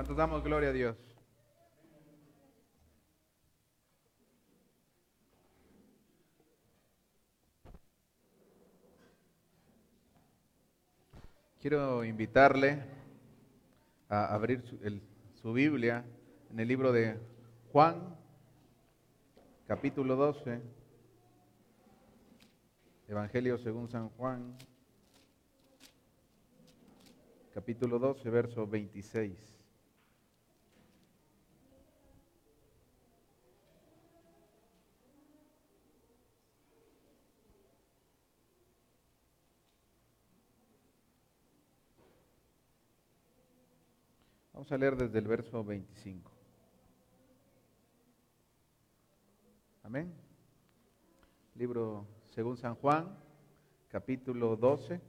¿Cuántos 0.00 0.16
damos 0.16 0.42
gloria 0.42 0.70
a 0.70 0.72
Dios? 0.72 0.96
Quiero 11.60 12.02
invitarle 12.02 12.82
a 14.08 14.34
abrir 14.34 14.62
su, 14.62 14.78
su 15.34 15.52
Biblia 15.52 16.02
en 16.50 16.60
el 16.60 16.66
libro 16.66 16.92
de 16.92 17.18
Juan, 17.70 18.16
capítulo 19.66 20.16
12, 20.16 20.62
Evangelio 23.06 23.58
según 23.58 23.90
San 23.90 24.08
Juan, 24.08 24.56
capítulo 27.52 27.98
12, 27.98 28.30
verso 28.30 28.66
26. 28.66 29.59
Vamos 44.60 44.72
a 44.72 44.76
leer 44.76 44.94
desde 44.94 45.18
el 45.18 45.26
verso 45.26 45.64
25. 45.64 46.30
Amén. 49.84 50.12
Libro 51.54 52.06
según 52.34 52.58
San 52.58 52.74
Juan, 52.74 53.08
capítulo 53.88 54.56
12, 54.56 55.00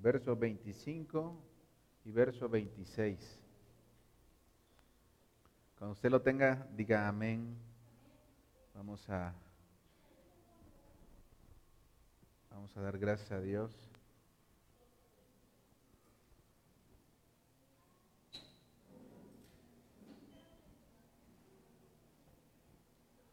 verso 0.00 0.34
25 0.34 1.40
y 2.06 2.10
verso 2.10 2.48
26. 2.48 3.40
Cuando 5.78 5.92
usted 5.92 6.10
lo 6.10 6.22
tenga, 6.22 6.66
diga 6.74 7.06
amén. 7.06 7.56
Vamos 8.74 9.08
a 9.08 9.32
Vamos 12.50 12.76
a 12.76 12.80
dar 12.80 12.98
gracias 12.98 13.30
a 13.30 13.40
Dios. 13.40 13.91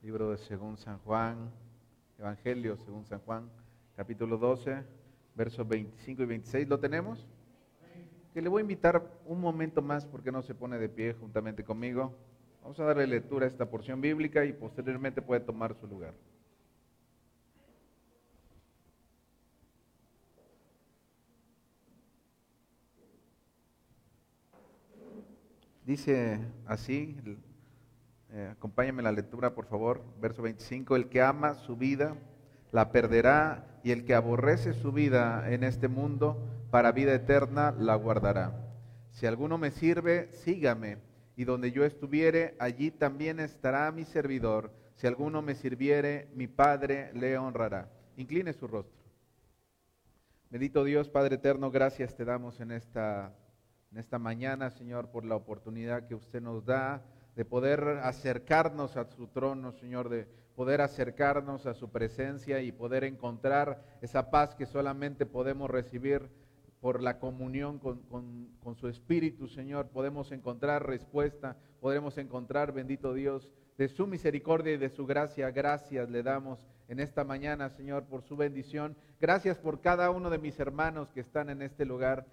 Libro 0.09 0.31
de 0.31 0.39
según 0.39 0.75
San 0.75 0.97
Juan, 0.97 1.51
Evangelio 2.17 2.75
según 2.77 3.05
San 3.05 3.19
Juan, 3.19 3.47
capítulo 3.95 4.39
12, 4.39 4.83
versos 5.35 5.67
25 5.67 6.23
y 6.23 6.25
26. 6.25 6.67
¿Lo 6.67 6.79
tenemos? 6.79 7.27
Que 8.33 8.41
le 8.41 8.49
voy 8.49 8.61
a 8.61 8.63
invitar 8.63 9.07
un 9.27 9.39
momento 9.39 9.83
más 9.83 10.07
porque 10.07 10.31
no 10.31 10.41
se 10.41 10.55
pone 10.55 10.79
de 10.79 10.89
pie 10.89 11.13
juntamente 11.13 11.63
conmigo. 11.63 12.17
Vamos 12.63 12.79
a 12.79 12.85
darle 12.85 13.05
lectura 13.05 13.45
a 13.45 13.49
esta 13.49 13.69
porción 13.69 14.01
bíblica 14.01 14.43
y 14.45 14.51
posteriormente 14.51 15.21
puede 15.21 15.41
tomar 15.41 15.75
su 15.75 15.85
lugar. 15.85 16.15
Dice 25.85 26.39
así, 26.65 27.15
eh, 28.31 28.55
la 29.01 29.11
lectura, 29.11 29.53
por 29.53 29.65
favor. 29.65 30.03
Verso 30.21 30.41
25. 30.41 30.95
El 30.95 31.09
que 31.09 31.21
ama 31.21 31.55
su 31.55 31.75
vida 31.75 32.15
la 32.71 32.91
perderá 32.91 33.79
y 33.83 33.91
el 33.91 34.05
que 34.05 34.13
aborrece 34.13 34.73
su 34.73 34.91
vida 34.91 35.51
en 35.51 35.63
este 35.63 35.87
mundo 35.87 36.37
para 36.71 36.91
vida 36.91 37.13
eterna 37.13 37.71
la 37.71 37.95
guardará. 37.95 38.53
Si 39.11 39.25
alguno 39.25 39.57
me 39.57 39.71
sirve, 39.71 40.29
sígame. 40.33 40.97
Y 41.35 41.45
donde 41.45 41.71
yo 41.71 41.85
estuviere, 41.85 42.55
allí 42.59 42.91
también 42.91 43.39
estará 43.39 43.91
mi 43.91 44.03
servidor. 44.03 44.71
Si 44.95 45.07
alguno 45.07 45.41
me 45.41 45.55
sirviere, 45.55 46.27
mi 46.35 46.47
Padre 46.47 47.11
le 47.13 47.37
honrará. 47.37 47.89
Incline 48.17 48.51
su 48.51 48.67
rostro. 48.67 48.99
Bendito 50.49 50.83
Dios, 50.83 51.09
Padre 51.09 51.35
eterno, 51.35 51.71
gracias 51.71 52.15
te 52.15 52.25
damos 52.25 52.59
en 52.59 52.71
esta, 52.71 53.31
en 53.91 53.99
esta 53.99 54.19
mañana, 54.19 54.71
Señor, 54.71 55.09
por 55.11 55.23
la 55.23 55.35
oportunidad 55.35 56.07
que 56.07 56.15
usted 56.15 56.41
nos 56.41 56.65
da 56.65 57.03
de 57.39 57.45
poder 57.45 58.01
acercarnos 58.03 58.97
a 58.97 59.05
su 59.05 59.27
trono, 59.27 59.71
Señor, 59.71 60.09
de 60.09 60.27
poder 60.55 60.81
acercarnos 60.81 61.67
a 61.67 61.73
su 61.73 61.89
presencia 61.89 62.61
y 62.61 62.73
poder 62.73 63.05
encontrar 63.05 63.81
esa 64.01 64.29
paz 64.29 64.55
que 64.55 64.65
solamente 64.65 65.25
podemos 65.25 65.69
recibir 65.71 66.29
por 66.81 67.01
la 67.01 67.17
comunión 67.17 67.79
con, 67.79 67.99
con, 68.09 68.49
con, 68.61 68.75
su 68.75 68.89
Espíritu, 68.89 69.47
Señor. 69.47 69.87
Podemos 69.87 70.33
encontrar 70.33 70.85
respuesta, 70.85 71.55
podremos 71.79 72.17
encontrar, 72.17 72.73
bendito 72.73 73.13
Dios, 73.13 73.49
de 73.77 73.87
su 73.87 74.05
misericordia 74.05 74.73
y 74.73 74.77
de 74.77 74.89
su 74.89 75.05
gracia. 75.05 75.49
Gracias 75.49 76.09
le 76.09 76.23
damos 76.23 76.59
en 76.89 76.99
esta 76.99 77.23
mañana, 77.23 77.69
Señor, 77.69 78.03
por 78.03 78.21
su 78.21 78.35
bendición. 78.35 78.97
Gracias 79.21 79.57
por 79.57 79.79
cada 79.79 80.09
uno 80.09 80.29
de 80.29 80.39
mis 80.39 80.59
hermanos 80.59 81.09
que 81.13 81.21
están 81.21 81.49
en 81.49 81.61
este 81.61 81.85
lugar 81.85 82.25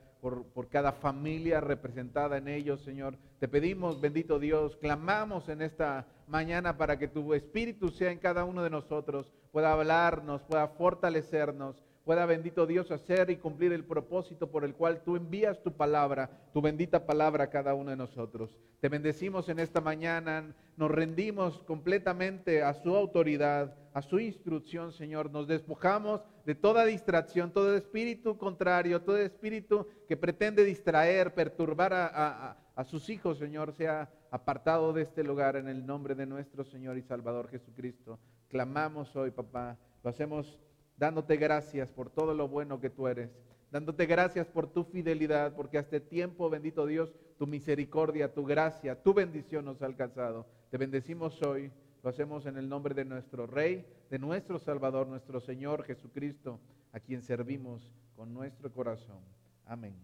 por, 0.55 0.69
cada 0.69 0.93
familia 0.93 1.61
representada 1.61 2.39
en 2.39 2.49
ellos, 2.49 2.81
Señor. 2.83 3.17
Te 3.39 3.47
pedimos, 3.47 4.01
bendito 4.01 4.39
Dios, 4.39 4.77
clamamos 4.77 5.49
en 5.49 5.63
esta 5.63 6.07
mañana 6.27 6.77
para 6.77 6.99
que 6.99 7.07
tu 7.07 7.33
Espíritu 7.35 7.91
sea 7.91 8.11
en 8.11 8.19
cada 8.19 8.45
uno 8.45 8.63
de 8.65 8.71
nosotros, 8.71 9.33
pueda 9.53 9.73
hablarnos, 9.73 10.43
pueda 10.43 10.67
fortalecernos, 10.69 11.83
pueda, 12.07 12.25
bendito 12.25 12.69
Dios, 12.69 12.93
hacer 12.93 13.31
y 13.31 13.37
cumplir 13.37 13.73
el 13.73 13.85
propósito 13.85 14.49
por 14.49 14.65
el 14.65 14.77
cual 14.77 15.03
tú 15.03 15.17
envías 15.17 15.61
tu 15.65 15.73
palabra, 15.73 16.31
tu 16.53 16.63
bendita 16.63 17.05
palabra 17.05 17.45
a 17.45 17.51
cada 17.51 17.75
uno 17.75 17.91
de 17.91 17.97
nosotros. 17.97 18.57
Te 18.81 18.89
bendecimos 18.89 19.49
en 19.49 19.59
esta 19.59 19.81
mañana, 19.81 20.55
nos 20.77 20.89
rendimos 20.89 21.59
completamente 21.65 22.63
a 22.63 22.75
su 22.75 22.95
autoridad, 22.95 23.75
a 23.93 24.03
su 24.03 24.21
instrucción, 24.21 24.93
Señor. 24.93 25.33
Nos 25.33 25.49
despojamos 25.49 26.21
de 26.45 26.55
toda 26.55 26.85
distracción, 26.85 27.51
todo 27.51 27.77
espíritu 27.77 28.39
contrario, 28.39 29.03
todo 29.03 29.19
espíritu 29.19 29.89
que 30.07 30.17
pretende 30.17 30.65
distraer, 30.65 31.35
perturbar 31.35 31.93
a, 31.93 32.07
a, 32.07 32.57
a, 32.77 32.85
sus 32.85 33.11
hijos, 33.11 33.39
Señor, 33.39 33.73
sea 33.73 34.09
apartado 34.31 34.93
de 34.93 35.03
este 35.03 35.25
lugar 35.25 35.57
en 35.57 35.67
el 35.67 35.85
nombre 35.85 36.15
de 36.15 36.27
nuestro 36.27 36.63
Señor 36.63 36.99
y 36.99 37.03
Salvador 37.03 37.49
Jesucristo. 37.49 38.21
Clamamos 38.49 39.17
hoy, 39.17 39.33
papá, 39.33 39.77
lo 40.05 40.11
hacemos 40.11 40.57
dándote 40.97 41.37
gracias 41.37 41.91
por 41.91 42.11
todo 42.11 42.35
lo 42.35 42.49
bueno 42.49 42.81
que 42.81 42.91
tú 42.91 43.09
eres, 43.09 43.31
dándote 43.71 44.07
gracias 44.07 44.47
por 44.47 44.67
tu 44.67 44.85
fidelidad, 44.85 45.55
porque 45.55 45.79
hasta 45.79 46.01
tiempo, 46.01 46.49
bendito 46.49 46.87
Dios, 46.87 47.15
tu 47.39 47.47
misericordia, 47.47 48.33
tu 48.33 48.45
gracia, 48.45 49.03
tu 49.03 49.13
bendición 49.13 49.65
nos 49.65 49.83
ha 49.83 49.87
alcanzado. 49.87 50.47
Te 50.71 50.79
bendecimos 50.79 51.43
hoy. 51.43 51.71
Lo 52.03 52.11
hacemos 52.11 52.47
en 52.47 52.57
el 52.57 52.69
nombre 52.69 52.95
de 52.95 53.05
nuestro 53.05 53.47
Rey, 53.47 53.85
de 54.11 54.19
nuestro 54.19 54.59
Salvador, 54.59 55.09
nuestro 55.09 55.41
Señor 55.41 55.83
Jesucristo, 55.83 56.61
a 56.93 57.01
quien 57.01 57.21
servimos 57.21 57.91
con 58.15 58.33
nuestro 58.33 58.71
corazón. 58.73 59.19
Amén. 59.65 59.97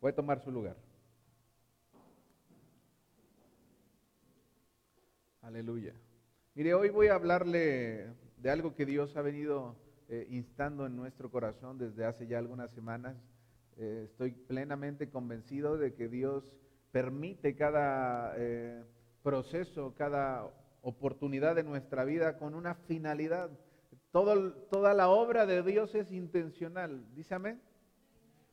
Voy 0.00 0.12
a 0.12 0.14
tomar 0.14 0.40
su 0.40 0.50
lugar. 0.50 0.76
Aleluya. 5.42 5.92
Mire, 6.54 6.72
hoy 6.72 6.88
voy 6.88 7.08
a 7.08 7.16
hablarle 7.16 8.08
de 8.38 8.50
algo 8.50 8.74
que 8.74 8.86
Dios 8.86 9.14
ha 9.16 9.22
venido 9.22 9.76
eh, 10.08 10.26
instando 10.30 10.86
en 10.86 10.96
nuestro 10.96 11.30
corazón 11.30 11.78
desde 11.78 12.04
hace 12.04 12.26
ya 12.26 12.38
algunas 12.38 12.70
semanas. 12.72 13.16
Eh, 13.76 14.02
estoy 14.04 14.32
plenamente 14.32 15.08
convencido 15.08 15.78
de 15.78 15.94
que 15.94 16.08
Dios 16.08 16.54
permite 16.92 17.56
cada 17.56 18.34
eh, 18.36 18.84
proceso, 19.22 19.94
cada 19.96 20.50
oportunidad 20.82 21.56
de 21.56 21.64
nuestra 21.64 22.04
vida 22.04 22.36
con 22.38 22.54
una 22.54 22.74
finalidad. 22.74 23.50
Todo, 24.12 24.52
toda 24.70 24.94
la 24.94 25.08
obra 25.08 25.46
de 25.46 25.62
Dios 25.62 25.94
es 25.94 26.12
intencional, 26.12 27.04
dice 27.14 27.34
amén. 27.34 27.60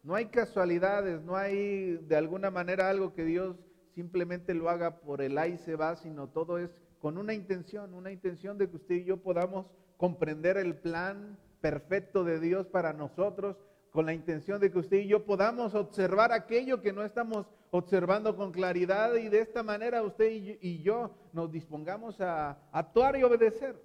No 0.03 0.15
hay 0.15 0.27
casualidades, 0.27 1.21
no 1.21 1.36
hay 1.36 1.98
de 1.98 2.15
alguna 2.15 2.50
manera 2.50 2.89
algo 2.89 3.13
que 3.13 3.25
Dios 3.25 3.57
simplemente 3.94 4.53
lo 4.53 4.69
haga 4.69 5.01
por 5.01 5.21
el 5.21 5.38
ahí 5.38 5.57
se 5.57 5.75
va, 5.75 5.95
sino 5.98 6.30
todo 6.30 6.57
es 6.57 6.71
con 7.00 7.18
una 7.18 7.33
intención, 7.33 7.94
una 7.94 8.12
intención 8.12 8.57
de 8.57 8.69
que 8.69 8.77
usted 8.77 8.95
y 8.95 9.03
yo 9.03 9.18
podamos 9.18 9.68
comprender 10.01 10.57
el 10.57 10.74
plan 10.74 11.38
perfecto 11.62 12.24
de 12.24 12.39
Dios 12.39 12.65
para 12.65 12.92
nosotros, 12.92 13.56
con 13.92 14.07
la 14.07 14.13
intención 14.13 14.59
de 14.59 14.71
que 14.71 14.80
usted 14.80 14.98
y 14.98 15.07
yo 15.07 15.25
podamos 15.25 15.75
observar 15.75 16.31
aquello 16.31 16.81
que 16.81 16.92
no 16.92 17.03
estamos 17.06 17.45
observando 17.69 18.36
con 18.36 18.51
claridad 18.51 19.13
y 19.13 19.30
de 19.30 19.42
esta 19.42 19.62
manera 19.62 20.01
usted 20.01 20.31
y 20.59 20.81
yo 20.81 21.12
nos 21.33 21.51
dispongamos 21.51 22.19
a 22.19 22.57
actuar 22.71 23.15
y 23.15 23.21
obedecer. 23.21 23.80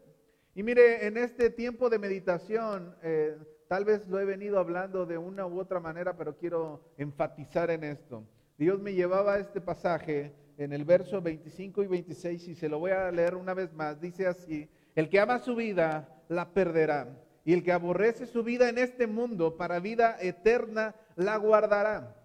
Y 0.55 0.63
mire, 0.63 1.07
en 1.07 1.19
este 1.19 1.51
tiempo 1.51 1.91
de 1.91 1.99
meditación, 1.99 2.97
eh, 3.03 3.37
tal 3.69 3.85
vez 3.85 4.09
lo 4.09 4.19
he 4.19 4.25
venido 4.25 4.59
hablando 4.59 5.05
de 5.05 5.19
una 5.19 5.47
u 5.47 5.61
otra 5.61 5.81
manera, 5.81 6.17
pero 6.17 6.35
quiero 6.39 6.81
enfatizar 6.97 7.71
en 7.71 7.85
esto. 7.85 8.25
Dios 8.57 8.81
me 8.81 8.95
llevaba 8.95 9.35
a 9.35 9.39
este 9.39 9.61
pasaje 9.61 10.33
en 10.57 10.73
el 10.73 10.87
verso 10.87 11.21
25 11.21 11.83
y 11.83 11.87
26 11.89 12.49
y 12.49 12.55
se 12.55 12.71
lo 12.71 12.79
voy 12.79 12.93
a 12.93 13.13
leer 13.13 13.35
una 13.35 13.53
vez 13.53 13.71
más. 13.75 14.01
Dice 14.01 14.27
así, 14.27 14.67
el 14.97 15.09
que 15.09 15.21
ama 15.21 15.39
su 15.39 15.55
vida 15.55 16.09
la 16.29 16.53
perderá 16.53 17.17
y 17.45 17.53
el 17.53 17.63
que 17.63 17.71
aborrece 17.71 18.27
su 18.27 18.43
vida 18.43 18.69
en 18.69 18.79
este 18.79 19.07
mundo 19.07 19.57
para 19.57 19.79
vida 19.79 20.17
eterna 20.21 20.97
la 21.15 21.37
guardará. 21.37 22.17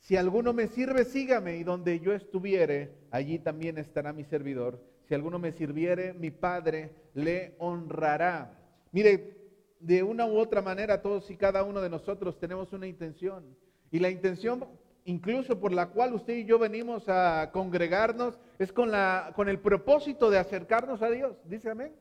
Si 0.00 0.16
alguno 0.16 0.52
me 0.52 0.66
sirve, 0.66 1.04
sígame, 1.04 1.56
y 1.56 1.64
donde 1.64 2.00
yo 2.00 2.12
estuviere, 2.12 2.92
allí 3.10 3.38
también 3.38 3.78
estará 3.78 4.12
mi 4.12 4.24
servidor. 4.24 4.82
Si 5.06 5.14
alguno 5.14 5.38
me 5.38 5.52
sirviere, 5.52 6.12
mi 6.12 6.30
Padre 6.30 6.90
le 7.14 7.54
honrará. 7.58 8.58
Mire, 8.92 9.36
de 9.78 10.02
una 10.02 10.26
u 10.26 10.38
otra 10.38 10.62
manera, 10.62 11.02
todos 11.02 11.30
y 11.30 11.36
cada 11.36 11.64
uno 11.64 11.80
de 11.80 11.90
nosotros 11.90 12.38
tenemos 12.38 12.72
una 12.72 12.86
intención. 12.86 13.56
Y 13.90 13.98
la 13.98 14.10
intención, 14.10 14.66
incluso 15.10 15.58
por 15.58 15.72
la 15.72 15.88
cual 15.88 16.14
usted 16.14 16.34
y 16.34 16.44
yo 16.44 16.58
venimos 16.58 17.08
a 17.08 17.50
congregarnos, 17.52 18.38
es 18.58 18.72
con, 18.72 18.90
la, 18.90 19.32
con 19.34 19.48
el 19.48 19.58
propósito 19.58 20.30
de 20.30 20.38
acercarnos 20.38 21.02
a 21.02 21.10
Dios. 21.10 21.36
Dice 21.44 21.70
amén. 21.70 21.92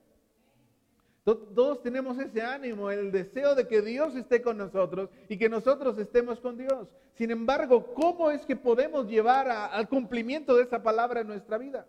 Todos 1.23 1.83
tenemos 1.83 2.17
ese 2.17 2.41
ánimo, 2.41 2.89
el 2.89 3.11
deseo 3.11 3.53
de 3.53 3.67
que 3.67 3.81
Dios 3.81 4.15
esté 4.15 4.41
con 4.41 4.57
nosotros 4.57 5.09
y 5.27 5.37
que 5.37 5.49
nosotros 5.49 5.97
estemos 5.99 6.39
con 6.39 6.57
Dios. 6.57 6.87
Sin 7.13 7.29
embargo, 7.29 7.93
¿cómo 7.93 8.31
es 8.31 8.45
que 8.45 8.55
podemos 8.55 9.07
llevar 9.07 9.47
al 9.49 9.87
cumplimiento 9.89 10.55
de 10.55 10.63
esa 10.63 10.81
palabra 10.81 11.21
en 11.21 11.27
nuestra 11.27 11.57
vida? 11.57 11.85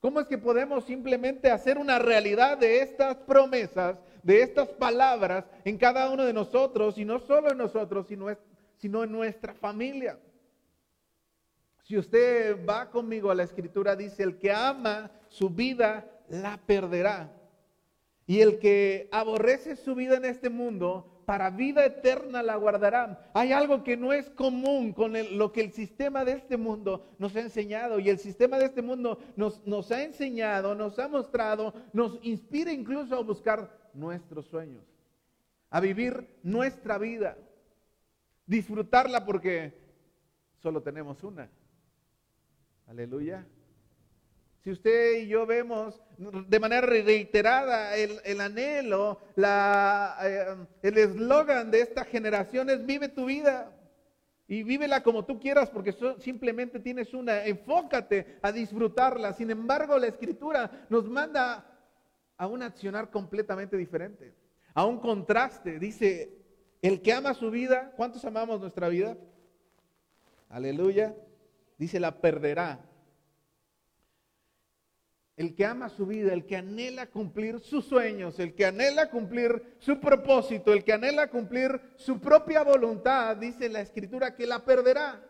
¿Cómo 0.00 0.20
es 0.20 0.28
que 0.28 0.38
podemos 0.38 0.84
simplemente 0.84 1.50
hacer 1.50 1.76
una 1.76 1.98
realidad 1.98 2.56
de 2.56 2.80
estas 2.80 3.16
promesas, 3.16 3.96
de 4.22 4.42
estas 4.42 4.68
palabras 4.68 5.44
en 5.64 5.76
cada 5.76 6.08
uno 6.08 6.24
de 6.24 6.32
nosotros 6.32 6.96
y 6.98 7.04
no 7.04 7.18
solo 7.18 7.50
en 7.50 7.58
nosotros, 7.58 8.06
sino, 8.06 8.26
sino 8.76 9.02
en 9.02 9.12
nuestra 9.12 9.54
familia? 9.54 10.18
Si 11.88 11.96
usted 11.96 12.66
va 12.68 12.90
conmigo 12.90 13.30
a 13.30 13.34
la 13.34 13.44
escritura, 13.44 13.96
dice, 13.96 14.22
el 14.22 14.36
que 14.36 14.52
ama 14.52 15.10
su 15.28 15.48
vida 15.48 16.06
la 16.28 16.58
perderá 16.58 17.32
y 18.26 18.42
el 18.42 18.58
que 18.58 19.08
aborrece 19.10 19.74
su 19.74 19.94
vida 19.94 20.18
en 20.18 20.26
este 20.26 20.50
mundo, 20.50 21.22
para 21.24 21.48
vida 21.48 21.86
eterna 21.86 22.42
la 22.42 22.56
guardará. 22.56 23.30
Hay 23.32 23.52
algo 23.52 23.84
que 23.84 23.96
no 23.96 24.12
es 24.12 24.28
común 24.28 24.92
con 24.92 25.14
lo 25.38 25.50
que 25.50 25.62
el 25.62 25.72
sistema 25.72 26.26
de 26.26 26.32
este 26.32 26.58
mundo 26.58 27.06
nos 27.18 27.34
ha 27.36 27.40
enseñado. 27.40 27.98
Y 28.00 28.10
el 28.10 28.18
sistema 28.18 28.58
de 28.58 28.66
este 28.66 28.82
mundo 28.82 29.18
nos, 29.34 29.90
ha 29.90 30.02
enseñado, 30.02 30.74
nos 30.74 30.98
ha 30.98 31.08
mostrado, 31.08 31.72
nos 31.94 32.18
inspira 32.20 32.70
incluso 32.70 33.16
a 33.16 33.22
buscar 33.22 33.90
nuestros 33.94 34.44
sueños, 34.44 34.84
a 35.70 35.80
vivir 35.80 36.36
nuestra 36.42 36.98
vida, 36.98 37.38
disfrutarla 38.44 39.24
porque 39.24 39.72
solo 40.58 40.82
tenemos 40.82 41.24
una. 41.24 41.48
Aleluya. 42.88 43.46
Si 44.64 44.70
usted 44.70 45.18
y 45.18 45.28
yo 45.28 45.44
vemos 45.44 46.00
de 46.16 46.58
manera 46.58 46.86
reiterada 46.86 47.94
el, 47.96 48.40
anhelo, 48.40 49.20
eh, 49.36 50.56
el 50.82 50.98
eslogan 50.98 51.70
de 51.70 51.82
esta 51.82 52.04
generación 52.04 52.70
es 52.70 52.84
vive 52.84 53.10
tu 53.10 53.26
vida 53.26 53.70
y 54.46 54.62
vívela 54.62 55.02
como 55.02 55.26
tú 55.26 55.38
quieras 55.38 55.68
porque 55.68 55.94
simplemente 56.18 56.80
tienes 56.80 57.12
una, 57.12 57.44
enfócate 57.44 58.38
a 58.40 58.50
disfrutarla. 58.52 59.34
Sin 59.34 59.50
embargo, 59.50 59.98
la 59.98 60.06
escritura 60.06 60.86
nos 60.88 61.06
manda 61.08 61.66
a 62.38 62.46
un 62.46 62.62
accionar 62.62 63.10
completamente 63.10 63.76
diferente, 63.76 64.34
a 64.72 64.86
un 64.86 64.98
contraste. 64.98 65.78
Dice, 65.78 66.32
el 66.80 67.02
que 67.02 67.12
ama 67.12 67.34
su 67.34 67.50
vida, 67.50 67.92
¿cuántos 67.96 68.24
amamos 68.24 68.60
nuestra 68.60 68.88
vida? 68.88 69.18
Aleluya. 70.48 71.14
Dice, 71.78 72.00
la 72.00 72.20
perderá 72.20 72.84
el 75.38 75.54
que 75.54 75.64
ama 75.64 75.88
su 75.88 76.04
vida, 76.04 76.32
el 76.32 76.46
que 76.46 76.56
anhela 76.56 77.06
cumplir 77.06 77.60
sus 77.60 77.84
sueños, 77.84 78.40
el 78.40 78.56
que 78.56 78.66
anhela 78.66 79.08
cumplir 79.08 79.76
su 79.78 80.00
propósito, 80.00 80.72
el 80.72 80.82
que 80.82 80.92
anhela 80.92 81.30
cumplir 81.30 81.80
su 81.94 82.18
propia 82.18 82.64
voluntad, 82.64 83.36
dice 83.36 83.68
la 83.68 83.80
escritura 83.80 84.34
que 84.34 84.48
la 84.48 84.64
perderá. 84.64 85.24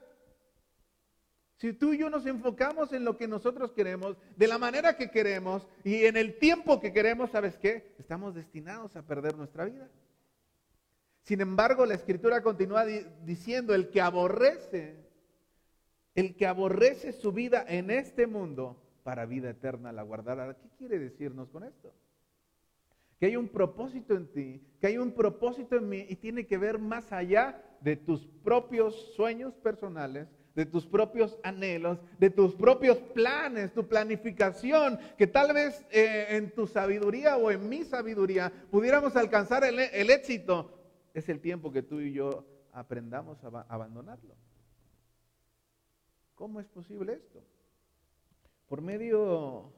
Si 1.56 1.74
tú 1.74 1.92
y 1.92 1.98
yo 1.98 2.08
nos 2.08 2.24
enfocamos 2.24 2.94
en 2.94 3.04
lo 3.04 3.18
que 3.18 3.28
nosotros 3.28 3.72
queremos, 3.72 4.16
de 4.34 4.48
la 4.48 4.56
manera 4.56 4.96
que 4.96 5.10
queremos 5.10 5.68
y 5.84 6.06
en 6.06 6.16
el 6.16 6.38
tiempo 6.38 6.80
que 6.80 6.94
queremos, 6.94 7.30
¿sabes 7.30 7.58
qué? 7.58 7.94
Estamos 7.98 8.34
destinados 8.34 8.96
a 8.96 9.02
perder 9.02 9.36
nuestra 9.36 9.66
vida. 9.66 9.90
Sin 11.20 11.42
embargo, 11.42 11.84
la 11.84 11.94
escritura 11.94 12.42
continúa 12.42 12.86
diciendo, 12.86 13.74
el 13.74 13.90
que 13.90 14.00
aborrece, 14.00 15.07
el 16.18 16.34
que 16.34 16.48
aborrece 16.48 17.12
su 17.12 17.30
vida 17.30 17.64
en 17.68 17.92
este 17.92 18.26
mundo, 18.26 18.76
para 19.04 19.24
vida 19.24 19.50
eterna 19.50 19.92
la 19.92 20.02
guardará. 20.02 20.52
¿Qué 20.56 20.68
quiere 20.76 20.98
decirnos 20.98 21.48
con 21.50 21.62
esto? 21.62 21.94
Que 23.20 23.26
hay 23.26 23.36
un 23.36 23.46
propósito 23.46 24.16
en 24.16 24.26
ti, 24.26 24.60
que 24.80 24.88
hay 24.88 24.98
un 24.98 25.12
propósito 25.12 25.76
en 25.76 25.88
mí 25.88 26.06
y 26.08 26.16
tiene 26.16 26.44
que 26.44 26.58
ver 26.58 26.80
más 26.80 27.12
allá 27.12 27.62
de 27.80 27.94
tus 27.94 28.26
propios 28.42 29.14
sueños 29.14 29.54
personales, 29.54 30.26
de 30.56 30.66
tus 30.66 30.86
propios 30.86 31.38
anhelos, 31.44 32.00
de 32.18 32.30
tus 32.30 32.52
propios 32.56 32.98
planes, 32.98 33.72
tu 33.72 33.86
planificación, 33.86 34.98
que 35.16 35.28
tal 35.28 35.54
vez 35.54 35.86
eh, 35.92 36.26
en 36.30 36.50
tu 36.50 36.66
sabiduría 36.66 37.36
o 37.36 37.52
en 37.52 37.68
mi 37.68 37.84
sabiduría 37.84 38.52
pudiéramos 38.72 39.14
alcanzar 39.14 39.62
el, 39.62 39.78
el 39.78 40.10
éxito. 40.10 40.82
Es 41.14 41.28
el 41.28 41.38
tiempo 41.38 41.70
que 41.70 41.82
tú 41.82 42.00
y 42.00 42.12
yo 42.12 42.44
aprendamos 42.72 43.38
a 43.44 43.66
abandonarlo. 43.68 44.47
¿Cómo 46.38 46.60
es 46.60 46.66
posible 46.68 47.14
esto? 47.14 47.42
por 48.68 48.82
medio, 48.82 49.72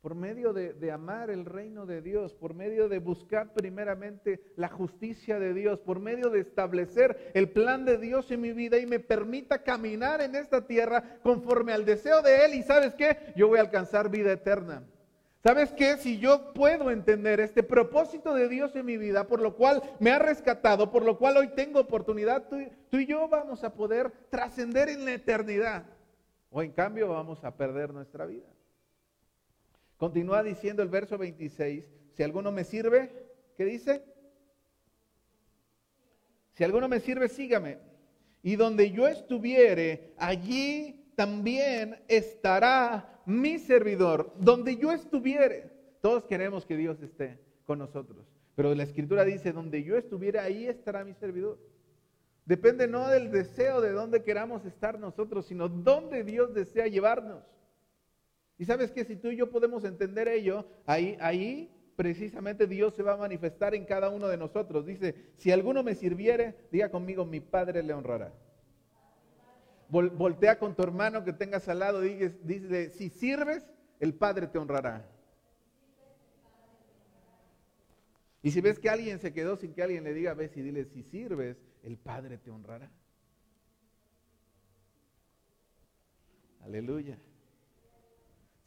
por 0.00 0.14
medio 0.14 0.52
de, 0.52 0.90
amar 0.90 1.30
el 1.30 1.44
reino 1.44 1.84
de 1.84 2.00
Dios, 2.00 2.34
por 2.34 2.54
medio 2.54 2.88
de 2.88 2.98
buscar 2.98 3.52
primeramente 3.52 4.40
la 4.56 4.68
justicia 4.68 5.38
de 5.38 5.52
Dios, 5.52 5.78
por 5.80 6.00
medio 6.00 6.30
de 6.30 6.40
establecer 6.40 7.30
el 7.34 7.50
plan 7.50 7.84
de 7.84 7.98
Dios 7.98 8.30
en 8.30 8.40
mi 8.40 8.52
vida 8.52 8.78
y 8.78 8.86
me 8.86 8.98
permita 8.98 9.62
caminar 9.62 10.22
en 10.22 10.34
esta 10.34 10.66
tierra 10.66 11.20
conforme 11.22 11.72
al 11.72 11.84
deseo 11.84 12.22
de 12.22 12.46
Él. 12.46 12.54
Y 12.54 12.62
sabes 12.62 12.94
qué, 12.94 13.32
yo 13.36 13.48
voy 13.48 13.58
a 13.58 13.62
alcanzar 13.62 14.10
vida 14.10 14.32
eterna. 14.32 14.82
¿Sabes 15.42 15.72
qué? 15.72 15.96
Si 15.98 16.18
yo 16.18 16.52
puedo 16.52 16.90
entender 16.90 17.38
este 17.38 17.62
propósito 17.62 18.34
de 18.34 18.48
Dios 18.48 18.74
en 18.74 18.84
mi 18.84 18.96
vida, 18.96 19.26
por 19.26 19.40
lo 19.40 19.54
cual 19.54 19.82
me 20.00 20.10
ha 20.10 20.18
rescatado, 20.18 20.90
por 20.90 21.04
lo 21.04 21.16
cual 21.16 21.36
hoy 21.36 21.48
tengo 21.54 21.80
oportunidad, 21.80 22.48
tú 22.90 22.98
y 22.98 23.06
yo 23.06 23.28
vamos 23.28 23.62
a 23.62 23.72
poder 23.72 24.10
trascender 24.30 24.88
en 24.88 25.04
la 25.04 25.12
eternidad. 25.12 25.86
O 26.50 26.62
en 26.62 26.72
cambio 26.72 27.08
vamos 27.08 27.44
a 27.44 27.56
perder 27.56 27.92
nuestra 27.92 28.26
vida. 28.26 28.48
Continúa 29.96 30.42
diciendo 30.42 30.82
el 30.82 30.88
verso 30.88 31.18
26, 31.18 31.84
si 32.12 32.22
alguno 32.22 32.50
me 32.50 32.64
sirve, 32.64 33.12
¿qué 33.56 33.64
dice? 33.64 34.04
Si 36.54 36.64
alguno 36.64 36.88
me 36.88 36.98
sirve, 36.98 37.28
sígame. 37.28 37.78
Y 38.42 38.56
donde 38.56 38.90
yo 38.90 39.06
estuviere, 39.06 40.14
allí 40.16 41.12
también 41.14 42.02
estará 42.08 43.17
mi 43.28 43.58
servidor. 43.58 44.32
Donde 44.38 44.76
yo 44.76 44.90
estuviere. 44.90 45.70
Todos 46.00 46.24
queremos 46.24 46.64
que 46.64 46.76
Dios 46.76 47.00
esté 47.02 47.38
con 47.64 47.78
nosotros. 47.78 48.26
Pero 48.54 48.74
la 48.74 48.82
escritura 48.82 49.24
dice, 49.24 49.52
donde 49.52 49.84
yo 49.84 49.96
estuviere, 49.96 50.40
ahí 50.40 50.66
estará 50.66 51.04
mi 51.04 51.14
servidor. 51.14 51.58
Depende 52.44 52.88
no 52.88 53.08
del 53.08 53.30
deseo 53.30 53.80
de 53.80 53.92
dónde 53.92 54.22
queramos 54.22 54.64
estar 54.64 54.98
nosotros, 54.98 55.46
sino 55.46 55.68
dónde 55.68 56.24
Dios 56.24 56.54
desea 56.54 56.86
llevarnos. 56.86 57.44
Y 58.56 58.64
sabes 58.64 58.90
que 58.90 59.04
si 59.04 59.16
tú 59.16 59.28
y 59.28 59.36
yo 59.36 59.50
podemos 59.50 59.84
entender 59.84 60.26
ello, 60.28 60.66
ahí, 60.86 61.16
ahí 61.20 61.70
precisamente 61.94 62.66
Dios 62.66 62.94
se 62.94 63.02
va 63.02 63.12
a 63.12 63.18
manifestar 63.18 63.74
en 63.74 63.84
cada 63.84 64.08
uno 64.08 64.28
de 64.28 64.38
nosotros. 64.38 64.86
Dice, 64.86 65.14
si 65.36 65.52
alguno 65.52 65.82
me 65.82 65.94
sirviere, 65.94 66.56
diga 66.72 66.90
conmigo, 66.90 67.24
mi 67.24 67.40
Padre 67.40 67.82
le 67.82 67.92
honrará. 67.92 68.32
Voltea 69.88 70.58
con 70.58 70.74
tu 70.74 70.82
hermano 70.82 71.24
que 71.24 71.32
tengas 71.32 71.68
al 71.68 71.78
lado, 71.80 72.00
dice, 72.00 72.38
dice, 72.42 72.90
si 72.90 73.10
sirves, 73.10 73.66
el 74.00 74.14
Padre 74.14 74.46
te 74.46 74.58
honrará. 74.58 75.08
Y 78.42 78.50
si 78.50 78.60
ves 78.60 78.78
que 78.78 78.88
alguien 78.88 79.18
se 79.18 79.32
quedó 79.32 79.56
sin 79.56 79.74
que 79.74 79.82
alguien 79.82 80.04
le 80.04 80.14
diga, 80.14 80.34
ves 80.34 80.56
y 80.56 80.62
dile, 80.62 80.84
si 80.84 81.02
sirves, 81.02 81.56
el 81.82 81.96
Padre 81.96 82.38
te 82.38 82.50
honrará. 82.50 82.90
Aleluya. 86.62 87.18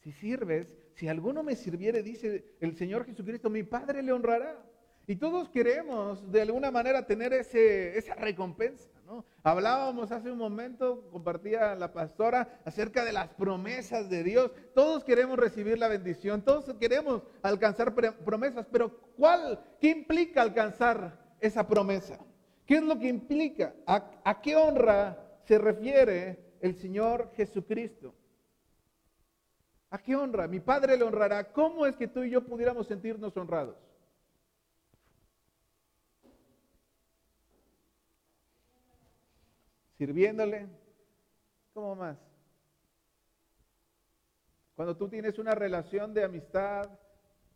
Si 0.00 0.12
sirves, 0.12 0.74
si 0.94 1.08
alguno 1.08 1.42
me 1.42 1.56
sirviere, 1.56 2.02
dice 2.02 2.56
el 2.60 2.76
Señor 2.76 3.06
Jesucristo, 3.06 3.48
mi 3.48 3.62
Padre 3.62 4.02
le 4.02 4.12
honrará. 4.12 4.62
Y 5.06 5.16
todos 5.16 5.48
queremos 5.48 6.30
de 6.30 6.42
alguna 6.42 6.70
manera 6.70 7.06
tener 7.06 7.32
ese, 7.32 7.96
esa 7.96 8.14
recompensa. 8.14 8.91
Hablábamos 9.42 10.12
hace 10.12 10.30
un 10.30 10.38
momento, 10.38 11.08
compartía 11.10 11.74
la 11.74 11.92
pastora 11.92 12.60
acerca 12.64 13.04
de 13.04 13.12
las 13.12 13.28
promesas 13.28 14.08
de 14.08 14.22
Dios. 14.22 14.50
Todos 14.74 15.04
queremos 15.04 15.38
recibir 15.38 15.78
la 15.78 15.88
bendición, 15.88 16.42
todos 16.42 16.72
queremos 16.74 17.22
alcanzar 17.42 17.94
promesas, 17.94 18.66
pero 18.70 18.90
¿cuál, 19.16 19.60
qué 19.80 19.90
implica 19.90 20.42
alcanzar 20.42 21.36
esa 21.40 21.66
promesa? 21.66 22.18
¿Qué 22.66 22.76
es 22.76 22.82
lo 22.82 22.98
que 22.98 23.08
implica? 23.08 23.74
¿A, 23.86 24.40
qué 24.40 24.56
honra 24.56 25.18
se 25.44 25.58
refiere 25.58 26.56
el 26.60 26.76
Señor 26.76 27.32
Jesucristo? 27.36 28.14
¿A 29.90 29.98
qué 29.98 30.16
honra? 30.16 30.46
Mi 30.46 30.60
Padre 30.60 30.96
le 30.96 31.04
honrará. 31.04 31.52
¿Cómo 31.52 31.84
es 31.84 31.96
que 31.96 32.08
tú 32.08 32.22
y 32.22 32.30
yo 32.30 32.46
pudiéramos 32.46 32.86
sentirnos 32.86 33.36
honrados? 33.36 33.76
Sirviéndole, 40.02 40.66
¿Cómo 41.72 41.94
más? 41.94 42.18
Cuando 44.74 44.96
tú 44.96 45.08
tienes 45.08 45.38
una 45.38 45.54
relación 45.54 46.12
de 46.12 46.24
amistad, 46.24 46.90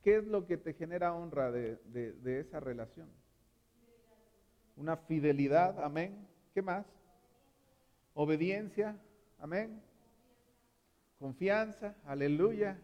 ¿qué 0.04 0.18
es 0.18 0.24
lo 0.24 0.46
que 0.46 0.56
te 0.56 0.72
genera 0.72 1.12
honra 1.12 1.50
de, 1.50 1.74
de 1.82 2.38
esa 2.38 2.60
relación? 2.60 3.10
Una 4.76 4.96
fidelidad, 4.96 5.82
amén. 5.82 6.24
¿Qué 6.54 6.62
más? 6.62 6.86
Obediencia, 8.14 8.96
amén. 9.40 9.82
Confianza, 11.18 11.96
aleluya. 12.04 12.78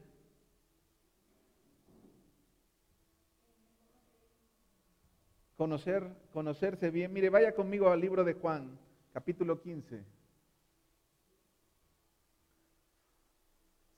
Conocer, 5.56 6.02
conocerse 6.32 6.90
bien. 6.90 7.12
Mire, 7.12 7.30
vaya 7.30 7.54
conmigo 7.54 7.90
al 7.90 8.00
libro 8.00 8.24
de 8.24 8.34
Juan, 8.34 8.81
capítulo 9.12 9.60
15. 9.60 10.04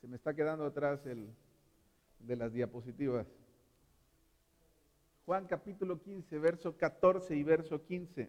Se 0.00 0.08
me 0.08 0.16
está 0.16 0.34
quedando 0.34 0.66
atrás 0.66 1.06
el 1.06 1.28
de 2.18 2.36
las 2.36 2.52
diapositivas. 2.52 3.26
Juan 5.24 5.46
capítulo 5.46 6.02
15, 6.02 6.38
verso 6.38 6.76
14 6.76 7.34
y 7.34 7.42
verso 7.42 7.82
15. 7.82 8.28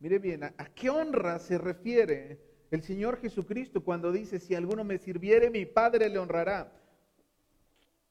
Mire 0.00 0.18
bien, 0.18 0.44
¿a, 0.44 0.50
qué 0.74 0.90
honra 0.90 1.38
se 1.38 1.58
refiere 1.58 2.40
el 2.70 2.82
Señor 2.82 3.18
Jesucristo 3.18 3.82
cuando 3.82 4.12
dice, 4.12 4.38
si 4.38 4.54
alguno 4.54 4.84
me 4.84 4.98
sirviere, 4.98 5.50
mi 5.50 5.66
Padre 5.66 6.08
le 6.08 6.18
honrará? 6.18 6.72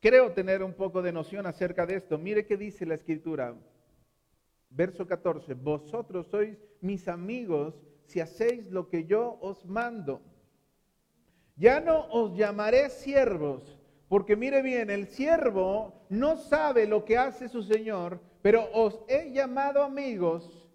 Creo 0.05 0.33
tener 0.33 0.61
un 0.61 0.73
poco 0.73 1.01
de 1.01 1.11
noción 1.11 1.47
acerca 1.47 1.83
de 1.87 1.95
esto. 1.95 2.19
Mire 2.19 2.45
qué 2.45 2.57
dice 2.57 2.85
la 2.85 2.93
Escritura. 2.93 3.55
Verso 4.69 5.07
14, 5.07 5.55
vosotros 5.55 6.27
sois 6.27 6.59
mis 6.79 7.07
amigos 7.07 7.73
si 8.03 8.19
hacéis 8.19 8.69
lo 8.69 8.87
que 8.87 9.05
yo 9.05 9.39
os 9.41 9.65
mando. 9.65 10.21
Ya 11.55 11.79
no 11.79 12.05
os 12.11 12.37
llamaré 12.37 12.91
siervos, 12.91 13.79
porque 14.07 14.35
mire 14.35 14.61
bien, 14.61 14.91
el 14.91 15.07
siervo 15.07 16.05
no 16.09 16.37
sabe 16.37 16.85
lo 16.85 17.03
que 17.03 17.17
hace 17.17 17.49
su 17.49 17.63
Señor, 17.63 18.19
pero 18.43 18.69
os 18.73 19.01
he 19.07 19.31
llamado 19.31 19.81
amigos 19.81 20.69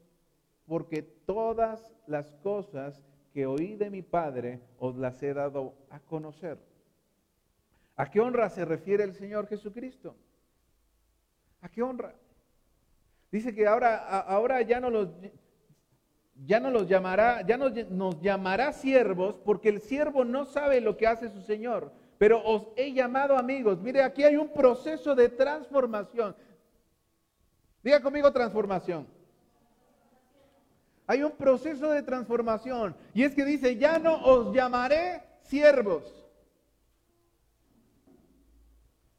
porque 0.67 1.03
todas 1.03 1.95
las 2.09 2.35
cosas 2.43 3.01
que 3.33 3.47
oí 3.47 3.77
de 3.77 3.91
mi 3.91 4.03
Padre 4.03 4.61
os 4.81 4.97
las 4.97 5.23
he 5.23 5.33
dado 5.33 5.77
a 5.89 6.01
conocer. 6.01 6.70
¿A 8.01 8.11
qué 8.11 8.19
honra 8.19 8.49
se 8.49 8.65
refiere 8.65 9.05
el 9.05 9.13
Señor 9.13 9.47
Jesucristo? 9.47 10.17
¿A 11.61 11.69
qué 11.69 11.83
honra? 11.83 12.15
Dice 13.31 13.55
que 13.55 13.67
ahora, 13.67 14.21
ahora 14.21 14.63
ya 14.63 14.81
no 14.81 14.89
los 14.89 15.11
ya 16.47 16.59
no 16.61 16.71
los 16.71 16.89
llamará, 16.89 17.43
ya 17.47 17.59
nos, 17.59 17.75
nos 17.91 18.19
llamará 18.23 18.73
siervos, 18.73 19.35
porque 19.45 19.69
el 19.69 19.83
siervo 19.83 20.25
no 20.25 20.47
sabe 20.47 20.81
lo 20.81 20.97
que 20.97 21.07
hace 21.07 21.29
su 21.29 21.43
Señor. 21.43 21.93
Pero 22.17 22.43
os 22.43 22.69
he 22.75 22.95
llamado 22.95 23.37
amigos. 23.37 23.83
Mire, 23.83 24.03
aquí 24.03 24.25
hay 24.25 24.39
un 24.39 24.49
proceso 24.49 25.15
de 25.15 25.29
transformación. 25.29 26.35
Diga 27.83 28.01
conmigo 28.01 28.33
transformación. 28.33 29.07
Hay 31.07 31.23
un 31.23 31.33
proceso 31.33 31.91
de 31.91 32.03
transformación. 32.03 32.97
Y 33.13 33.25
es 33.25 33.35
que 33.35 33.45
dice, 33.45 33.77
ya 33.77 33.99
no 33.99 34.25
os 34.25 34.55
llamaré 34.55 35.23
siervos. 35.43 36.20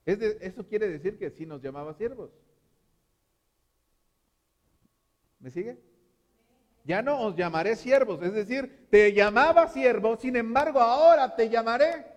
Eso 0.06 0.68
quiere 0.68 0.88
decir 0.88 1.18
que 1.18 1.30
sí 1.30 1.46
nos 1.46 1.62
llamaba 1.62 1.94
siervos. 1.94 2.32
¿Me 5.40 5.50
sigue? 5.50 5.78
Ya 6.84 7.02
no 7.02 7.22
os 7.22 7.36
llamaré 7.36 7.76
siervos. 7.76 8.22
Es 8.22 8.34
decir, 8.34 8.88
te 8.90 9.14
llamaba 9.14 9.68
siervo, 9.68 10.18
sin 10.18 10.36
embargo 10.36 10.80
ahora 10.80 11.36
te 11.36 11.50
llamaré 11.50 12.12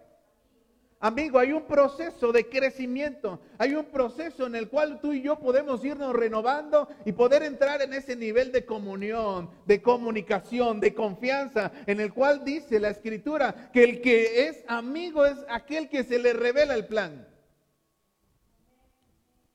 Amigo, 1.05 1.39
hay 1.39 1.53
un 1.53 1.65
proceso 1.65 2.33
de 2.33 2.49
crecimiento, 2.49 3.39
hay 3.59 3.75
un 3.75 3.85
proceso 3.85 4.47
en 4.47 4.55
el 4.55 4.71
cual 4.71 5.03
tú 5.03 5.13
y 5.13 5.21
yo 5.21 5.39
podemos 5.39 5.85
irnos 5.85 6.15
renovando 6.15 6.89
y 7.05 7.13
poder 7.13 7.43
entrar 7.43 7.83
en 7.83 7.93
ese 7.93 8.17
nivel 8.17 8.53
de 8.53 8.65
comunión, 8.65 9.51
de 9.67 9.83
comunicación, 9.83 10.81
de 10.81 10.95
confianza, 10.95 11.73
en 11.87 12.01
el 12.01 12.15
cual 12.15 12.43
dice 12.43 12.81
la 12.81 12.89
escritura 12.89 13.71
que 13.71 13.85
el 13.85 14.01
que 14.01 14.49
es 14.49 14.65
amigo 14.67 15.27
es 15.27 15.37
aquel 15.51 15.91
que 15.91 16.05
se 16.05 16.19
le 16.19 16.33
revela 16.33 16.73
el 16.73 16.87
plan. 16.87 17.29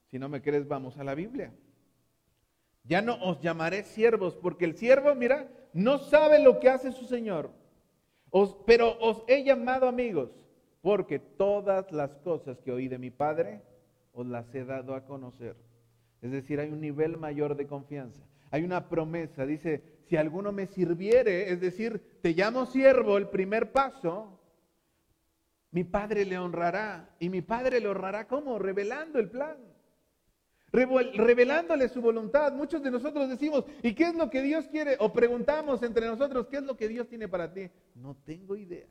Si 0.09 0.19
no 0.19 0.29
me 0.29 0.41
crees, 0.41 0.67
vamos 0.67 0.97
a 0.97 1.03
la 1.03 1.15
Biblia. 1.15 1.53
Ya 2.83 3.01
no 3.01 3.15
os 3.23 3.39
llamaré 3.41 3.83
siervos, 3.83 4.35
porque 4.35 4.65
el 4.65 4.75
siervo, 4.75 5.13
mira, 5.15 5.47
no 5.73 5.99
sabe 5.99 6.41
lo 6.41 6.59
que 6.59 6.69
hace 6.69 6.91
su 6.91 7.05
Señor. 7.05 7.51
pero 8.65 8.97
os 8.99 9.23
he 9.27 9.43
llamado 9.43 9.87
amigos 9.87 10.29
porque 10.81 11.19
todas 11.19 11.91
las 11.91 12.15
cosas 12.17 12.59
que 12.59 12.71
oí 12.71 12.87
de 12.87 12.97
mi 12.97 13.09
Padre 13.09 13.61
os 14.13 14.25
las 14.25 14.53
he 14.55 14.63
dado 14.63 14.95
a 14.95 15.05
conocer. 15.05 15.55
Es 16.21 16.31
decir, 16.31 16.59
hay 16.59 16.71
un 16.71 16.81
nivel 16.81 17.17
mayor 17.17 17.55
de 17.55 17.67
confianza. 17.67 18.23
Hay 18.51 18.63
una 18.63 18.89
promesa, 18.89 19.45
dice, 19.45 19.83
si 20.07 20.17
alguno 20.17 20.51
me 20.51 20.67
sirviere, 20.67 21.51
es 21.51 21.61
decir, 21.61 22.19
te 22.21 22.33
llamo 22.33 22.65
siervo, 22.65 23.17
el 23.17 23.27
primer 23.29 23.71
paso, 23.71 24.39
mi 25.71 25.83
Padre 25.83 26.25
le 26.25 26.37
honrará. 26.37 27.15
¿Y 27.19 27.29
mi 27.29 27.41
Padre 27.41 27.79
le 27.79 27.87
honrará 27.87 28.27
cómo? 28.27 28.57
Revelando 28.57 29.19
el 29.19 29.29
plan. 29.29 29.57
Revelándole 30.71 31.89
su 31.89 32.01
voluntad. 32.01 32.53
Muchos 32.53 32.83
de 32.83 32.91
nosotros 32.91 33.29
decimos, 33.29 33.65
¿y 33.81 33.93
qué 33.95 34.03
es 34.03 34.15
lo 34.15 34.29
que 34.29 34.41
Dios 34.41 34.67
quiere? 34.67 34.97
O 34.99 35.11
preguntamos 35.11 35.81
entre 35.83 36.05
nosotros, 36.05 36.47
¿qué 36.47 36.57
es 36.57 36.63
lo 36.63 36.77
que 36.77 36.87
Dios 36.87 37.07
tiene 37.07 37.27
para 37.27 37.51
ti? 37.51 37.69
No 37.95 38.15
tengo 38.25 38.55
idea. 38.55 38.87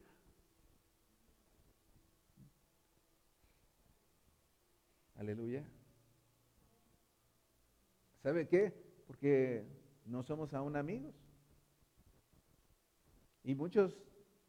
Aleluya. 5.16 5.64
¿Sabe 8.22 8.46
qué? 8.46 8.72
Porque 9.06 9.64
no 10.04 10.22
somos 10.22 10.54
aún 10.54 10.76
amigos. 10.76 11.14
Y 13.44 13.54
muchos 13.54 13.96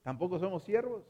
tampoco 0.04 0.40
somos 0.40 0.64
siervos. 0.64 1.04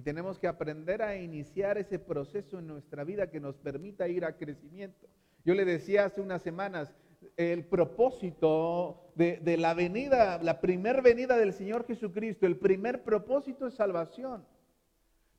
Y 0.00 0.02
tenemos 0.02 0.38
que 0.38 0.48
aprender 0.48 1.02
a 1.02 1.14
iniciar 1.14 1.76
ese 1.76 1.98
proceso 1.98 2.58
en 2.58 2.66
nuestra 2.66 3.04
vida 3.04 3.28
que 3.28 3.38
nos 3.38 3.58
permita 3.58 4.08
ir 4.08 4.24
a 4.24 4.34
crecimiento. 4.34 5.06
Yo 5.44 5.52
le 5.52 5.66
decía 5.66 6.06
hace 6.06 6.22
unas 6.22 6.40
semanas, 6.40 6.90
el 7.36 7.66
propósito 7.66 9.12
de, 9.14 9.58
la 9.58 9.74
venida, 9.74 10.42
la 10.42 10.62
primer 10.62 11.02
venida 11.02 11.36
del 11.36 11.52
Señor 11.52 11.86
Jesucristo, 11.86 12.46
el 12.46 12.56
primer 12.56 13.04
propósito 13.04 13.66
es 13.66 13.74
salvación. 13.74 14.42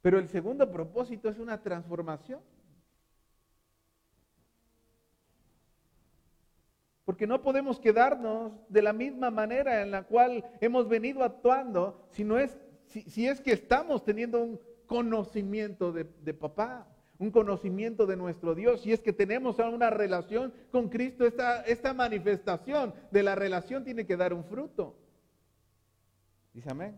Pero 0.03 0.19
el 0.19 0.27
segundo 0.27 0.71
propósito 0.71 1.27
es 1.27 1.39
una 1.39 1.63
transformación. 1.63 2.41
Porque 7.03 7.25
no 7.25 7.41
podemos 7.41 7.79
quedarnos 7.79 8.51
de 8.69 8.83
la 8.83 8.93
misma 8.93 9.31
manera 9.31 9.81
en 9.81 9.89
la 9.89 10.03
cual 10.03 10.45
hemos 10.61 10.87
venido 10.87 11.23
actuando 11.23 12.05
si, 12.11 12.23
no 12.23 12.37
es, 12.37 12.59
si, 12.91 13.27
es 13.27 13.41
que 13.41 13.53
estamos 13.53 14.03
teniendo 14.03 14.41
un 14.41 14.59
conocimiento 14.85 15.91
de, 15.91 16.33
papá, 16.33 16.87
un 17.17 17.31
conocimiento 17.31 18.05
de 18.05 18.17
nuestro 18.17 18.55
Dios. 18.55 18.81
Si 18.81 18.91
es 18.91 18.99
que 18.99 19.13
tenemos 19.13 19.57
una 19.59 19.89
relación 19.89 20.53
con 20.71 20.89
Cristo, 20.89 21.25
esta, 21.25 21.61
esta 21.63 21.93
manifestación 21.93 22.93
de 23.11 23.23
la 23.23 23.35
relación 23.35 23.83
tiene 23.83 24.05
que 24.05 24.17
dar 24.17 24.33
un 24.33 24.43
fruto. 24.43 24.95
Dice 26.53 26.69
amén. 26.69 26.95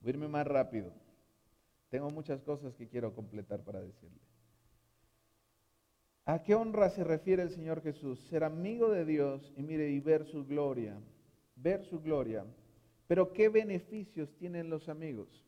Voy 0.00 0.08
a 0.08 0.10
irme 0.10 0.28
más 0.28 0.46
rápido. 0.46 0.92
Tengo 1.88 2.10
muchas 2.10 2.42
cosas 2.42 2.74
que 2.74 2.88
quiero 2.88 3.14
completar 3.14 3.62
para 3.62 3.80
decirle. 3.80 4.18
¿A 6.26 6.42
qué 6.42 6.54
honra 6.54 6.88
se 6.90 7.04
refiere 7.04 7.42
el 7.42 7.50
Señor 7.50 7.82
Jesús? 7.82 8.18
Ser 8.28 8.44
amigo 8.44 8.90
de 8.90 9.04
Dios 9.04 9.52
y 9.56 9.62
mire 9.62 9.90
y 9.90 10.00
ver 10.00 10.24
su 10.24 10.44
gloria, 10.44 10.98
ver 11.54 11.84
su 11.84 12.00
gloria. 12.00 12.44
Pero 13.06 13.32
¿qué 13.32 13.48
beneficios 13.48 14.34
tienen 14.36 14.70
los 14.70 14.88
amigos? 14.88 15.44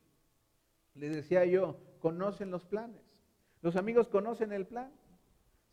Les 0.94 1.14
decía 1.14 1.44
yo, 1.44 1.78
conocen 2.00 2.50
los 2.50 2.64
planes. 2.64 3.02
Los 3.62 3.76
amigos 3.76 4.08
conocen 4.08 4.52
el 4.52 4.66
plan. 4.66 4.92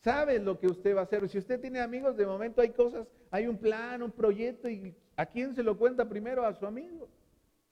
Saben 0.02 0.44
lo 0.44 0.58
que 0.58 0.66
usted 0.66 0.94
va 0.94 1.00
a 1.00 1.04
hacer. 1.04 1.28
Si 1.28 1.38
usted 1.38 1.60
tiene 1.60 1.80
amigos, 1.80 2.16
de 2.16 2.26
momento 2.26 2.60
hay 2.60 2.70
cosas, 2.70 3.06
hay 3.30 3.46
un 3.46 3.56
plan, 3.56 4.02
un 4.02 4.10
proyecto 4.10 4.68
y 4.68 4.94
¿a 5.16 5.26
quién 5.26 5.54
se 5.54 5.62
lo 5.62 5.78
cuenta 5.78 6.08
primero? 6.08 6.44
A 6.44 6.54
su 6.54 6.66
amigo. 6.66 7.08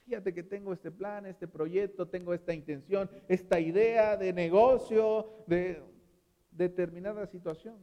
Fíjate 0.04 0.33
que 0.33 0.42
tengo 0.42 0.73
este 0.73 0.90
plan, 0.90 1.26
este 1.26 1.47
proyecto, 1.47 2.09
tengo 2.09 2.35
esta 2.35 2.52
intención, 2.52 3.09
esta 3.28 3.61
idea 3.61 4.16
de 4.16 4.33
negocio, 4.33 5.28
de 5.47 5.83
determinada 6.50 7.26
situación 7.26 7.76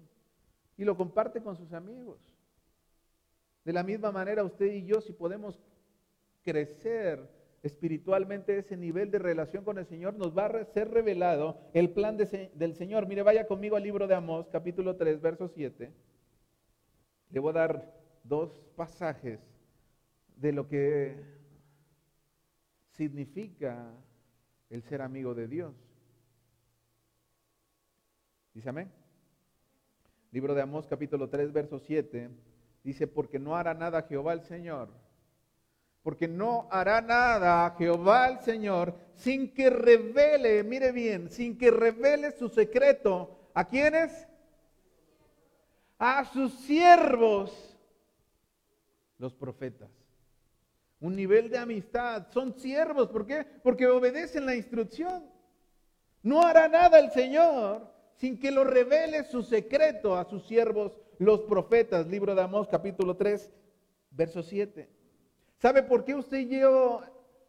y 0.78 0.86
lo 0.86 0.96
comparte 0.96 1.42
con 1.42 1.56
sus 1.56 1.74
amigos. 1.74 2.18
De 3.66 3.74
la 3.74 3.84
misma 3.84 4.12
manera 4.12 4.44
usted 4.44 4.68
y 4.68 4.86
yo, 4.86 5.02
si 5.02 5.12
podemos 5.12 5.60
crecer 6.50 7.30
espiritualmente 7.62 8.58
ese 8.58 8.76
nivel 8.76 9.12
de 9.12 9.20
relación 9.20 9.64
con 9.64 9.78
el 9.78 9.86
Señor, 9.86 10.16
nos 10.16 10.36
va 10.36 10.48
a 10.48 10.66
ser 10.66 10.90
revelado 10.90 11.60
el 11.74 11.92
plan 11.92 12.18
del 12.18 12.74
Señor. 12.76 13.06
Mire, 13.06 13.22
vaya 13.22 13.46
conmigo 13.46 13.76
al 13.76 13.84
libro 13.84 14.08
de 14.08 14.16
Amós, 14.16 14.48
capítulo 14.50 14.96
3, 14.96 15.22
verso 15.22 15.48
7. 15.48 15.92
Le 17.30 17.40
voy 17.40 17.52
a 17.52 17.54
dar 17.54 17.94
dos 18.24 18.50
pasajes 18.76 19.40
de 20.38 20.52
lo 20.54 20.68
que 20.68 21.16
significa 22.94 23.94
el 24.72 24.82
ser 24.82 25.02
amigo 25.02 25.36
de 25.36 25.48
Dios. 25.48 25.76
Dice 28.56 28.70
amén. 28.70 28.92
Libro 30.32 30.56
de 30.56 30.62
Amós 30.64 30.88
capítulo 30.88 31.30
3 31.30 31.54
verso 31.54 31.80
7 31.80 32.30
dice, 32.84 33.08
porque 33.08 33.38
no 33.38 33.56
hará 33.56 33.74
nada 33.74 34.04
Jehová 34.04 34.34
el 34.34 34.42
Señor. 34.42 34.90
Porque 36.04 36.28
no 36.28 36.68
hará 36.72 37.02
nada 37.02 37.76
Jehová 37.78 38.30
el 38.30 38.40
Señor 38.40 38.96
sin 39.16 39.54
que 39.54 39.70
revele, 39.70 40.64
mire 40.64 40.92
bien, 40.92 41.30
sin 41.30 41.58
que 41.58 41.72
revele 41.72 42.32
su 42.32 42.48
secreto. 42.50 43.50
¿A 43.54 43.68
quiénes? 43.68 44.28
A 45.98 46.24
sus 46.26 46.54
siervos, 46.62 47.78
los 49.18 49.34
profetas. 49.34 49.90
Un 51.02 51.16
nivel 51.16 51.50
de 51.50 51.58
amistad. 51.58 52.28
Son 52.32 52.54
siervos. 52.54 53.10
¿Por 53.10 53.26
qué? 53.26 53.46
Porque 53.64 53.88
obedecen 53.88 54.46
la 54.46 54.56
instrucción. 54.56 55.26
No 56.24 56.46
hará 56.46 56.68
nada 56.68 57.00
el 57.00 57.12
Señor 57.12 57.94
sin 58.16 58.38
que 58.38 58.52
lo 58.52 58.66
revele 58.66 59.24
su 59.24 59.44
secreto 59.44 60.16
a 60.16 60.26
sus 60.26 60.46
siervos, 60.46 60.92
los 61.20 61.42
profetas. 61.42 62.08
Libro 62.08 62.36
de 62.36 62.42
Amós, 62.42 62.68
capítulo 62.68 63.16
3, 63.16 63.54
verso 64.12 64.44
7. 64.44 64.99
¿Sabe 65.60 65.84
por 65.84 66.06
qué 66.06 66.16
usted 66.16 66.40
y 66.40 66.60
yo 66.60 67.02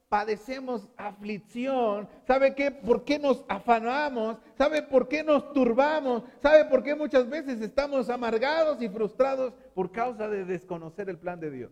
padecemos 0.09 0.89
aflicción? 0.97 2.09
¿Sabe 2.27 2.55
qué? 2.57 2.73
¿Por 2.73 3.05
qué 3.05 3.19
nos 3.21 3.45
afanamos? 3.49 4.39
¿Sabe 4.59 4.83
por 4.83 5.07
qué 5.07 5.23
nos 5.23 5.53
turbamos? 5.53 6.25
¿Sabe 6.43 6.65
por 6.65 6.83
qué 6.83 6.97
muchas 6.97 7.29
veces 7.29 7.61
estamos 7.61 8.11
amargados 8.11 8.83
y 8.83 8.89
frustrados 8.89 9.55
por 9.75 9.93
causa 9.93 10.29
de 10.29 10.45
desconocer 10.45 11.09
el 11.09 11.19
plan 11.19 11.39
de 11.39 11.51
Dios? 11.53 11.71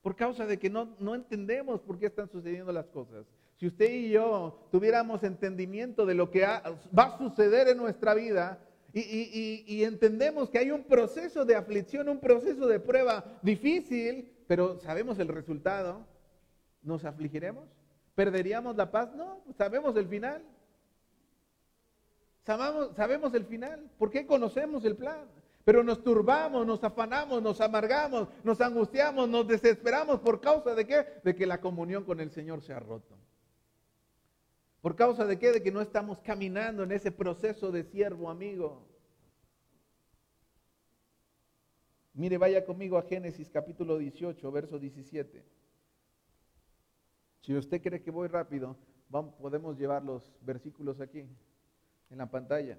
Por 0.00 0.14
causa 0.14 0.46
de 0.46 0.58
que 0.58 0.70
no, 0.70 0.96
no 1.00 1.16
entendemos 1.16 1.80
por 1.80 1.98
qué 1.98 2.06
están 2.06 2.28
sucediendo 2.28 2.72
las 2.72 2.86
cosas. 2.86 3.26
Si 3.56 3.66
usted 3.66 3.90
y 3.90 4.10
yo 4.10 4.68
tuviéramos 4.70 5.24
entendimiento 5.24 6.06
de 6.06 6.14
lo 6.14 6.30
que 6.30 6.42
va 6.42 7.02
a 7.02 7.18
suceder 7.18 7.66
en 7.66 7.78
nuestra 7.78 8.14
vida 8.14 8.60
y, 8.92 9.84
entendemos 9.84 10.48
que 10.48 10.58
hay 10.58 10.70
un 10.70 10.82
proceso 10.82 11.44
de 11.44 11.54
aflicción, 11.54 12.08
un 12.08 12.20
proceso 12.20 12.66
de 12.66 12.80
prueba 12.80 13.38
difícil, 13.42 14.32
pero 14.46 14.80
sabemos 14.80 15.18
el 15.18 15.28
resultado, 15.28 16.06
¿nos 16.82 17.04
afligiremos? 17.04 17.64
¿Perderíamos 18.14 18.76
la 18.76 18.90
paz? 18.90 19.14
No, 19.14 19.42
sabemos 19.56 19.94
el 19.96 20.08
final. 20.08 20.42
Sabemos, 22.44 23.34
el 23.34 23.44
final. 23.44 23.90
¿Por 23.98 24.10
qué 24.10 24.26
conocemos 24.26 24.82
el 24.86 24.96
plan? 24.96 25.26
Pero 25.66 25.82
nos 25.82 26.02
turbamos, 26.02 26.66
nos 26.66 26.82
afanamos, 26.82 27.42
nos 27.42 27.60
amargamos, 27.60 28.28
nos 28.42 28.58
angustiamos, 28.62 29.28
nos 29.28 29.46
desesperamos 29.46 30.20
por 30.20 30.40
causa 30.40 30.74
de 30.74 30.86
qué? 30.86 31.06
De 31.22 31.34
que 31.34 31.46
la 31.46 31.60
comunión 31.60 32.04
con 32.04 32.20
el 32.20 32.30
Señor 32.30 32.62
se 32.62 32.72
ha 32.72 32.80
roto. 32.80 33.17
¿Por 34.80 34.94
causa 34.94 35.26
de 35.26 35.38
qué? 35.38 35.52
De 35.52 35.62
que 35.62 35.72
no 35.72 35.80
estamos 35.80 36.20
caminando 36.20 36.82
en 36.82 36.92
ese 36.92 37.10
proceso 37.10 37.72
de 37.72 37.82
siervo 37.84 38.30
amigo. 38.30 38.86
Mire, 42.14 42.38
vaya 42.38 42.64
conmigo 42.64 42.98
a 42.98 43.02
Génesis 43.02 43.48
capítulo 43.50 43.98
18, 43.98 44.50
verso 44.52 44.78
17. 44.78 45.44
Si 47.42 47.56
usted 47.56 47.80
cree 47.80 48.02
que 48.02 48.10
voy 48.10 48.28
rápido, 48.28 48.76
vamos, 49.08 49.34
podemos 49.34 49.78
llevar 49.78 50.04
los 50.04 50.32
versículos 50.42 51.00
aquí, 51.00 51.26
en 52.10 52.18
la 52.18 52.30
pantalla. 52.30 52.78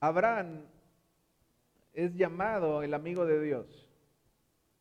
Abraham 0.00 0.64
es 1.92 2.14
llamado 2.14 2.82
el 2.82 2.94
amigo 2.94 3.26
de 3.26 3.42
Dios. 3.42 3.87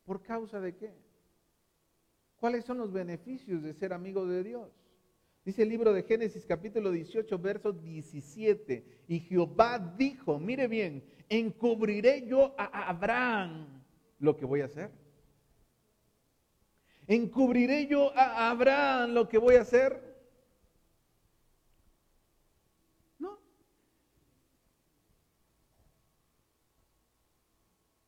¿Por 0.07 0.23
causa 0.23 0.61
de 0.61 0.73
qué? 0.73 0.93
¿Cuáles 2.37 2.63
son 2.63 2.77
los 2.77 2.93
beneficios 2.93 3.61
de 3.61 3.73
ser 3.73 3.91
amigo 3.91 4.25
de 4.25 4.41
Dios? 4.41 4.71
Dice 5.43 5.63
el 5.63 5.69
libro 5.69 5.91
de 5.91 6.03
Génesis 6.03 6.45
capítulo 6.45 6.91
18, 6.91 7.37
verso 7.37 7.73
17. 7.73 9.03
Y 9.09 9.19
Jehová 9.19 9.95
dijo, 9.97 10.39
mire 10.39 10.69
bien, 10.69 11.03
encubriré 11.27 12.25
yo 12.25 12.55
a 12.57 12.87
Abraham 12.87 13.83
lo 14.19 14.37
que 14.37 14.45
voy 14.45 14.61
a 14.61 14.65
hacer. 14.65 14.91
Encubriré 17.05 17.87
yo 17.87 18.17
a 18.17 18.49
Abraham 18.49 19.11
lo 19.11 19.27
que 19.27 19.37
voy 19.37 19.55
a 19.55 19.61
hacer. 19.63 20.06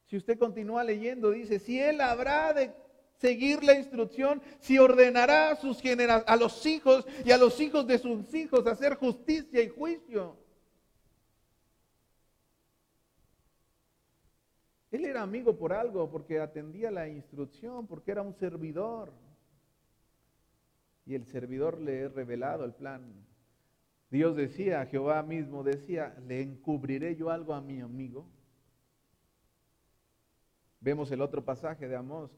Si 0.09 0.17
usted 0.17 0.39
continúa 0.39 0.83
leyendo, 0.83 1.29
dice, 1.29 1.59
si 1.59 1.79
él 1.79 2.01
habrá 2.01 2.51
de 2.51 2.73
seguir 3.19 3.63
la 3.63 3.75
instrucción, 3.75 4.41
si 4.59 4.79
ordenará 4.79 5.51
a, 5.51 5.55
sus 5.55 5.79
a 6.25 6.35
los 6.35 6.65
hijos 6.65 7.05
y 7.23 7.29
a 7.29 7.37
los 7.37 7.59
hijos 7.59 7.85
de 7.85 7.99
sus 7.99 8.33
hijos 8.33 8.65
hacer 8.65 8.95
justicia 8.95 9.61
y 9.61 9.69
juicio. 9.69 10.35
Él 14.89 15.05
era 15.05 15.21
amigo 15.21 15.55
por 15.55 15.73
algo, 15.73 16.09
porque 16.09 16.39
atendía 16.39 16.89
la 16.89 17.07
instrucción, 17.07 17.85
porque 17.85 18.09
era 18.09 18.23
un 18.23 18.33
servidor. 18.33 19.11
Y 21.05 21.13
el 21.13 21.27
servidor 21.27 21.79
le 21.79 21.99
he 21.99 22.09
revelado 22.09 22.65
el 22.65 22.73
plan. 22.73 23.13
Dios 24.09 24.35
decía, 24.35 24.87
Jehová 24.87 25.21
mismo 25.21 25.63
decía, 25.63 26.17
¿le 26.27 26.41
encubriré 26.41 27.15
yo 27.15 27.29
algo 27.29 27.53
a 27.53 27.61
mi 27.61 27.79
amigo? 27.79 28.25
Vemos 30.81 31.11
el 31.11 31.21
otro 31.21 31.43
pasaje 31.43 31.87
de 31.87 31.95
Amós. 31.95 32.31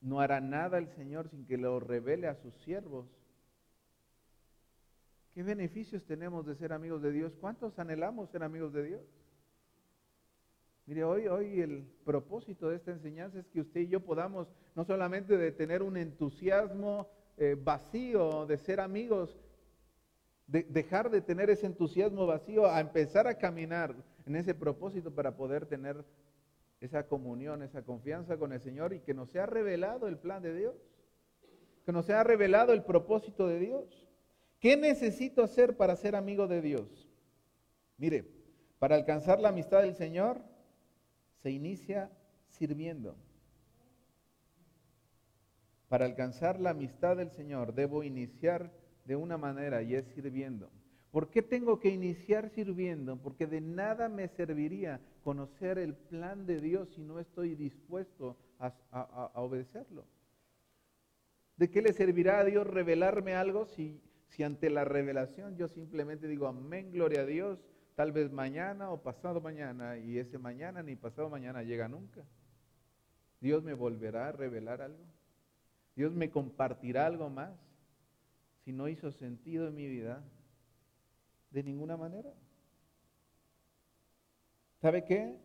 No 0.00 0.20
hará 0.20 0.40
nada 0.40 0.78
el 0.78 0.88
Señor 0.88 1.28
sin 1.28 1.46
que 1.46 1.56
lo 1.56 1.80
revele 1.80 2.28
a 2.28 2.34
sus 2.34 2.54
siervos. 2.56 3.06
¿Qué 5.34 5.42
beneficios 5.42 6.04
tenemos 6.04 6.46
de 6.46 6.56
ser 6.56 6.72
amigos 6.72 7.02
de 7.02 7.12
Dios? 7.12 7.36
¿Cuántos 7.40 7.78
anhelamos 7.78 8.30
ser 8.30 8.42
amigos 8.42 8.72
de 8.72 8.82
Dios? 8.82 9.02
Mire, 10.86 11.04
hoy, 11.04 11.26
hoy 11.28 11.60
el 11.60 11.84
propósito 12.04 12.70
de 12.70 12.76
esta 12.76 12.92
enseñanza 12.92 13.38
es 13.38 13.46
que 13.48 13.60
usted 13.60 13.82
y 13.82 13.88
yo 13.88 14.00
podamos 14.00 14.48
no 14.74 14.84
solamente 14.84 15.36
de 15.36 15.52
tener 15.52 15.82
un 15.82 15.96
entusiasmo 15.96 17.08
eh, 17.36 17.56
vacío 17.62 18.46
de 18.46 18.58
ser 18.58 18.80
amigos, 18.80 19.38
de 20.46 20.62
dejar 20.62 21.10
de 21.10 21.20
tener 21.20 21.50
ese 21.50 21.66
entusiasmo 21.66 22.26
vacío 22.26 22.66
a 22.66 22.80
empezar 22.80 23.26
a 23.26 23.36
caminar 23.36 23.94
en 24.26 24.34
ese 24.34 24.54
propósito 24.54 25.14
para 25.14 25.36
poder 25.36 25.66
tener 25.66 26.04
esa 26.80 27.06
comunión, 27.06 27.62
esa 27.62 27.82
confianza 27.82 28.36
con 28.36 28.52
el 28.52 28.60
Señor 28.60 28.92
y 28.92 29.00
que 29.00 29.14
nos 29.14 29.30
sea 29.30 29.46
revelado 29.46 30.06
el 30.06 30.18
plan 30.18 30.42
de 30.42 30.54
Dios, 30.54 30.76
que 31.84 31.92
nos 31.92 32.06
sea 32.06 32.22
revelado 32.22 32.72
el 32.72 32.84
propósito 32.84 33.48
de 33.48 33.58
Dios. 33.58 34.08
¿Qué 34.60 34.76
necesito 34.76 35.42
hacer 35.42 35.76
para 35.76 35.96
ser 35.96 36.14
amigo 36.16 36.46
de 36.46 36.60
Dios? 36.60 37.08
Mire, 37.96 38.24
para 38.78 38.94
alcanzar 38.94 39.40
la 39.40 39.48
amistad 39.48 39.82
del 39.82 39.94
Señor 39.94 40.40
se 41.42 41.50
inicia 41.50 42.10
sirviendo. 42.48 43.16
Para 45.88 46.04
alcanzar 46.04 46.60
la 46.60 46.70
amistad 46.70 47.16
del 47.16 47.30
Señor 47.30 47.74
debo 47.74 48.02
iniciar 48.04 48.70
de 49.04 49.16
una 49.16 49.38
manera 49.38 49.82
y 49.82 49.94
es 49.94 50.06
sirviendo. 50.08 50.70
¿Por 51.10 51.30
qué 51.30 51.42
tengo 51.42 51.80
que 51.80 51.88
iniciar 51.88 52.50
sirviendo? 52.50 53.16
Porque 53.16 53.46
de 53.46 53.60
nada 53.60 54.08
me 54.08 54.28
serviría 54.28 55.00
conocer 55.24 55.78
el 55.78 55.94
plan 55.94 56.46
de 56.46 56.60
Dios 56.60 56.90
si 56.94 57.02
no 57.02 57.18
estoy 57.18 57.54
dispuesto 57.54 58.36
a, 58.58 59.30
obedecerlo. 59.34 60.04
¿De 61.56 61.70
qué 61.70 61.80
le 61.80 61.92
servirá 61.92 62.40
a 62.40 62.44
Dios 62.44 62.66
revelarme 62.66 63.34
algo 63.34 63.66
si, 63.66 64.00
si 64.28 64.42
ante 64.42 64.70
la 64.70 64.84
revelación 64.84 65.56
yo 65.56 65.68
simplemente 65.68 66.28
digo 66.28 66.46
amén, 66.46 66.92
gloria 66.92 67.22
a 67.22 67.26
Dios, 67.26 67.58
tal 67.94 68.12
vez 68.12 68.30
mañana 68.30 68.90
o 68.90 69.02
pasado 69.02 69.40
mañana 69.40 69.96
y 69.98 70.18
ese 70.18 70.38
mañana 70.38 70.82
ni 70.82 70.94
pasado 70.94 71.30
mañana 71.30 71.62
llega 71.62 71.88
nunca? 71.88 72.24
Dios 73.40 73.62
me 73.62 73.74
volverá 73.74 74.28
a 74.28 74.32
revelar 74.32 74.82
algo. 74.82 75.04
Dios 75.96 76.14
me 76.14 76.30
compartirá 76.30 77.06
algo 77.06 77.28
más 77.30 77.58
si 78.64 78.72
no 78.72 78.88
hizo 78.88 79.10
sentido 79.10 79.68
en 79.68 79.74
mi 79.74 79.88
vida. 79.88 80.22
De 81.50 81.62
ninguna 81.62 81.96
manera. 81.96 82.32
¿Sabe 84.80 85.04
qué? 85.04 85.36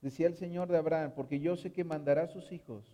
Decía 0.00 0.26
el 0.26 0.36
Señor 0.36 0.68
de 0.68 0.78
Abraham, 0.78 1.12
porque 1.14 1.40
yo 1.40 1.56
sé 1.56 1.72
que 1.72 1.84
mandará 1.84 2.22
a 2.22 2.28
sus 2.28 2.50
hijos 2.52 2.84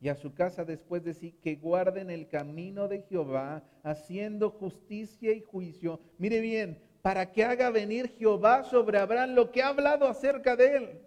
y 0.00 0.08
a 0.08 0.16
su 0.16 0.34
casa 0.34 0.64
después 0.64 1.04
de 1.04 1.14
sí 1.14 1.32
que 1.40 1.56
guarden 1.56 2.10
el 2.10 2.28
camino 2.28 2.88
de 2.88 3.02
Jehová, 3.02 3.62
haciendo 3.84 4.50
justicia 4.50 5.32
y 5.32 5.40
juicio. 5.42 6.00
Mire 6.18 6.40
bien, 6.40 6.82
para 7.02 7.32
que 7.32 7.44
haga 7.44 7.70
venir 7.70 8.08
Jehová 8.18 8.64
sobre 8.64 8.98
Abraham 8.98 9.34
lo 9.34 9.50
que 9.50 9.62
ha 9.62 9.68
hablado 9.68 10.06
acerca 10.06 10.56
de 10.56 10.76
él. 10.76 11.00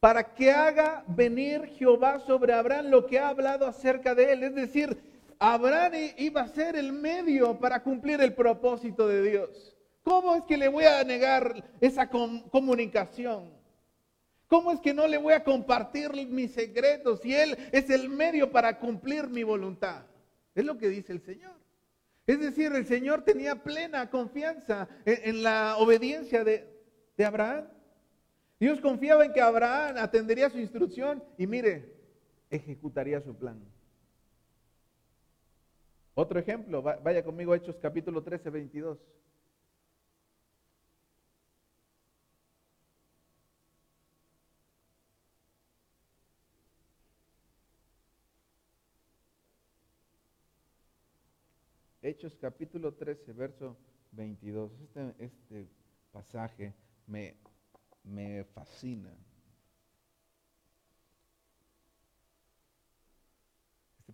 Para 0.00 0.34
que 0.34 0.50
haga 0.50 1.04
venir 1.06 1.66
Jehová 1.66 2.18
sobre 2.20 2.52
Abraham 2.52 2.86
lo 2.86 3.06
que 3.06 3.18
ha 3.18 3.28
hablado 3.28 3.66
acerca 3.66 4.14
de 4.14 4.32
él. 4.32 4.42
Es 4.42 4.54
decir, 4.54 4.98
Abraham 5.44 5.94
iba 6.18 6.42
a 6.42 6.46
ser 6.46 6.76
el 6.76 6.92
medio 6.92 7.58
para 7.58 7.82
cumplir 7.82 8.20
el 8.20 8.32
propósito 8.32 9.08
de 9.08 9.28
Dios. 9.28 9.76
¿Cómo 10.04 10.36
es 10.36 10.44
que 10.44 10.56
le 10.56 10.68
voy 10.68 10.84
a 10.84 11.02
negar 11.02 11.68
esa 11.80 12.08
comunicación? 12.08 13.50
¿Cómo 14.46 14.70
es 14.70 14.78
que 14.78 14.94
no 14.94 15.08
le 15.08 15.18
voy 15.18 15.32
a 15.32 15.42
compartir 15.42 16.12
mis 16.28 16.52
secretos 16.52 17.22
si 17.22 17.34
Él 17.34 17.58
es 17.72 17.90
el 17.90 18.08
medio 18.08 18.52
para 18.52 18.78
cumplir 18.78 19.28
mi 19.30 19.42
voluntad? 19.42 20.04
Es 20.54 20.64
lo 20.64 20.78
que 20.78 20.88
dice 20.88 21.12
el 21.12 21.20
Señor. 21.20 21.56
Es 22.24 22.38
decir, 22.38 22.72
el 22.72 22.86
Señor 22.86 23.24
tenía 23.24 23.64
plena 23.64 24.10
confianza 24.10 24.88
en, 25.04 25.42
la 25.42 25.76
obediencia 25.78 26.44
de, 26.44 26.68
Abraham. 27.26 27.64
Dios 28.60 28.80
confiaba 28.80 29.24
en 29.24 29.32
que 29.32 29.40
Abraham 29.40 29.96
atendería 29.98 30.50
su 30.50 30.58
instrucción 30.60 31.20
y 31.36 31.48
mire, 31.48 31.96
ejecutaría 32.48 33.20
su 33.20 33.34
plan. 33.34 33.71
Otro 36.14 36.38
ejemplo, 36.38 36.82
vaya 36.82 37.24
conmigo 37.24 37.52
a 37.52 37.56
Hechos 37.56 37.78
capítulo 37.78 38.22
13, 38.22 38.50
22. 38.50 38.98
Hechos 52.02 52.36
capítulo 52.36 52.92
13, 52.92 53.32
verso 53.32 53.76
22. 54.10 54.70
Este, 54.80 55.24
este 55.24 55.68
pasaje 56.12 56.74
me, 57.06 57.36
me 58.04 58.44
fascina. 58.44 59.16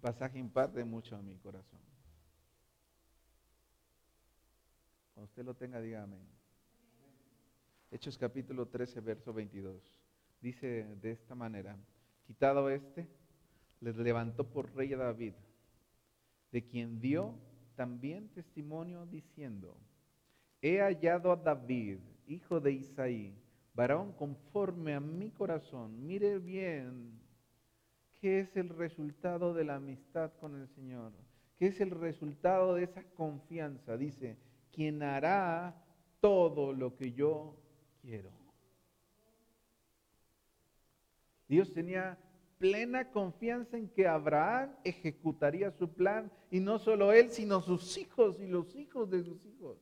Pasaje 0.01 0.39
imparte 0.39 0.85
mucho 0.85 1.17
a 1.17 1.23
mi 1.23 1.37
corazón. 1.37 1.81
Cuando 5.15 5.29
usted 5.29 5.45
lo 5.45 5.55
tenga, 5.55 5.81
diga 5.81 6.03
amén. 6.03 6.27
Hechos 7.91 8.17
capítulo 8.17 8.69
13, 8.69 9.01
verso 9.01 9.33
22. 9.33 9.83
Dice 10.41 10.85
de 11.01 11.11
esta 11.11 11.35
manera, 11.35 11.77
quitado 12.27 12.71
este, 12.71 13.09
les 13.81 13.97
levantó 13.97 14.49
por 14.49 14.73
rey 14.75 14.93
a 14.93 14.99
David, 14.99 15.35
de 16.53 16.65
quien 16.65 17.01
dio 17.01 17.35
también 17.75 18.29
testimonio 18.29 19.07
diciendo, 19.07 19.77
he 20.61 20.81
hallado 20.81 21.33
a 21.33 21.37
David, 21.37 21.99
hijo 22.27 22.61
de 22.61 22.73
Isaí, 22.73 23.35
varón 23.75 24.13
conforme 24.13 24.95
a 24.95 25.01
mi 25.01 25.31
corazón. 25.31 26.07
Mire 26.07 26.39
bien 26.39 27.19
qué 28.21 28.41
es 28.41 28.57
el 28.57 28.69
resultado 28.71 29.55
de 29.55 29.65
la 29.65 29.77
amistad 29.77 30.33
con 30.41 30.61
el 30.61 30.69
Señor, 30.69 31.13
qué 31.59 31.67
es 31.67 31.81
el 31.81 31.91
resultado 31.91 32.75
de 32.75 32.85
esa 32.85 33.03
confianza. 33.15 33.97
Dice, 33.97 34.37
quien 34.73 35.03
hará 35.03 35.75
todo 36.21 36.73
lo 36.73 36.97
que 36.97 37.13
yo 37.13 37.57
quiero. 38.03 38.31
Dios 41.49 41.73
tenía 41.73 42.19
plena 42.59 43.11
confianza 43.11 43.77
en 43.77 43.89
que 43.89 44.07
Abraham 44.07 44.75
ejecutaría 44.85 45.71
su 45.71 45.95
plan, 45.95 46.31
y 46.51 46.61
no 46.61 46.79
solo 46.79 47.13
él, 47.13 47.31
sino 47.31 47.61
sus 47.61 47.97
hijos 47.97 48.41
y 48.41 48.47
los 48.47 48.75
hijos 48.75 49.11
de 49.11 49.23
sus 49.23 49.45
hijos. 49.47 49.79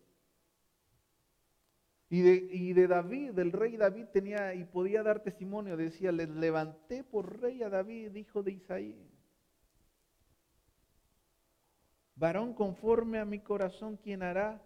Y 2.08 2.22
de, 2.22 2.34
y 2.52 2.72
de, 2.72 2.86
David, 2.86 3.32
del 3.32 3.50
rey 3.50 3.76
David 3.76 4.06
tenía 4.12 4.54
y 4.54 4.64
podía 4.64 5.02
dar 5.02 5.22
testimonio, 5.22 5.76
decía, 5.76 6.12
les 6.12 6.28
levanté 6.28 7.02
por 7.02 7.40
rey 7.40 7.62
a 7.62 7.68
David, 7.68 8.14
hijo 8.14 8.42
de 8.44 8.52
Isaí. 8.52 8.96
Varón 12.14 12.54
conforme 12.54 13.18
a 13.18 13.24
mi 13.24 13.40
corazón, 13.40 13.96
quien 13.96 14.22
hará 14.22 14.62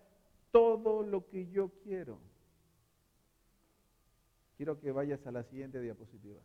todo 0.50 1.02
lo 1.02 1.28
que 1.28 1.48
yo 1.48 1.70
quiero. 1.82 2.18
Quiero 4.56 4.78
que 4.78 4.92
vayas 4.92 5.26
a 5.26 5.32
la 5.32 5.42
siguiente 5.44 5.80
diapositiva. 5.80 6.40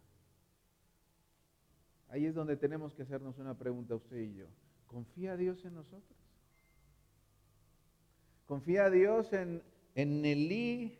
Ahí 2.08 2.26
es 2.26 2.34
donde 2.34 2.56
tenemos 2.56 2.94
que 2.96 3.04
hacernos 3.04 3.38
una 3.38 3.58
pregunta 3.58 3.96
usted 3.96 4.18
y 4.18 4.36
yo. 4.36 4.46
¿Confía 4.88 5.36
Dios 5.36 5.64
en 5.66 5.76
nosotros? 5.76 6.18
¿Confía 8.46 8.90
Dios 8.90 9.34
en, 9.34 9.62
en 9.96 10.22
Nelí, 10.22 11.00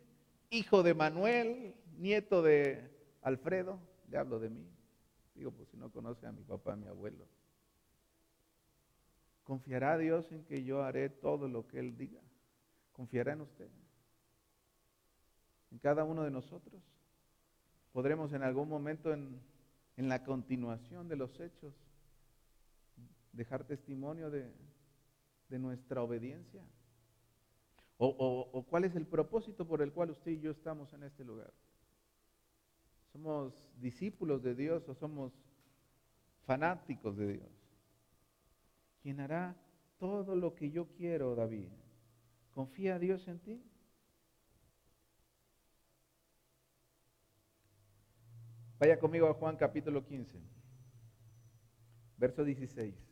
hijo 0.50 0.82
de 0.82 0.94
Manuel, 0.94 1.74
nieto 1.96 2.42
de 2.42 2.90
Alfredo? 3.22 3.78
Le 4.10 4.18
hablo 4.18 4.40
de 4.40 4.50
mí. 4.50 4.66
Digo, 5.34 5.52
pues 5.52 5.68
si 5.68 5.76
no 5.76 5.90
conoce 5.90 6.26
a 6.26 6.32
mi 6.32 6.42
papá, 6.42 6.72
a 6.72 6.76
mi 6.76 6.88
abuelo. 6.88 7.24
¿Confiará 9.44 9.96
Dios 9.96 10.32
en 10.32 10.44
que 10.44 10.64
yo 10.64 10.82
haré 10.82 11.08
todo 11.08 11.46
lo 11.46 11.68
que 11.68 11.78
Él 11.78 11.96
diga? 11.96 12.20
¿Confiará 12.92 13.34
en 13.34 13.42
usted? 13.42 13.68
¿En 15.70 15.78
cada 15.78 16.02
uno 16.02 16.24
de 16.24 16.32
nosotros? 16.32 16.82
¿Podremos 17.92 18.32
en 18.32 18.42
algún 18.42 18.68
momento 18.68 19.12
en 19.12 19.40
en 19.96 20.08
la 20.08 20.22
continuación 20.22 21.08
de 21.08 21.16
los 21.16 21.40
hechos, 21.40 21.74
dejar 23.32 23.64
testimonio 23.64 24.30
de, 24.30 24.52
nuestra 25.58 26.02
obediencia? 26.02 26.62
O, 27.98 28.50
¿O 28.52 28.62
cuál 28.64 28.84
es 28.84 28.94
el 28.94 29.06
propósito 29.06 29.66
por 29.66 29.80
el 29.80 29.92
cual 29.92 30.10
usted 30.10 30.32
y 30.32 30.40
yo 30.40 30.50
estamos 30.50 30.92
en 30.92 31.02
este 31.02 31.24
lugar? 31.24 31.52
¿Somos 33.12 33.54
discípulos 33.80 34.42
de 34.42 34.54
Dios 34.54 34.86
o 34.88 34.94
somos 34.94 35.32
fanáticos 36.44 37.16
de 37.16 37.34
Dios? 37.34 37.50
¿Quién 39.02 39.20
hará 39.20 39.56
todo 39.98 40.36
lo 40.36 40.54
que 40.54 40.70
yo 40.70 40.88
quiero, 40.96 41.34
David? 41.34 41.68
¿Confía 42.52 42.98
Dios 42.98 43.26
en 43.28 43.38
ti? 43.38 43.62
Vaya 48.78 48.98
conmigo 48.98 49.26
a 49.28 49.34
Juan 49.34 49.56
capítulo 49.56 50.04
15, 50.04 50.38
verso 52.18 52.44
16. 52.44 53.05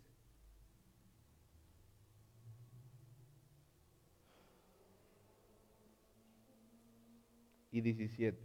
Y 7.75 7.81
17. 7.81 8.39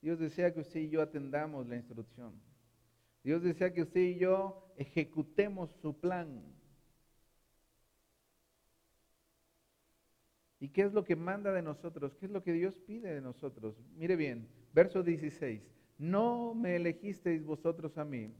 Dios 0.00 0.20
desea 0.20 0.54
que 0.54 0.60
usted 0.60 0.78
y 0.78 0.90
yo 0.90 1.02
atendamos 1.02 1.66
la 1.66 1.74
instrucción. 1.74 2.40
Dios 3.24 3.42
desea 3.42 3.72
que 3.72 3.82
usted 3.82 4.02
y 4.02 4.16
yo 4.16 4.72
ejecutemos 4.76 5.72
su 5.82 5.98
plan. 5.98 6.40
¿Y 10.60 10.68
qué 10.68 10.82
es 10.82 10.92
lo 10.92 11.02
que 11.02 11.16
manda 11.16 11.50
de 11.50 11.62
nosotros? 11.62 12.14
¿Qué 12.14 12.26
es 12.26 12.30
lo 12.32 12.44
que 12.44 12.52
Dios 12.52 12.78
pide 12.86 13.12
de 13.12 13.20
nosotros? 13.20 13.74
Mire 13.96 14.14
bien, 14.14 14.46
verso 14.72 15.02
16. 15.02 15.60
No 15.98 16.54
me 16.54 16.76
elegisteis 16.76 17.44
vosotros 17.44 17.98
a 17.98 18.04
mí, 18.04 18.32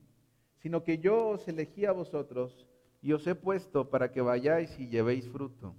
sino 0.59 0.85
que 0.85 0.99
yo 0.99 1.31
os 1.31 1.49
elegí 1.49 1.87
a 1.87 1.93
vosotros 1.93 2.69
y 3.03 3.15
os 3.15 3.27
he 3.27 3.35
puesto 3.35 3.91
para 3.91 4.13
que 4.13 4.21
vayáis 4.21 4.79
y 4.79 4.87
llevéis 4.87 5.29
fruto. 5.29 5.75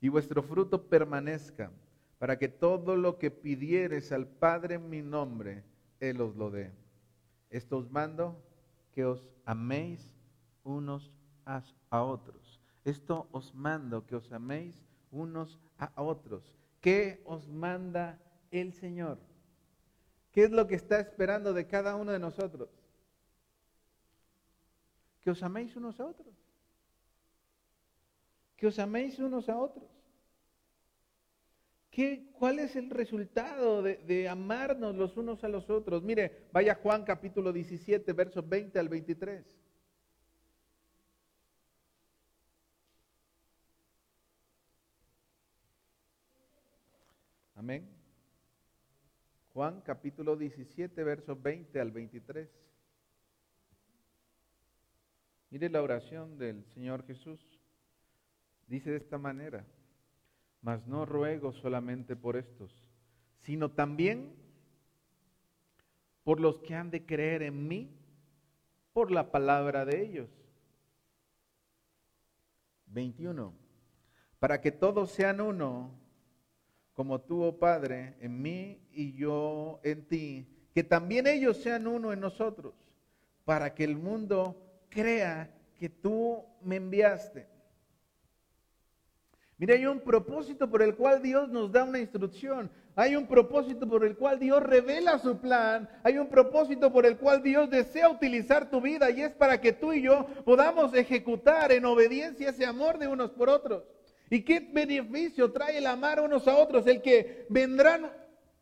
Y 0.00 0.08
vuestro 0.08 0.42
fruto 0.42 0.88
permanezca, 0.88 1.70
para 2.18 2.38
que 2.38 2.48
todo 2.48 2.96
lo 2.96 3.18
que 3.18 3.30
pidieres 3.30 4.12
al 4.12 4.26
Padre 4.26 4.76
en 4.76 4.88
mi 4.88 5.02
nombre, 5.02 5.64
Él 6.00 6.20
os 6.20 6.36
lo 6.36 6.50
dé. 6.50 6.72
Esto 7.50 7.78
os 7.78 7.90
mando 7.90 8.42
que 8.92 9.04
os 9.04 9.28
améis 9.44 10.14
unos 10.64 11.12
a 11.44 12.02
otros. 12.02 12.60
Esto 12.84 13.28
os 13.32 13.54
mando 13.54 14.06
que 14.06 14.16
os 14.16 14.32
améis 14.32 14.76
unos 15.10 15.58
a 15.78 15.90
otros. 16.02 16.56
¿Qué 16.80 17.20
os 17.24 17.48
manda 17.48 18.18
el 18.50 18.72
Señor? 18.72 19.18
¿Qué 20.32 20.44
es 20.44 20.50
lo 20.50 20.66
que 20.66 20.74
está 20.74 21.00
esperando 21.00 21.52
de 21.52 21.66
cada 21.66 21.96
uno 21.96 22.12
de 22.12 22.18
nosotros? 22.18 22.68
Que 25.22 25.30
os 25.30 25.42
améis 25.42 25.74
unos 25.76 25.98
a 25.98 26.06
otros. 26.06 26.35
Que 28.56 28.66
os 28.66 28.78
améis 28.78 29.18
unos 29.18 29.48
a 29.48 29.58
otros. 29.58 29.90
¿Qué, 31.90 32.30
¿Cuál 32.32 32.58
es 32.58 32.76
el 32.76 32.90
resultado 32.90 33.82
de, 33.82 33.96
de, 33.96 34.28
amarnos 34.28 34.94
los 34.94 35.16
unos 35.16 35.42
a 35.44 35.48
los 35.48 35.70
otros? 35.70 36.02
Mire, 36.02 36.46
vaya 36.52 36.74
Juan 36.74 37.04
capítulo 37.04 37.52
17, 37.52 38.12
versos 38.12 38.46
20 38.46 38.78
al 38.78 38.88
23. 38.88 39.44
Amén. 47.54 47.88
Juan 49.54 49.80
capítulo 49.80 50.36
17, 50.36 51.02
versos 51.02 51.42
20 51.42 51.80
al 51.80 51.90
23. 51.90 52.48
Mire 55.48 55.70
la 55.70 55.80
oración 55.80 56.36
del 56.36 56.62
Señor 56.74 57.06
Jesús. 57.06 57.55
Dice 58.66 58.90
de 58.90 58.96
esta 58.96 59.18
manera, 59.18 59.64
mas 60.60 60.86
no 60.86 61.06
ruego 61.06 61.52
solamente 61.52 62.16
por 62.16 62.36
estos, 62.36 62.72
sino 63.42 63.70
también 63.70 64.34
por 66.24 66.40
los 66.40 66.58
que 66.58 66.74
han 66.74 66.90
de 66.90 67.06
creer 67.06 67.42
en 67.42 67.68
mí 67.68 67.88
por 68.92 69.12
la 69.12 69.30
palabra 69.30 69.84
de 69.84 70.02
ellos. 70.02 70.28
21. 72.86 73.52
Para 74.40 74.60
que 74.60 74.72
todos 74.72 75.10
sean 75.12 75.40
uno, 75.40 75.90
como 76.94 77.20
tú, 77.20 77.42
oh 77.42 77.58
Padre, 77.58 78.16
en 78.20 78.42
mí 78.42 78.80
y 78.90 79.12
yo 79.12 79.80
en 79.84 80.06
ti, 80.08 80.48
que 80.74 80.82
también 80.82 81.26
ellos 81.26 81.58
sean 81.58 81.86
uno 81.86 82.12
en 82.12 82.20
nosotros, 82.20 82.74
para 83.44 83.74
que 83.74 83.84
el 83.84 83.96
mundo 83.96 84.60
crea 84.88 85.54
que 85.78 85.88
tú 85.88 86.44
me 86.62 86.76
enviaste. 86.76 87.46
Mira, 89.58 89.74
hay 89.74 89.86
un 89.86 90.00
propósito 90.00 90.68
por 90.68 90.82
el 90.82 90.96
cual 90.96 91.22
Dios 91.22 91.48
nos 91.48 91.72
da 91.72 91.84
una 91.84 91.98
instrucción. 91.98 92.70
Hay 92.94 93.16
un 93.16 93.26
propósito 93.26 93.88
por 93.88 94.04
el 94.04 94.16
cual 94.16 94.38
Dios 94.38 94.62
revela 94.62 95.18
su 95.18 95.38
plan. 95.38 95.88
Hay 96.02 96.18
un 96.18 96.28
propósito 96.28 96.92
por 96.92 97.06
el 97.06 97.16
cual 97.16 97.42
Dios 97.42 97.70
desea 97.70 98.10
utilizar 98.10 98.68
tu 98.68 98.82
vida 98.82 99.10
y 99.10 99.22
es 99.22 99.32
para 99.32 99.60
que 99.60 99.72
tú 99.72 99.94
y 99.94 100.02
yo 100.02 100.26
podamos 100.44 100.92
ejecutar 100.94 101.72
en 101.72 101.86
obediencia 101.86 102.50
ese 102.50 102.66
amor 102.66 102.98
de 102.98 103.08
unos 103.08 103.30
por 103.30 103.48
otros. 103.48 103.84
¿Y 104.28 104.42
qué 104.42 104.60
beneficio 104.60 105.52
trae 105.52 105.78
el 105.78 105.86
amar 105.86 106.20
unos 106.20 106.46
a 106.48 106.56
otros? 106.56 106.86
El 106.86 107.00
que 107.00 107.46
vendrán 107.48 108.10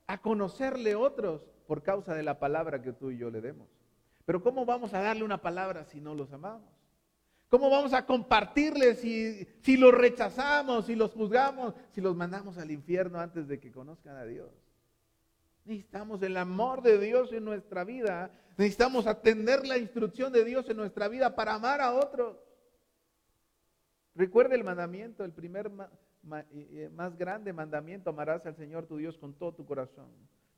a 0.07 0.21
conocerle 0.21 0.95
otros 0.95 1.43
por 1.67 1.83
causa 1.83 2.15
de 2.15 2.23
la 2.23 2.39
palabra 2.39 2.83
que 2.83 2.93
tú 2.93 3.11
y 3.11 3.19
yo 3.19 3.31
le 3.31 3.41
demos. 3.41 3.69
Pero 4.27 4.43
¿cómo 4.43 4.65
vamos 4.65 4.95
a 4.95 5.01
darle 5.01 5.25
una 5.25 5.43
palabra 5.43 5.85
si 5.85 6.01
no 6.01 6.15
los 6.15 6.33
amamos? 6.33 6.74
¿Cómo 7.49 7.71
vamos 7.71 7.93
a 7.93 8.05
compartirles 8.05 9.01
si, 9.01 9.77
los 9.77 9.95
rechazamos, 9.95 10.87
si 10.87 10.97
los 10.97 11.13
juzgamos, 11.13 11.75
si 11.93 12.01
los 12.01 12.17
mandamos 12.17 12.59
al 12.59 12.71
infierno 12.71 13.21
antes 13.21 13.47
de 13.47 13.61
que 13.61 13.71
conozcan 13.71 14.17
a 14.17 14.25
Dios? 14.25 14.51
Necesitamos 15.65 16.23
el 16.23 16.37
amor 16.37 16.83
de 16.83 16.99
Dios 16.99 17.33
en 17.33 17.45
nuestra 17.45 17.85
vida. 17.85 18.31
Necesitamos 18.57 19.07
atender 19.07 19.67
la 19.67 19.79
instrucción 19.79 20.33
de 20.33 20.45
Dios 20.45 20.69
en 20.69 20.77
nuestra 20.77 21.09
vida 21.09 21.35
para 21.35 21.55
amar 21.55 21.81
a 21.81 21.95
otros. 21.95 22.37
Recuerda 24.15 24.55
el 24.55 24.65
mandamiento, 24.65 25.25
el 25.25 25.33
primer 25.33 25.71
más 26.23 27.17
grande 27.19 27.53
mandamiento, 27.53 28.11
amarás 28.11 28.47
al 28.47 28.57
Señor 28.57 28.87
tu 28.87 28.97
Dios 28.97 29.19
con 29.19 29.35
todo 29.35 29.53
tu 29.53 29.65
corazón, 29.65 30.09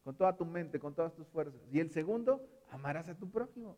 con 0.05 0.16
toda 0.16 0.37
tu 0.37 0.44
mente, 0.44 0.79
con 0.79 0.94
todas 0.94 1.14
tus 1.14 1.27
fuerzas. 1.29 1.61
Y 1.72 1.81
el 1.81 1.90
segundo, 1.90 2.46
amarás 2.70 3.09
a 3.09 3.14
tu 3.14 3.31
prójimo. 3.31 3.77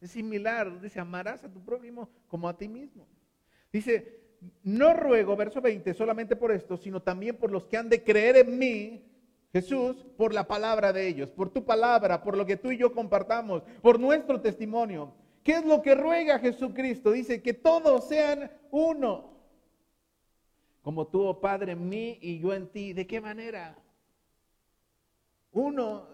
Es 0.00 0.12
similar, 0.12 0.80
dice, 0.80 0.98
amarás 0.98 1.44
a 1.44 1.52
tu 1.52 1.62
prójimo 1.62 2.08
como 2.28 2.48
a 2.48 2.56
ti 2.56 2.68
mismo. 2.68 3.06
Dice, 3.72 4.20
no 4.62 4.94
ruego, 4.94 5.36
verso 5.36 5.60
20, 5.60 5.92
solamente 5.94 6.36
por 6.36 6.52
esto, 6.52 6.76
sino 6.76 7.02
también 7.02 7.36
por 7.36 7.50
los 7.50 7.66
que 7.66 7.76
han 7.76 7.88
de 7.88 8.02
creer 8.02 8.36
en 8.36 8.58
mí, 8.58 9.04
Jesús, 9.52 10.06
por 10.16 10.32
la 10.32 10.46
palabra 10.46 10.92
de 10.92 11.06
ellos, 11.06 11.30
por 11.30 11.50
tu 11.50 11.64
palabra, 11.64 12.22
por 12.22 12.36
lo 12.36 12.46
que 12.46 12.56
tú 12.56 12.70
y 12.70 12.78
yo 12.78 12.92
compartamos, 12.92 13.62
por 13.82 13.98
nuestro 13.98 14.40
testimonio. 14.40 15.12
¿Qué 15.42 15.52
es 15.52 15.64
lo 15.64 15.82
que 15.82 15.94
ruega 15.94 16.38
Jesucristo? 16.38 17.10
Dice 17.10 17.42
que 17.42 17.52
todos 17.52 18.08
sean 18.08 18.50
uno. 18.70 19.30
Como 20.82 21.06
tú, 21.08 21.22
oh 21.24 21.40
Padre, 21.40 21.72
en 21.72 21.88
mí 21.88 22.18
y 22.20 22.38
yo 22.38 22.54
en 22.54 22.68
ti. 22.68 22.92
¿De 22.92 23.06
qué 23.06 23.20
manera? 23.20 23.76
Uno, 25.52 26.06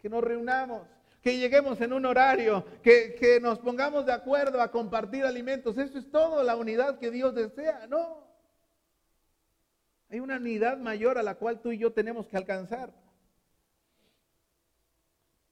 que 0.00 0.08
nos 0.08 0.24
reunamos 0.24 0.82
que 1.22 1.36
lleguemos 1.36 1.80
en 1.80 1.92
un 1.92 2.06
horario, 2.06 2.64
que, 2.82 3.38
nos 3.42 3.58
pongamos 3.58 4.06
de 4.06 4.12
acuerdo 4.12 4.60
a 4.60 4.70
compartir 4.70 5.24
alimentos. 5.24 5.76
Eso 5.76 5.98
es 5.98 6.10
todo 6.10 6.42
la 6.42 6.56
unidad 6.56 6.98
que 6.98 7.10
Dios 7.10 7.34
desea, 7.34 7.86
¿no? 7.88 8.26
Hay 10.08 10.20
una 10.20 10.36
unidad 10.36 10.78
mayor 10.78 11.18
a 11.18 11.22
la 11.22 11.34
cual 11.34 11.60
tú 11.60 11.72
y 11.72 11.78
yo 11.78 11.92
tenemos 11.92 12.26
que 12.26 12.36
alcanzar. 12.36 12.92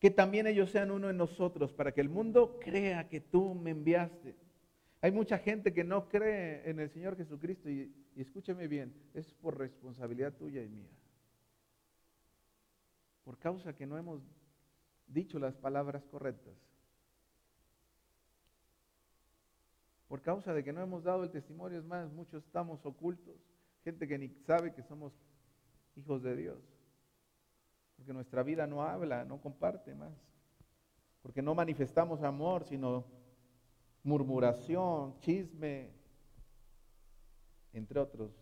Que 0.01 0.11
también 0.11 0.47
ellos 0.47 0.71
sean 0.71 0.91
uno 0.91 1.11
en 1.11 1.17
nosotros, 1.17 1.73
para 1.73 1.93
que 1.93 2.01
el 2.01 2.09
mundo 2.09 2.59
crea 2.61 3.09
que 3.09 3.21
tú 3.21 3.55
me 3.55 3.71
enviaste. 3.71 4.37
Hay 5.01 5.13
mucha 5.13 5.39
gente 5.39 5.73
que 5.73 5.85
no 5.85 6.09
cree 6.09 6.69
en 6.69 6.81
el 6.81 6.91
Señor 6.91 7.17
Jesucristo 7.17 7.69
y, 7.69 7.93
y 8.17 8.21
escúcheme 8.23 8.67
bien, 8.67 8.93
es 9.15 9.33
por 9.35 9.59
responsabilidad 9.59 10.33
tuya 10.33 10.63
y 10.63 10.69
mía. 10.69 10.91
Por 13.23 13.39
causa 13.39 13.75
que 13.75 13.87
no 13.87 13.99
hemos 13.99 14.23
dicho 15.09 15.39
las 15.39 15.57
palabras 15.57 16.05
correctas. 16.05 16.55
Por 20.07 20.23
causa 20.23 20.55
de 20.55 20.65
que 20.65 20.73
no 20.73 20.81
hemos 20.81 21.05
dado 21.05 21.25
el 21.25 21.31
testimonio, 21.31 21.79
es 21.79 21.85
más, 21.85 22.11
muchos 22.13 22.45
estamos 22.45 22.85
ocultos, 22.87 23.37
gente 23.85 24.09
que 24.09 24.19
ni 24.19 24.29
sabe 24.47 24.73
que 24.73 24.83
somos 24.83 25.13
hijos 25.97 26.23
de 26.23 26.37
Dios. 26.37 26.59
Porque 27.97 28.13
nuestra 28.13 28.43
vida 28.43 28.67
no 28.67 28.83
habla, 28.83 29.25
no 29.25 29.41
comparte 29.41 29.95
más. 29.95 30.15
Porque 31.21 31.43
no 31.43 31.55
manifestamos 31.55 32.23
amor, 32.23 32.65
sino 32.65 33.05
murmuración, 34.03 35.19
chisme, 35.21 35.91
entre 37.73 38.01
otros. 38.01 38.33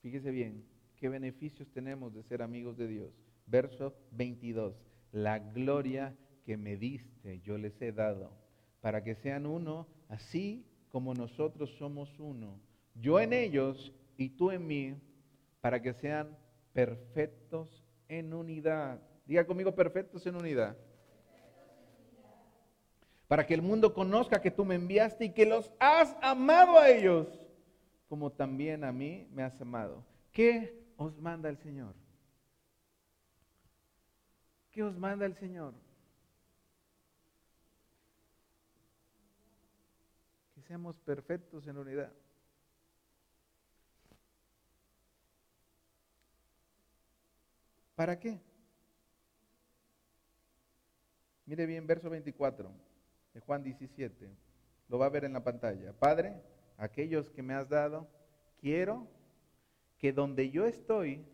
Fíjese 0.00 0.30
bien, 0.32 0.66
qué 0.96 1.08
beneficios 1.08 1.70
tenemos 1.70 2.12
de 2.12 2.24
ser 2.24 2.42
amigos 2.42 2.76
de 2.76 2.88
Dios 2.88 3.31
verso 3.52 3.94
22. 4.12 4.74
La 5.12 5.38
gloria 5.38 6.16
que 6.44 6.56
me 6.56 6.76
diste 6.76 7.40
yo 7.44 7.58
les 7.58 7.80
he 7.80 7.92
dado, 7.92 8.32
para 8.80 9.04
que 9.04 9.14
sean 9.14 9.46
uno, 9.46 9.86
así 10.08 10.66
como 10.88 11.14
nosotros 11.14 11.70
somos 11.78 12.08
uno. 12.18 12.58
Yo 12.94 13.20
en 13.20 13.32
ellos 13.32 13.92
y 14.16 14.30
tú 14.30 14.50
en 14.50 14.66
mí, 14.66 14.96
para 15.60 15.80
que 15.80 15.92
sean 15.92 16.36
perfectos 16.72 17.86
en 18.08 18.34
unidad. 18.34 19.00
Diga 19.26 19.46
conmigo, 19.46 19.74
perfectos 19.74 20.26
en 20.26 20.34
unidad. 20.34 20.76
Para 23.28 23.46
que 23.46 23.54
el 23.54 23.62
mundo 23.62 23.94
conozca 23.94 24.42
que 24.42 24.50
tú 24.50 24.64
me 24.64 24.74
enviaste 24.74 25.26
y 25.26 25.32
que 25.32 25.46
los 25.46 25.72
has 25.78 26.16
amado 26.20 26.78
a 26.78 26.90
ellos, 26.90 27.28
como 28.08 28.30
también 28.30 28.84
a 28.84 28.92
mí 28.92 29.26
me 29.32 29.42
has 29.42 29.58
amado. 29.60 30.04
¿Qué 30.32 30.84
os 30.96 31.16
manda 31.18 31.48
el 31.48 31.56
Señor? 31.58 32.01
¿Qué 34.72 34.82
os 34.82 34.96
manda 34.96 35.26
el 35.26 35.34
Señor? 35.34 35.74
Que 40.54 40.62
seamos 40.62 40.98
perfectos 40.98 41.66
en 41.66 41.76
unidad. 41.76 42.10
¿Para 47.94 48.18
qué? 48.18 48.40
Mire 51.44 51.66
bien, 51.66 51.86
verso 51.86 52.08
24 52.08 52.72
de 53.34 53.40
Juan 53.40 53.62
17. 53.62 54.30
Lo 54.88 54.98
va 54.98 55.06
a 55.06 55.10
ver 55.10 55.24
en 55.24 55.34
la 55.34 55.44
pantalla. 55.44 55.92
Padre, 55.92 56.42
aquellos 56.78 57.28
que 57.28 57.42
me 57.42 57.52
has 57.52 57.68
dado, 57.68 58.08
quiero 58.58 59.06
que 59.98 60.14
donde 60.14 60.50
yo 60.50 60.64
estoy, 60.64 61.26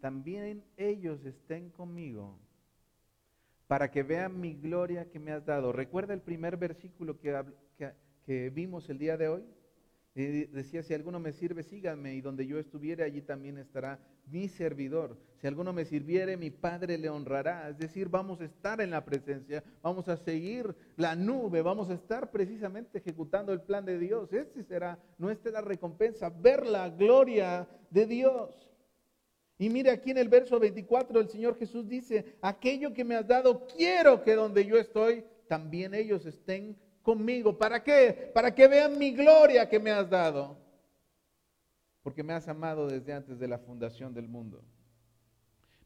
también 0.00 0.64
ellos 0.76 1.24
estén 1.24 1.70
conmigo 1.70 2.43
para 3.74 3.90
que 3.90 4.04
vean 4.04 4.40
mi 4.40 4.54
gloria 4.54 5.10
que 5.10 5.18
me 5.18 5.32
has 5.32 5.44
dado. 5.44 5.72
¿Recuerda 5.72 6.14
el 6.14 6.20
primer 6.20 6.56
versículo 6.56 7.18
que, 7.18 7.36
que, 8.24 8.50
vimos 8.50 8.88
el 8.88 8.98
día 8.98 9.16
de 9.16 9.26
hoy? 9.26 9.42
decía, 10.14 10.84
si 10.84 10.94
alguno 10.94 11.18
me 11.18 11.32
sirve, 11.32 11.64
síganme, 11.64 12.14
y 12.14 12.20
donde 12.20 12.46
yo 12.46 12.60
estuviere, 12.60 13.02
allí 13.02 13.20
también 13.20 13.58
estará 13.58 13.98
mi 14.30 14.48
servidor. 14.48 15.18
Si 15.40 15.48
alguno 15.48 15.72
me 15.72 15.84
sirviere, 15.84 16.36
mi 16.36 16.50
Padre 16.50 16.98
le 16.98 17.08
honrará. 17.08 17.68
Es 17.68 17.76
decir, 17.76 18.08
vamos 18.08 18.40
a 18.40 18.44
estar 18.44 18.80
en 18.80 18.90
la 18.90 19.04
presencia, 19.04 19.64
vamos 19.82 20.08
a 20.08 20.16
seguir 20.18 20.72
la 20.96 21.16
nube, 21.16 21.60
vamos 21.60 21.90
a 21.90 21.94
estar 21.94 22.30
precisamente 22.30 22.98
ejecutando 22.98 23.52
el 23.52 23.62
plan 23.62 23.84
de 23.84 23.98
Dios. 23.98 24.32
Esta 24.32 24.62
será 24.62 24.98
nuestra 25.18 25.60
recompensa, 25.62 26.30
ver 26.30 26.64
la 26.64 26.90
gloria 26.90 27.66
de 27.90 28.06
Dios. 28.06 28.73
Y 29.58 29.68
mire 29.68 29.90
aquí 29.90 30.10
en 30.10 30.18
el 30.18 30.28
verso 30.28 30.58
24 30.58 31.20
el 31.20 31.28
Señor 31.28 31.56
Jesús 31.56 31.88
dice, 31.88 32.36
aquello 32.42 32.92
que 32.92 33.04
me 33.04 33.14
has 33.14 33.26
dado, 33.26 33.66
quiero 33.66 34.22
que 34.22 34.34
donde 34.34 34.64
yo 34.66 34.76
estoy, 34.76 35.24
también 35.48 35.94
ellos 35.94 36.26
estén 36.26 36.76
conmigo. 37.02 37.56
¿Para 37.56 37.82
qué? 37.82 38.32
Para 38.34 38.52
que 38.54 38.66
vean 38.66 38.98
mi 38.98 39.12
gloria 39.12 39.68
que 39.68 39.78
me 39.78 39.92
has 39.92 40.10
dado. 40.10 40.58
Porque 42.02 42.22
me 42.22 42.32
has 42.32 42.48
amado 42.48 42.88
desde 42.88 43.12
antes 43.12 43.38
de 43.38 43.46
la 43.46 43.58
fundación 43.58 44.12
del 44.12 44.26
mundo. 44.26 44.62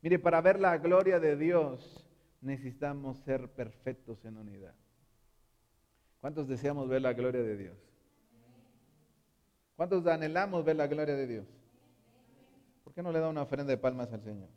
Mire, 0.01 0.19
para 0.19 0.41
ver 0.41 0.59
la 0.59 0.79
gloria 0.79 1.21
de 1.21 1.37
Dios 1.37 2.07
necesitamos 2.41 3.19
ser 3.19 3.49
perfectos 3.51 4.25
en 4.25 4.37
unidad. 4.37 4.75
¿Cuántos 6.21 6.49
deseamos 6.49 6.89
ver 6.89 7.03
la 7.03 7.13
gloria 7.13 7.43
de 7.43 7.57
Dios? 7.57 7.77
¿Cuántos 9.77 10.07
anhelamos 10.07 10.65
ver 10.65 10.77
la 10.77 10.87
gloria 10.87 11.15
de 11.15 11.27
Dios? 11.27 11.58
¿Por 12.99 13.05
qué 13.05 13.11
no 13.11 13.13
le 13.13 13.21
da 13.21 13.29
una 13.29 13.43
ofrenda 13.43 13.71
de 13.71 13.77
palmas 13.77 14.13
al 14.13 14.21
Señor? 14.23 14.49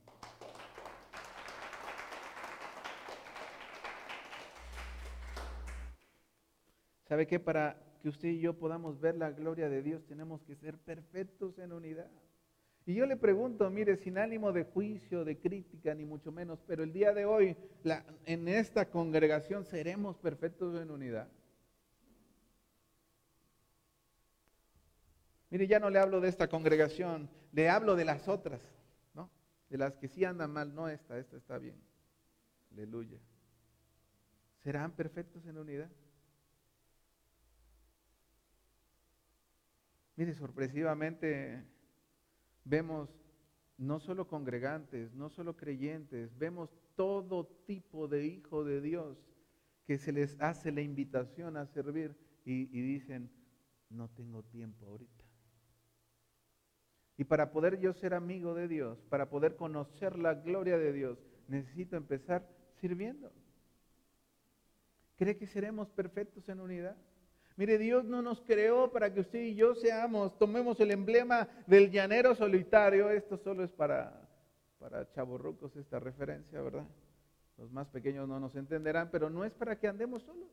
¿Sabe 7.07 7.27
qué? 7.27 7.39
Para 7.39 7.77
que 8.01 8.09
usted 8.09 8.29
y 8.29 8.39
yo 8.39 8.57
podamos 8.57 8.99
ver 8.99 9.15
la 9.15 9.29
gloria 9.29 9.69
de 9.69 9.83
Dios, 9.83 10.03
tenemos 10.07 10.41
que 10.41 10.55
ser 10.55 10.79
perfectos 10.79 11.59
en 11.59 11.71
unidad. 11.71 12.09
Y 12.87 12.95
yo 12.95 13.05
le 13.05 13.15
pregunto, 13.15 13.69
mire, 13.69 13.95
sin 13.97 14.17
ánimo 14.17 14.51
de 14.51 14.63
juicio, 14.63 15.23
de 15.23 15.37
crítica, 15.37 15.93
ni 15.93 16.05
mucho 16.05 16.31
menos, 16.31 16.63
pero 16.65 16.81
el 16.83 16.91
día 16.91 17.13
de 17.13 17.25
hoy, 17.25 17.55
en 18.25 18.47
esta 18.47 18.89
congregación, 18.89 19.65
¿seremos 19.65 20.17
perfectos 20.17 20.81
en 20.81 20.89
unidad? 20.89 21.27
Mire, 25.51 25.67
ya 25.67 25.79
no 25.79 25.89
le 25.89 25.99
hablo 25.99 26.21
de 26.21 26.29
esta 26.29 26.47
congregación, 26.47 27.29
le 27.51 27.69
hablo 27.69 27.97
de 27.97 28.05
las 28.05 28.29
otras, 28.29 28.61
¿no? 29.13 29.29
De 29.69 29.77
las 29.77 29.97
que 29.97 30.07
sí 30.07 30.23
andan 30.23 30.51
mal, 30.51 30.73
no 30.73 30.87
esta, 30.87 31.19
esta 31.19 31.35
está 31.35 31.57
bien. 31.57 31.75
Aleluya. 32.71 33.19
¿Serán 34.63 34.93
perfectos 34.93 35.45
en 35.45 35.57
unidad? 35.57 35.89
Mire, 40.15 40.33
sorpresivamente 40.35 41.65
vemos 42.63 43.09
no 43.77 43.99
solo 43.99 44.27
congregantes, 44.27 45.13
no 45.13 45.29
solo 45.29 45.57
creyentes, 45.57 46.37
vemos 46.37 46.69
todo 46.95 47.45
tipo 47.65 48.07
de 48.07 48.25
hijo 48.25 48.63
de 48.63 48.79
Dios 48.79 49.17
que 49.85 49.97
se 49.97 50.13
les 50.13 50.39
hace 50.39 50.71
la 50.71 50.81
invitación 50.81 51.57
a 51.57 51.65
servir 51.65 52.15
y, 52.45 52.69
y 52.71 52.81
dicen, 52.81 53.29
no 53.89 54.07
tengo 54.09 54.43
tiempo 54.43 54.85
ahorita. 54.85 55.30
Y 57.17 57.23
para 57.23 57.51
poder 57.51 57.79
yo 57.79 57.93
ser 57.93 58.13
amigo 58.13 58.53
de 58.53 58.67
Dios, 58.67 58.97
para 59.09 59.29
poder 59.29 59.55
conocer 59.55 60.17
la 60.17 60.33
gloria 60.33 60.77
de 60.77 60.93
Dios, 60.93 61.19
necesito 61.47 61.95
empezar 61.95 62.47
sirviendo. 62.79 63.31
¿Cree 65.17 65.37
que 65.37 65.45
seremos 65.45 65.89
perfectos 65.89 66.47
en 66.49 66.59
unidad? 66.59 66.97
Mire, 67.57 67.77
Dios 67.77 68.05
no 68.05 68.21
nos 68.21 68.41
creó 68.41 68.91
para 68.91 69.13
que 69.13 69.19
usted 69.19 69.41
y 69.43 69.55
yo 69.55 69.75
seamos, 69.75 70.37
tomemos 70.39 70.79
el 70.79 70.89
emblema 70.89 71.47
del 71.67 71.91
llanero 71.91 72.33
solitario. 72.33 73.09
Esto 73.11 73.37
solo 73.37 73.63
es 73.63 73.71
para, 73.71 74.27
para 74.79 75.11
chavorrucos 75.11 75.75
esta 75.75 75.99
referencia, 75.99 76.59
¿verdad? 76.61 76.87
Los 77.57 77.71
más 77.71 77.87
pequeños 77.89 78.27
no 78.27 78.39
nos 78.39 78.55
entenderán, 78.55 79.09
pero 79.11 79.29
no 79.29 79.45
es 79.45 79.53
para 79.53 79.77
que 79.77 79.87
andemos 79.87 80.23
solos, 80.23 80.49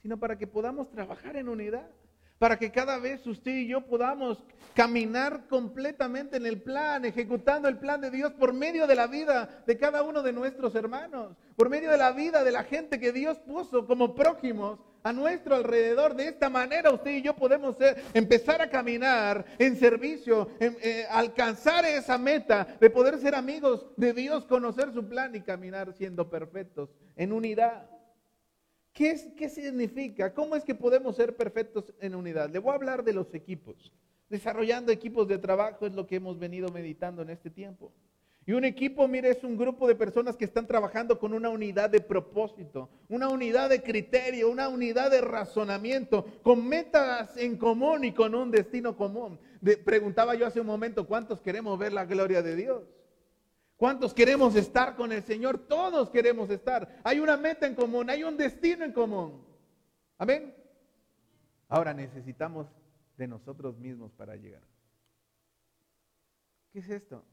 sino 0.00 0.16
para 0.18 0.38
que 0.38 0.46
podamos 0.46 0.88
trabajar 0.90 1.36
en 1.36 1.48
unidad 1.48 1.90
para 2.38 2.58
que 2.58 2.70
cada 2.70 2.98
vez 2.98 3.26
usted 3.26 3.52
y 3.52 3.68
yo 3.68 3.82
podamos 3.86 4.42
caminar 4.74 5.46
completamente 5.48 6.36
en 6.36 6.46
el 6.46 6.60
plan, 6.60 7.04
ejecutando 7.04 7.68
el 7.68 7.78
plan 7.78 8.00
de 8.00 8.10
Dios 8.10 8.32
por 8.32 8.52
medio 8.52 8.86
de 8.86 8.96
la 8.96 9.06
vida 9.06 9.62
de 9.66 9.78
cada 9.78 10.02
uno 10.02 10.22
de 10.22 10.32
nuestros 10.32 10.74
hermanos, 10.74 11.36
por 11.56 11.70
medio 11.70 11.90
de 11.90 11.98
la 11.98 12.12
vida 12.12 12.42
de 12.42 12.50
la 12.50 12.64
gente 12.64 12.98
que 12.98 13.12
Dios 13.12 13.38
puso 13.38 13.86
como 13.86 14.14
prójimos 14.14 14.80
a 15.04 15.12
nuestro 15.12 15.54
alrededor. 15.54 16.16
De 16.16 16.28
esta 16.28 16.50
manera 16.50 16.90
usted 16.90 17.12
y 17.12 17.22
yo 17.22 17.36
podemos 17.36 17.76
empezar 18.12 18.60
a 18.60 18.68
caminar 18.68 19.44
en 19.58 19.76
servicio, 19.76 20.50
eh, 20.58 21.06
alcanzar 21.10 21.84
esa 21.84 22.18
meta 22.18 22.66
de 22.80 22.90
poder 22.90 23.18
ser 23.18 23.34
amigos 23.36 23.86
de 23.96 24.12
Dios, 24.12 24.44
conocer 24.44 24.92
su 24.92 25.08
plan 25.08 25.34
y 25.36 25.40
caminar 25.40 25.92
siendo 25.92 26.28
perfectos 26.28 26.90
en 27.16 27.32
unidad. 27.32 27.93
¿Qué, 28.94 29.18
significa? 29.48 30.32
¿Cómo 30.32 30.54
es 30.54 30.62
que 30.62 30.76
podemos 30.76 31.16
ser 31.16 31.34
perfectos 31.34 31.92
en 32.00 32.14
unidad? 32.14 32.48
Le 32.48 32.60
voy 32.60 32.70
a 32.70 32.76
hablar 32.76 33.02
de 33.02 33.12
los 33.12 33.34
equipos. 33.34 33.92
Desarrollando 34.30 34.92
equipos 34.92 35.26
de 35.26 35.36
trabajo 35.36 35.84
es 35.84 35.94
lo 35.94 36.06
que 36.06 36.14
hemos 36.14 36.38
venido 36.38 36.68
meditando 36.68 37.20
en 37.20 37.30
este 37.30 37.50
tiempo. 37.50 37.92
Y 38.46 38.52
un 38.52 38.64
equipo, 38.64 39.08
mire, 39.08 39.30
es 39.30 39.42
un 39.42 39.56
grupo 39.56 39.88
de 39.88 39.96
personas 39.96 40.36
que 40.36 40.44
están 40.44 40.68
trabajando 40.68 41.18
con 41.18 41.34
una 41.34 41.48
unidad 41.48 41.90
de 41.90 42.00
propósito, 42.00 42.88
una 43.08 43.28
unidad 43.28 43.68
de 43.68 43.82
criterio, 43.82 44.48
una 44.48 44.68
unidad 44.68 45.10
de 45.10 45.22
razonamiento, 45.22 46.26
con 46.44 46.64
metas 46.64 47.36
en 47.36 47.56
común 47.56 48.04
y 48.04 48.12
con 48.12 48.32
un 48.32 48.52
destino 48.52 48.96
común. 48.96 49.40
preguntaba 49.84 50.36
yo 50.36 50.46
hace 50.46 50.60
un 50.60 50.68
momento, 50.68 51.04
¿cuántos 51.04 51.40
queremos 51.40 51.76
ver 51.80 51.92
la 51.92 52.04
gloria 52.04 52.42
de 52.42 52.54
Dios? 52.54 52.82
¿Cuántos 53.84 54.14
queremos 54.14 54.56
estar 54.56 54.96
con 54.96 55.12
el 55.12 55.22
Señor? 55.24 55.58
Todos 55.58 56.08
queremos 56.08 56.48
estar. 56.48 57.02
Hay 57.04 57.20
una 57.20 57.36
meta 57.36 57.66
en 57.66 57.74
común, 57.74 58.08
hay 58.08 58.24
un 58.24 58.34
destino 58.34 58.82
en 58.82 58.94
común. 58.94 59.44
Amén. 60.16 60.54
Ahora 61.68 61.92
necesitamos 61.92 62.66
de 63.18 63.28
nosotros 63.28 63.76
mismos 63.76 64.10
para 64.12 64.36
llegar. 64.36 64.62
¿Qué 66.72 66.78
es 66.78 66.88
esto? 66.88 67.26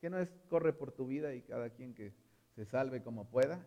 ¿Qué 0.00 0.08
no 0.08 0.20
es 0.20 0.30
corre 0.48 0.72
por 0.72 0.92
tu 0.92 1.08
vida 1.08 1.34
y 1.34 1.42
cada 1.42 1.70
quien 1.70 1.92
que 1.92 2.12
se 2.54 2.64
salve 2.64 3.02
como 3.02 3.28
pueda? 3.28 3.66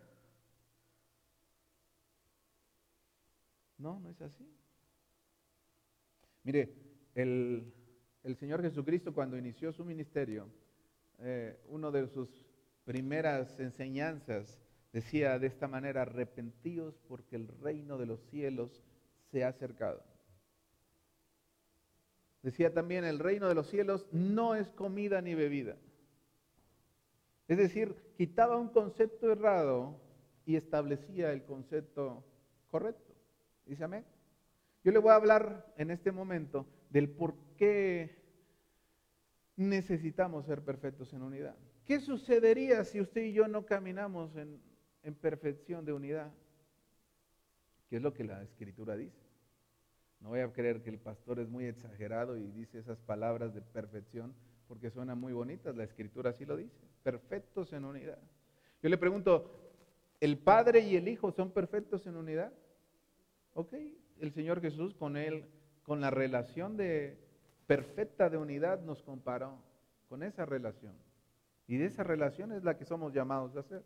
No, 3.78 4.00
no 4.00 4.12
es 4.12 4.22
así. 4.22 4.50
Mire, 6.44 6.74
el, 7.16 7.74
el 8.24 8.38
Señor 8.38 8.62
Jesucristo 8.62 9.14
cuando 9.14 9.38
inició 9.38 9.74
su 9.74 9.84
ministerio, 9.84 10.50
eh, 11.20 11.60
una 11.70 11.92
de 11.92 12.08
sus 12.08 12.30
primeras 12.84 13.60
enseñanzas 13.60 14.60
decía 14.94 15.38
de 15.40 15.48
esta 15.48 15.68
manera, 15.68 16.04
arrepentíos 16.04 16.98
porque 17.08 17.36
el 17.36 17.48
reino 17.62 17.98
de 17.98 18.06
los 18.06 18.22
cielos 18.30 18.84
se 19.32 19.44
ha 19.44 19.50
acercado. 19.50 20.04
Decía 22.42 22.74
también, 22.74 23.04
el 23.04 23.20
reino 23.20 23.48
de 23.48 23.56
los 23.56 23.70
cielos 23.70 24.08
no 24.12 24.56
es 24.56 24.70
comida 24.70 25.22
ni 25.22 25.36
bebida. 25.36 25.76
Es 27.48 27.58
decir, 27.58 27.96
quitaba 28.16 28.58
un 28.58 28.70
concepto 28.70 29.32
errado 29.32 30.00
y 30.46 30.56
establecía 30.56 31.32
el 31.32 31.44
concepto 31.44 32.24
correcto. 32.70 33.14
Dice 33.66 33.84
amén. 33.84 34.06
Yo 34.84 34.92
le 34.92 35.00
voy 35.00 35.12
a 35.12 35.16
hablar 35.16 35.74
en 35.78 35.92
este 35.92 36.12
momento 36.12 36.66
del 36.90 37.10
por 37.10 37.36
qué 37.58 38.17
necesitamos 39.58 40.46
ser 40.46 40.62
perfectos 40.62 41.12
en 41.14 41.24
unidad. 41.24 41.56
¿Qué 41.84 42.00
sucedería 42.00 42.84
si 42.86 43.02
usted 43.02 43.24
y 43.24 43.34
yo 43.34 43.48
no 43.48 43.66
caminamos 43.66 44.36
en, 44.36 44.62
perfección 45.16 45.84
de 45.84 45.94
unidad? 45.94 46.32
¿Qué 47.90 47.98
es 47.98 48.02
lo 48.02 48.14
que 48.14 48.24
la 48.24 48.44
escritura 48.44 48.96
dice? 48.96 49.18
No 50.20 50.30
voy 50.30 50.42
a 50.42 50.52
creer 50.52 50.82
que 50.82 50.90
el 50.90 51.00
pastor 51.00 51.40
es 51.40 51.50
muy 51.50 51.66
exagerado 51.66 52.38
y 52.38 52.52
dice 52.52 52.80
esas 52.80 53.00
palabras 53.00 53.54
de 53.54 53.62
perfección 53.62 54.34
porque 54.68 54.90
suenan 54.90 55.20
muy 55.20 55.34
bonitas, 55.34 55.76
la 55.76 55.86
escritura 55.86 56.32
así 56.32 56.46
lo 56.46 56.58
dice, 56.58 56.76
perfectos 57.02 57.72
en 57.72 57.86
unidad. 57.86 58.20
Yo 58.84 58.90
le 58.90 58.98
pregunto, 58.98 59.72
¿el 60.20 60.38
Padre 60.38 60.82
y 60.82 60.98
el 60.98 61.08
Hijo 61.08 61.32
son 61.32 61.52
perfectos 61.52 62.06
en 62.06 62.18
unidad? 62.18 62.52
Ok, 63.54 63.74
el 64.20 64.32
Señor 64.34 64.60
Jesús 64.60 64.94
con 64.94 65.16
él, 65.16 65.46
con 65.84 66.02
la 66.02 66.12
relación 66.12 66.76
de, 66.76 67.18
perfecta 67.68 68.30
de 68.30 68.38
unidad 68.38 68.82
nos 68.82 69.04
comparó 69.04 69.62
con 70.08 70.24
esa 70.24 70.46
relación. 70.46 70.96
Y 71.68 71.78
de 71.78 71.86
esa 71.86 72.04
relación 72.04 72.54
es 72.54 72.64
la 72.64 72.78
que 72.78 72.86
somos 72.86 73.14
llamados 73.14 73.56
a 73.56 73.60
hacer. 73.60 73.84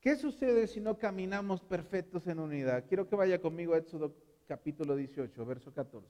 ¿Qué 0.00 0.16
sucede 0.16 0.68
si 0.68 0.80
no 0.80 0.96
caminamos 0.98 1.62
perfectos 1.62 2.26
en 2.28 2.38
unidad? 2.38 2.84
Quiero 2.88 3.08
que 3.08 3.16
vaya 3.16 3.40
conmigo 3.40 3.74
a 3.74 3.78
Éxodo 3.78 4.14
capítulo 4.46 4.96
18, 4.96 5.44
verso 5.44 5.72
14. 5.72 6.08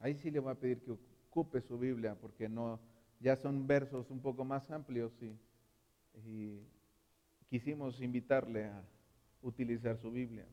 Ahí 0.00 0.14
sí 0.16 0.30
le 0.30 0.38
voy 0.38 0.52
a 0.52 0.54
pedir 0.54 0.82
que 0.82 0.92
ocupe 0.92 1.60
su 1.60 1.78
Biblia 1.78 2.14
porque 2.14 2.48
no 2.48 2.80
ya 3.20 3.36
son 3.36 3.66
versos 3.66 4.10
un 4.10 4.20
poco 4.20 4.44
más 4.44 4.70
amplios 4.70 5.12
y, 5.22 5.38
y 6.28 6.60
quisimos 7.48 8.00
invitarle 8.00 8.66
a 8.66 8.82
utilizar 9.42 9.96
su 9.96 10.10
Biblia. 10.10 10.46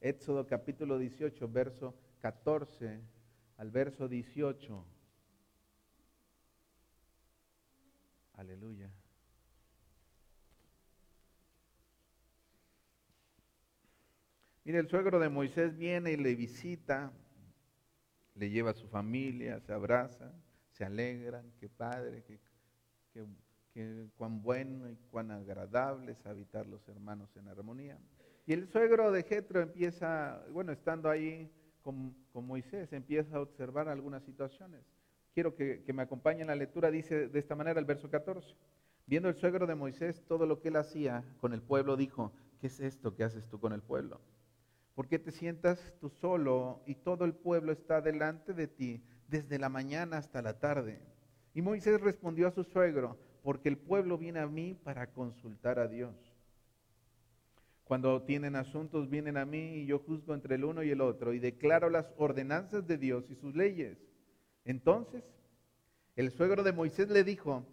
Éxodo 0.00 0.46
capítulo 0.46 0.98
18, 0.98 1.48
verso 1.48 1.94
14 2.24 3.02
al 3.58 3.70
verso 3.70 4.08
18. 4.08 4.86
Aleluya. 8.32 8.90
Mire, 14.64 14.78
el 14.78 14.88
suegro 14.88 15.18
de 15.18 15.28
Moisés 15.28 15.76
viene 15.76 16.12
y 16.12 16.16
le 16.16 16.34
visita, 16.34 17.12
le 18.36 18.48
lleva 18.48 18.70
a 18.70 18.74
su 18.74 18.88
familia, 18.88 19.60
se 19.60 19.74
abraza, 19.74 20.32
se 20.70 20.86
alegran, 20.86 21.52
qué 21.60 21.68
padre, 21.68 22.24
qué, 23.12 24.08
cuán 24.16 24.40
bueno 24.40 24.88
y 24.88 24.96
cuán 25.10 25.30
agradable 25.30 26.12
es 26.12 26.24
habitar 26.24 26.66
los 26.66 26.88
hermanos 26.88 27.36
en 27.36 27.48
armonía. 27.48 27.98
Y 28.46 28.54
el 28.54 28.66
suegro 28.66 29.12
de 29.12 29.24
Jetro 29.24 29.60
empieza, 29.60 30.42
bueno, 30.50 30.72
estando 30.72 31.10
ahí, 31.10 31.52
con, 31.84 32.46
Moisés, 32.46 32.92
empieza 32.92 33.36
a 33.36 33.40
observar 33.40 33.88
algunas 33.88 34.24
situaciones. 34.24 34.80
Quiero 35.34 35.54
que, 35.54 35.82
que 35.84 35.92
me 35.92 36.02
acompañen 36.02 36.46
la 36.46 36.56
lectura, 36.56 36.90
dice 36.90 37.28
de 37.28 37.38
esta 37.38 37.54
manera 37.54 37.78
el 37.78 37.86
verso 37.86 38.10
14. 38.10 38.56
Viendo 39.06 39.28
el 39.28 39.34
suegro 39.34 39.66
de 39.66 39.74
Moisés 39.74 40.24
todo 40.26 40.46
lo 40.46 40.60
que 40.60 40.68
él 40.68 40.76
hacía 40.76 41.22
con 41.40 41.52
el 41.52 41.60
pueblo, 41.60 41.96
dijo, 41.96 42.32
¿qué 42.60 42.68
es 42.68 42.80
esto 42.80 43.14
que 43.14 43.24
haces 43.24 43.46
tú 43.48 43.60
con 43.60 43.72
el 43.74 43.82
pueblo? 43.82 44.20
¿Por 44.94 45.08
qué 45.08 45.18
te 45.18 45.30
sientas 45.30 45.94
tú 46.00 46.08
solo 46.08 46.80
y 46.86 46.94
todo 46.94 47.24
el 47.24 47.34
pueblo 47.34 47.72
está 47.72 48.00
delante 48.00 48.54
de 48.54 48.66
ti 48.66 49.02
desde 49.28 49.58
la 49.58 49.68
mañana 49.68 50.16
hasta 50.16 50.40
la 50.40 50.58
tarde? 50.58 51.00
Y 51.52 51.62
Moisés 51.62 52.00
respondió 52.00 52.48
a 52.48 52.52
su 52.52 52.64
suegro, 52.64 53.18
porque 53.42 53.68
el 53.68 53.76
pueblo 53.76 54.16
viene 54.16 54.40
a 54.40 54.46
mí 54.46 54.74
para 54.74 55.12
consultar 55.12 55.78
a 55.78 55.86
Dios. 55.86 56.33
Cuando 57.84 58.22
tienen 58.22 58.56
asuntos, 58.56 59.10
vienen 59.10 59.36
a 59.36 59.44
mí 59.44 59.76
y 59.76 59.86
yo 59.86 59.98
juzgo 59.98 60.34
entre 60.34 60.54
el 60.54 60.64
uno 60.64 60.82
y 60.82 60.90
el 60.90 61.00
otro 61.00 61.34
y 61.34 61.38
declaro 61.38 61.90
las 61.90 62.12
ordenanzas 62.16 62.86
de 62.86 62.96
Dios 62.96 63.24
y 63.28 63.34
sus 63.34 63.54
leyes. 63.54 63.98
Entonces, 64.64 65.22
el 66.16 66.30
suegro 66.30 66.62
de 66.62 66.72
Moisés 66.72 67.10
le 67.10 67.24
dijo, 67.24 67.66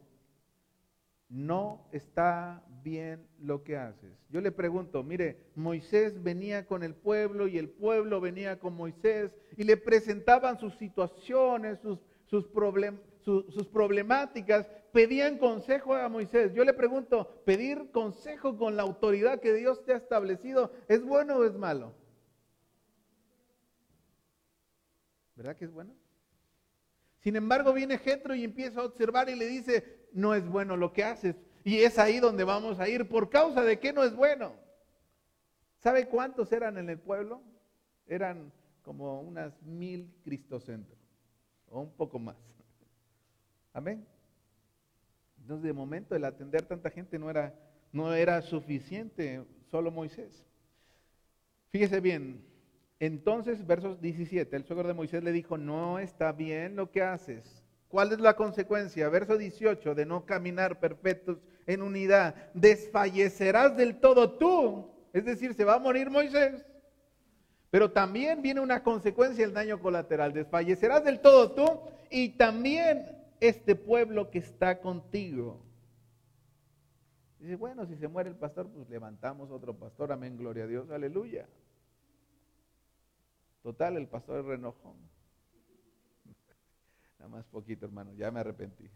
no 1.31 1.87
está 1.93 2.61
bien 2.83 3.25
lo 3.39 3.63
que 3.63 3.77
haces. 3.77 4.11
Yo 4.29 4.41
le 4.41 4.51
pregunto, 4.51 5.01
mire, 5.01 5.37
Moisés 5.55 6.21
venía 6.21 6.65
con 6.65 6.83
el 6.83 6.93
pueblo 6.93 7.47
y 7.47 7.57
el 7.57 7.69
pueblo 7.69 8.19
venía 8.19 8.59
con 8.59 8.75
Moisés 8.75 9.31
y 9.55 9.63
le 9.63 9.77
presentaban 9.77 10.59
sus 10.59 10.75
situaciones, 10.77 11.79
sus, 11.79 11.99
sus, 12.25 12.45
sus 13.23 13.67
problemáticas, 13.67 14.67
pedían 14.91 15.37
consejo 15.37 15.95
a 15.95 16.09
Moisés. 16.09 16.53
Yo 16.53 16.63
le 16.63 16.73
pregunto, 16.73 17.41
¿pedir 17.45 17.91
consejo 17.91 18.57
con 18.57 18.75
la 18.75 18.83
autoridad 18.83 19.39
que 19.39 19.53
Dios 19.53 19.83
te 19.85 19.93
ha 19.93 19.97
establecido 19.97 20.71
es 20.87 21.03
bueno 21.03 21.37
o 21.37 21.45
es 21.45 21.53
malo? 21.53 21.93
¿Verdad 25.35 25.55
que 25.55 25.65
es 25.65 25.71
bueno? 25.71 25.93
Sin 27.19 27.35
embargo, 27.35 27.73
viene 27.73 27.97
Jetro 27.97 28.33
y 28.35 28.43
empieza 28.43 28.81
a 28.81 28.85
observar 28.85 29.29
y 29.29 29.35
le 29.35 29.47
dice, 29.47 30.07
no 30.11 30.33
es 30.33 30.47
bueno 30.47 30.75
lo 30.75 30.91
que 30.91 31.03
haces. 31.03 31.35
Y 31.63 31.77
es 31.79 31.99
ahí 31.99 32.19
donde 32.19 32.43
vamos 32.43 32.79
a 32.79 32.89
ir. 32.89 33.07
¿Por 33.07 33.29
causa 33.29 33.63
de 33.63 33.79
qué 33.79 33.93
no 33.93 34.03
es 34.03 34.15
bueno? 34.15 34.53
¿Sabe 35.77 36.07
cuántos 36.07 36.51
eran 36.51 36.77
en 36.77 36.89
el 36.89 36.99
pueblo? 36.99 37.41
Eran 38.07 38.51
como 38.81 39.21
unas 39.21 39.61
mil 39.61 40.11
cristocentros, 40.23 40.99
o 41.67 41.81
un 41.81 41.91
poco 41.93 42.19
más. 42.19 42.35
Amén. 43.73 44.05
Entonces, 45.41 45.63
de 45.63 45.73
momento, 45.73 46.15
el 46.15 46.25
atender 46.25 46.63
tanta 46.63 46.89
gente 46.89 47.17
no 47.17 47.29
era, 47.29 47.53
no 47.91 48.13
era 48.13 48.41
suficiente, 48.41 49.43
solo 49.69 49.91
Moisés. 49.91 50.45
Fíjese 51.69 51.99
bien, 51.99 52.43
entonces, 53.01 53.65
versos 53.65 53.99
17, 53.99 54.55
el 54.55 54.63
suegro 54.63 54.87
de 54.87 54.93
Moisés 54.93 55.23
le 55.23 55.31
dijo, 55.31 55.57
no 55.57 55.97
está 55.97 56.31
bien 56.33 56.75
lo 56.75 56.91
que 56.91 57.01
haces. 57.01 57.63
¿Cuál 57.87 58.11
es 58.11 58.19
la 58.19 58.35
consecuencia? 58.35 59.09
Verso 59.09 59.37
18, 59.37 59.95
de 59.95 60.05
no 60.05 60.25
caminar 60.25 60.79
perfectos 60.79 61.39
en 61.65 61.81
unidad. 61.81 62.35
Desfallecerás 62.53 63.75
del 63.75 63.99
todo 63.99 64.33
tú. 64.33 64.91
Es 65.13 65.25
decir, 65.25 65.55
se 65.55 65.65
va 65.65 65.75
a 65.75 65.79
morir 65.79 66.11
Moisés. 66.11 66.63
Pero 67.71 67.91
también 67.91 68.43
viene 68.43 68.61
una 68.61 68.83
consecuencia, 68.83 69.45
el 69.45 69.53
daño 69.53 69.79
colateral. 69.79 70.31
Desfallecerás 70.31 71.03
del 71.03 71.21
todo 71.21 71.53
tú 71.53 71.81
y 72.11 72.29
también 72.29 73.20
este 73.41 73.75
pueblo 73.75 74.31
que 74.31 74.37
está 74.37 74.79
contigo. 74.79 75.59
Dice, 77.39 77.55
bueno, 77.55 77.85
si 77.87 77.95
se 77.95 78.07
muere 78.07 78.29
el 78.29 78.35
pastor, 78.35 78.69
pues 78.69 78.87
levantamos 78.87 79.49
otro 79.49 79.75
pastor. 79.75 80.11
Amén, 80.11 80.37
gloria 80.37 80.63
a 80.63 80.67
Dios, 80.67 80.89
aleluya. 80.91 81.49
Total, 83.63 83.97
el 83.97 84.07
pastor 84.07 84.39
es 84.39 84.45
renojón. 84.45 84.95
Nada 87.19 87.29
más 87.29 87.45
poquito, 87.47 87.85
hermano, 87.85 88.13
ya 88.13 88.29
me 88.29 88.39
arrepentí. 88.39 88.89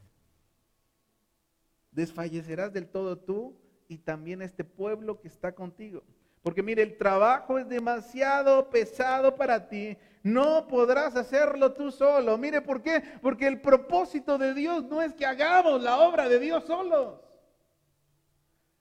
Desfallecerás 1.91 2.71
del 2.71 2.87
todo 2.87 3.17
tú 3.17 3.57
y 3.87 3.97
también 3.97 4.43
este 4.43 4.63
pueblo 4.63 5.19
que 5.19 5.27
está 5.27 5.55
contigo. 5.55 6.03
Porque 6.43 6.61
mire, 6.61 6.83
el 6.83 6.97
trabajo 6.97 7.57
es 7.57 7.67
demasiado 7.67 8.69
pesado 8.69 9.35
para 9.35 9.67
ti. 9.67 9.97
No 10.25 10.65
podrás 10.67 11.15
hacerlo 11.15 11.73
tú 11.73 11.91
solo. 11.91 12.35
Mire, 12.35 12.59
¿por 12.59 12.81
qué? 12.81 13.03
Porque 13.21 13.45
el 13.45 13.61
propósito 13.61 14.39
de 14.39 14.55
Dios 14.55 14.83
no 14.85 15.03
es 15.03 15.13
que 15.13 15.23
hagamos 15.23 15.83
la 15.83 15.99
obra 15.99 16.27
de 16.27 16.39
Dios 16.39 16.63
solos. 16.65 17.19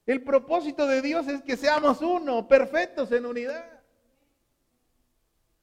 El 0.07 0.23
propósito 0.23 0.87
de 0.87 1.03
Dios 1.03 1.29
es 1.29 1.43
que 1.43 1.59
seamos 1.59 2.01
uno, 2.01 2.49
perfectos 2.49 3.13
en 3.13 3.27
unidad. 3.27 3.83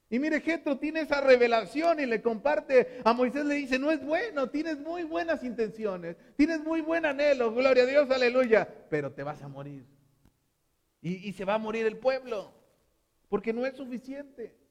Y 0.08 0.20
mire, 0.20 0.40
Jetro 0.40 0.78
tiene 0.78 1.00
esa 1.00 1.20
revelación 1.20 1.98
y 1.98 2.06
le 2.06 2.22
comparte 2.22 3.00
a 3.04 3.12
Moisés, 3.12 3.44
le 3.44 3.56
dice, 3.56 3.76
no 3.76 3.90
es 3.90 4.04
bueno, 4.04 4.50
tienes 4.50 4.78
muy 4.78 5.02
buenas 5.02 5.42
intenciones, 5.42 6.16
tienes 6.36 6.60
muy 6.60 6.80
buen 6.80 7.04
anhelo, 7.06 7.52
gloria 7.52 7.82
a 7.82 7.86
Dios, 7.86 8.08
aleluya, 8.08 8.68
pero 8.88 9.10
te 9.10 9.24
vas 9.24 9.42
a 9.42 9.48
morir. 9.48 9.84
Y, 11.00 11.28
y 11.28 11.32
se 11.32 11.44
va 11.44 11.54
a 11.54 11.58
morir 11.58 11.86
el 11.86 11.98
pueblo, 11.98 12.54
porque 13.28 13.52
no 13.52 13.66
es 13.66 13.74
suficiente. 13.74 14.61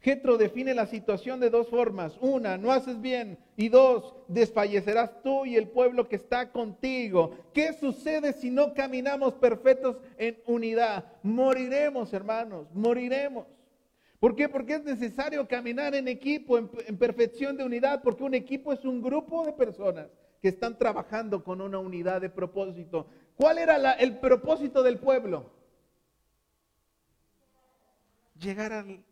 Jetro 0.00 0.38
define 0.38 0.72
la 0.72 0.86
situación 0.86 1.40
de 1.40 1.50
dos 1.50 1.68
formas. 1.68 2.16
Una, 2.20 2.56
no 2.56 2.72
haces 2.72 3.00
bien. 3.00 3.38
Y 3.56 3.68
dos, 3.68 4.14
desfallecerás 4.28 5.22
tú 5.22 5.44
y 5.44 5.56
el 5.56 5.68
pueblo 5.68 6.08
que 6.08 6.16
está 6.16 6.50
contigo. 6.50 7.36
¿Qué 7.52 7.74
sucede 7.74 8.32
si 8.32 8.50
no 8.50 8.72
caminamos 8.72 9.34
perfectos 9.34 9.98
en 10.16 10.38
unidad? 10.46 11.04
Moriremos, 11.22 12.14
hermanos, 12.14 12.66
moriremos. 12.72 13.46
¿Por 14.18 14.34
qué? 14.34 14.48
Porque 14.48 14.74
es 14.74 14.84
necesario 14.84 15.46
caminar 15.46 15.94
en 15.94 16.08
equipo, 16.08 16.56
en, 16.56 16.68
perfección 16.98 17.58
de 17.58 17.64
unidad, 17.64 18.02
porque 18.02 18.22
un 18.22 18.34
equipo 18.34 18.72
es 18.72 18.84
un 18.86 19.02
grupo 19.02 19.44
de 19.44 19.52
personas 19.52 20.08
que 20.40 20.48
están 20.48 20.78
trabajando 20.78 21.44
con 21.44 21.60
una 21.60 21.78
unidad 21.78 22.22
de 22.22 22.30
propósito. 22.30 23.06
¿Cuál 23.36 23.58
era 23.58 23.92
el 23.92 24.18
propósito 24.18 24.82
del 24.82 24.98
pueblo? 24.98 25.50
Llegar 28.38 28.72
al 28.72 29.04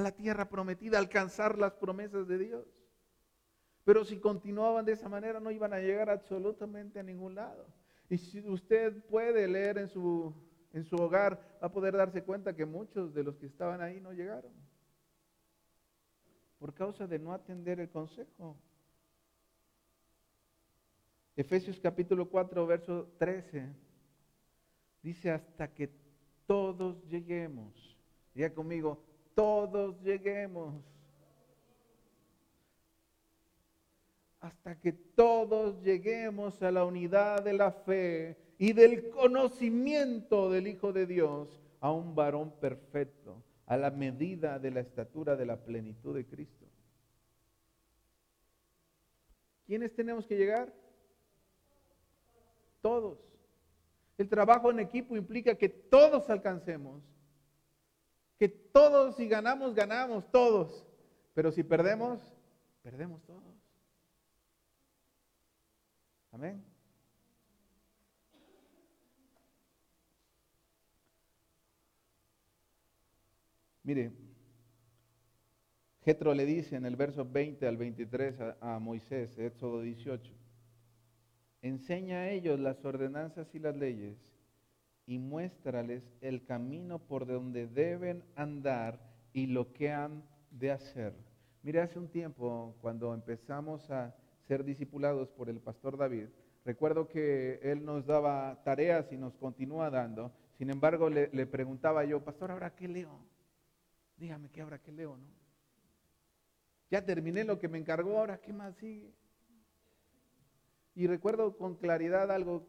la 0.00 0.12
tierra 0.12 0.48
prometida, 0.48 0.98
alcanzar 0.98 1.58
las 1.58 1.72
promesas 1.74 2.26
de 2.26 2.38
Dios. 2.38 2.66
Pero 3.84 4.04
si 4.04 4.18
continuaban 4.18 4.84
de 4.84 4.92
esa 4.92 5.08
manera 5.08 5.40
no 5.40 5.50
iban 5.50 5.72
a 5.72 5.80
llegar 5.80 6.10
absolutamente 6.10 7.00
a 7.00 7.02
ningún 7.02 7.34
lado. 7.34 7.66
Y 8.08 8.18
si 8.18 8.40
usted 8.48 9.04
puede 9.04 9.46
leer 9.48 9.78
en 9.78 9.88
su, 9.88 10.34
en 10.72 10.84
su 10.84 10.96
hogar, 10.96 11.40
va 11.62 11.68
a 11.68 11.72
poder 11.72 11.96
darse 11.96 12.22
cuenta 12.22 12.54
que 12.54 12.66
muchos 12.66 13.14
de 13.14 13.24
los 13.24 13.36
que 13.36 13.46
estaban 13.46 13.80
ahí 13.80 14.00
no 14.00 14.12
llegaron. 14.12 14.52
Por 16.58 16.74
causa 16.74 17.06
de 17.06 17.18
no 17.18 17.32
atender 17.32 17.80
el 17.80 17.88
consejo. 17.88 18.56
Efesios 21.36 21.80
capítulo 21.80 22.28
4, 22.28 22.66
verso 22.66 23.08
13. 23.18 23.66
Dice 25.02 25.30
hasta 25.30 25.72
que 25.72 25.90
todos 26.46 27.02
lleguemos. 27.08 27.96
Diga 28.34 28.52
conmigo, 28.52 29.02
todos 29.34 30.00
lleguemos. 30.02 30.74
Hasta 34.40 34.78
que 34.78 34.92
todos 34.92 35.82
lleguemos 35.82 36.62
a 36.62 36.70
la 36.70 36.84
unidad 36.84 37.44
de 37.44 37.52
la 37.52 37.72
fe 37.72 38.36
y 38.58 38.72
del 38.72 39.10
conocimiento 39.10 40.50
del 40.50 40.66
Hijo 40.66 40.92
de 40.92 41.06
Dios, 41.06 41.60
a 41.80 41.90
un 41.90 42.14
varón 42.14 42.52
perfecto, 42.60 43.42
a 43.66 43.76
la 43.76 43.90
medida 43.90 44.58
de 44.58 44.70
la 44.70 44.80
estatura 44.80 45.36
de 45.36 45.46
la 45.46 45.56
plenitud 45.56 46.14
de 46.14 46.26
Cristo. 46.26 46.66
¿Quiénes 49.66 49.94
tenemos 49.94 50.26
que 50.26 50.36
llegar? 50.36 50.72
Todos. 52.80 53.18
El 54.18 54.28
trabajo 54.28 54.70
en 54.70 54.80
equipo 54.80 55.16
implica 55.16 55.54
que 55.54 55.68
todos 55.68 56.28
alcancemos 56.28 57.02
que 58.40 58.48
todos 58.48 59.16
si 59.16 59.28
ganamos, 59.28 59.74
ganamos 59.74 60.24
todos. 60.32 60.86
Pero 61.34 61.52
si 61.52 61.62
perdemos, 61.62 62.18
perdemos 62.82 63.22
todos. 63.26 63.42
Amén. 66.32 66.64
Mire, 73.82 74.10
Jetro 76.02 76.32
le 76.32 76.46
dice 76.46 76.76
en 76.76 76.86
el 76.86 76.96
verso 76.96 77.26
20 77.26 77.66
al 77.66 77.76
23 77.76 78.40
a, 78.40 78.56
a 78.76 78.78
Moisés, 78.78 79.36
Éxodo 79.38 79.82
18, 79.82 80.32
enseña 81.60 82.20
a 82.20 82.30
ellos 82.30 82.58
las 82.58 82.82
ordenanzas 82.86 83.54
y 83.54 83.58
las 83.58 83.76
leyes 83.76 84.29
y 85.06 85.18
muéstrales 85.18 86.02
el 86.20 86.44
camino 86.44 86.98
por 86.98 87.26
donde 87.26 87.66
deben 87.66 88.22
andar 88.36 89.00
y 89.32 89.46
lo 89.46 89.72
que 89.72 89.90
han 89.90 90.22
de 90.50 90.70
hacer. 90.70 91.14
Mire, 91.62 91.80
hace 91.80 91.98
un 91.98 92.08
tiempo, 92.08 92.76
cuando 92.80 93.12
empezamos 93.14 93.90
a 93.90 94.14
ser 94.46 94.64
discipulados 94.64 95.28
por 95.30 95.48
el 95.48 95.60
pastor 95.60 95.96
David, 95.96 96.28
recuerdo 96.64 97.08
que 97.08 97.60
él 97.62 97.84
nos 97.84 98.06
daba 98.06 98.62
tareas 98.64 99.10
y 99.12 99.16
nos 99.16 99.34
continúa 99.36 99.90
dando. 99.90 100.32
Sin 100.58 100.70
embargo, 100.70 101.10
le, 101.10 101.28
le 101.32 101.46
preguntaba 101.46 102.04
yo, 102.04 102.24
pastor, 102.24 102.50
¿ahora 102.50 102.74
qué 102.74 102.88
leo? 102.88 103.18
Dígame 104.16 104.50
qué 104.50 104.60
ahora 104.60 104.78
qué 104.78 104.92
leo, 104.92 105.16
¿no? 105.16 105.26
Ya 106.90 107.04
terminé 107.04 107.44
lo 107.44 107.58
que 107.58 107.68
me 107.68 107.78
encargó, 107.78 108.18
ahora 108.18 108.40
qué 108.40 108.52
más 108.52 108.74
sigue. 108.76 109.14
Y 110.94 111.06
recuerdo 111.06 111.56
con 111.56 111.76
claridad 111.76 112.30
algo 112.32 112.66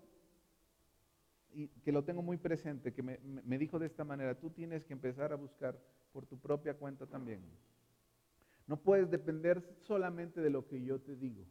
y 1.53 1.67
que 1.67 1.91
lo 1.91 2.03
tengo 2.03 2.21
muy 2.21 2.37
presente, 2.37 2.93
que 2.93 3.03
me, 3.03 3.19
me, 3.23 3.57
dijo 3.57 3.79
de 3.79 3.87
esta 3.87 4.03
manera, 4.03 4.35
tú 4.35 4.49
tienes 4.49 4.83
que 4.85 4.93
empezar 4.93 5.33
a 5.33 5.35
buscar 5.35 5.77
por 6.11 6.25
tu 6.25 6.37
propia 6.39 6.73
cuenta 6.73 7.05
también. 7.05 7.41
No 8.67 8.77
puedes 8.77 9.09
depender 9.09 9.63
solamente 9.81 10.41
de 10.41 10.49
lo 10.49 10.67
que 10.67 10.83
yo 10.83 10.99
te 10.99 11.15
digo, 11.15 11.45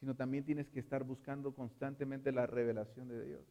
sino 0.00 0.14
también 0.14 0.44
tienes 0.44 0.68
que 0.70 0.80
estar 0.80 1.04
buscando 1.04 1.54
constantemente 1.54 2.32
la 2.32 2.46
revelación 2.46 3.08
de 3.08 3.24
Dios. 3.24 3.44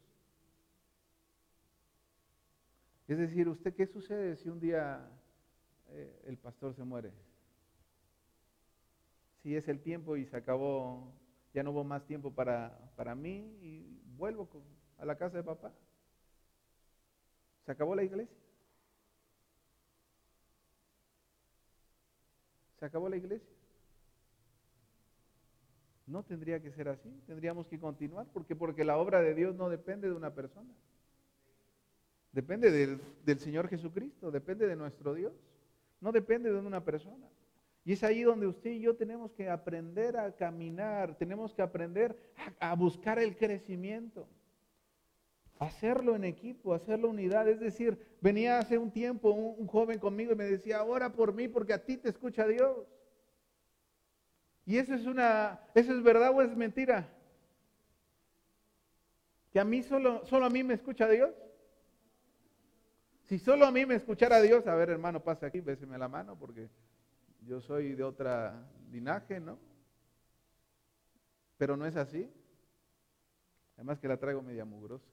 Es 3.07 3.17
decir, 3.17 3.49
¿usted 3.49 3.75
qué 3.75 3.85
sucede 3.85 4.35
si 4.37 4.49
un 4.49 4.59
día 4.59 5.07
eh, 5.89 6.21
el 6.25 6.37
pastor 6.37 6.73
se 6.73 6.83
muere? 6.83 7.11
Si 9.41 9.55
es 9.55 9.67
el 9.67 9.81
tiempo 9.81 10.15
y 10.15 10.25
se 10.25 10.37
acabó, 10.37 11.13
ya 11.53 11.63
no 11.63 11.71
hubo 11.71 11.83
más 11.83 12.05
tiempo 12.05 12.31
para, 12.31 12.91
para 12.95 13.13
mí 13.13 13.57
y 13.61 14.01
vuelvo 14.15 14.49
a 14.97 15.05
la 15.05 15.15
casa 15.15 15.37
de 15.37 15.43
papá. 15.43 15.71
Se 17.65 17.71
acabó 17.71 17.95
la 17.95 18.03
iglesia. 18.03 18.35
Se 22.79 22.85
acabó 22.85 23.09
la 23.09 23.17
iglesia. 23.17 23.49
No 26.05 26.23
tendría 26.23 26.61
que 26.61 26.71
ser 26.71 26.89
así, 26.89 27.09
tendríamos 27.25 27.67
que 27.67 27.79
continuar, 27.79 28.27
porque 28.33 28.55
porque 28.55 28.83
la 28.83 28.97
obra 28.97 29.21
de 29.21 29.33
Dios 29.33 29.55
no 29.55 29.69
depende 29.69 30.09
de 30.09 30.15
una 30.15 30.33
persona. 30.33 30.69
Depende 32.33 32.71
del, 32.71 32.99
del 33.23 33.39
Señor 33.39 33.69
Jesucristo, 33.69 34.31
depende 34.31 34.67
de 34.67 34.75
nuestro 34.75 35.13
Dios, 35.13 35.33
no 36.01 36.11
depende 36.11 36.51
de 36.51 36.59
una 36.59 36.83
persona. 36.83 37.29
Y 37.85 37.93
es 37.93 38.03
ahí 38.03 38.23
donde 38.23 38.47
usted 38.47 38.71
y 38.71 38.79
yo 38.79 38.95
tenemos 38.95 39.31
que 39.33 39.49
aprender 39.49 40.15
a 40.17 40.31
caminar, 40.35 41.15
tenemos 41.17 41.53
que 41.53 41.61
aprender 41.61 42.17
a, 42.59 42.75
buscar 42.75 43.19
el 43.19 43.35
crecimiento, 43.35 44.27
hacerlo 45.59 46.15
en 46.15 46.23
equipo, 46.23 46.73
hacerlo 46.73 47.09
unidad. 47.09 47.47
Es 47.47 47.59
decir, 47.59 47.97
venía 48.21 48.59
hace 48.59 48.77
un 48.77 48.91
tiempo 48.91 49.31
un, 49.31 49.67
joven 49.67 49.99
conmigo 49.99 50.33
y 50.33 50.35
me 50.35 50.45
decía, 50.45 50.83
ora 50.83 51.11
por 51.11 51.33
mí 51.33 51.47
porque 51.47 51.73
a 51.73 51.83
ti 51.83 51.97
te 51.97 52.09
escucha 52.09 52.47
Dios. 52.47 52.77
Y 54.65 54.77
eso 54.77 54.93
es 54.93 55.05
una, 55.05 55.61
eso 55.75 55.93
es 55.93 56.03
verdad 56.03 56.31
o 56.33 56.41
es 56.41 56.55
mentira. 56.55 57.09
Que 59.51 59.59
a 59.59 59.65
mí 59.65 59.83
solo, 59.83 60.25
solo 60.25 60.45
a 60.45 60.49
mí 60.49 60.63
me 60.63 60.73
escucha 60.73 61.07
Dios. 61.07 61.31
Si 63.25 63.39
solo 63.39 63.65
a 63.65 63.71
mí 63.71 63.85
me 63.85 63.95
escuchara 63.95 64.41
Dios, 64.41 64.67
a 64.67 64.75
ver 64.75 64.89
hermano, 64.89 65.23
pasa 65.23 65.47
aquí, 65.47 65.59
béseme 65.61 65.97
la 65.97 66.07
mano 66.07 66.37
porque 66.37 66.69
yo 67.45 67.61
soy 67.61 67.93
de 67.93 68.03
otra 68.03 68.67
linaje, 68.91 69.39
¿no? 69.39 69.57
Pero 71.57 71.77
no 71.77 71.85
es 71.85 71.95
así. 71.95 72.29
Además 73.75 73.99
que 73.99 74.07
la 74.07 74.17
traigo 74.17 74.41
media 74.41 74.65
mugrosa. 74.65 75.12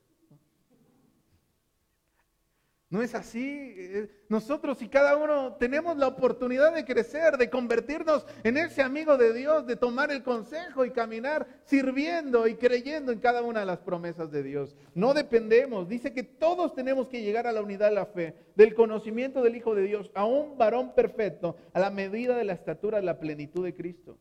No 2.90 3.02
es 3.02 3.14
así. 3.14 3.74
Eh, 3.76 4.10
nosotros 4.28 4.82
y 4.82 4.88
cada 4.88 5.16
uno 5.16 5.54
tenemos 5.54 5.96
la 5.96 6.08
oportunidad 6.08 6.74
de 6.74 6.84
crecer, 6.84 7.38
de 7.38 7.48
convertirnos 7.48 8.26
en 8.42 8.56
ese 8.56 8.82
amigo 8.82 9.16
de 9.16 9.32
Dios, 9.32 9.64
de 9.64 9.76
tomar 9.76 10.10
el 10.10 10.24
consejo 10.24 10.84
y 10.84 10.90
caminar 10.90 11.46
sirviendo 11.64 12.48
y 12.48 12.56
creyendo 12.56 13.12
en 13.12 13.20
cada 13.20 13.42
una 13.42 13.60
de 13.60 13.66
las 13.66 13.78
promesas 13.78 14.32
de 14.32 14.42
Dios. 14.42 14.76
No 14.92 15.14
dependemos. 15.14 15.88
Dice 15.88 16.12
que 16.12 16.24
todos 16.24 16.74
tenemos 16.74 17.06
que 17.06 17.22
llegar 17.22 17.46
a 17.46 17.52
la 17.52 17.62
unidad 17.62 17.90
de 17.90 17.94
la 17.94 18.06
fe, 18.06 18.34
del 18.56 18.74
conocimiento 18.74 19.40
del 19.40 19.54
Hijo 19.54 19.76
de 19.76 19.84
Dios, 19.84 20.10
a 20.14 20.24
un 20.24 20.58
varón 20.58 20.92
perfecto, 20.96 21.56
a 21.72 21.78
la 21.78 21.90
medida 21.90 22.36
de 22.36 22.44
la 22.44 22.54
estatura 22.54 22.98
de 22.98 23.04
la 23.04 23.20
plenitud 23.20 23.64
de 23.64 23.74
Cristo. 23.76 24.18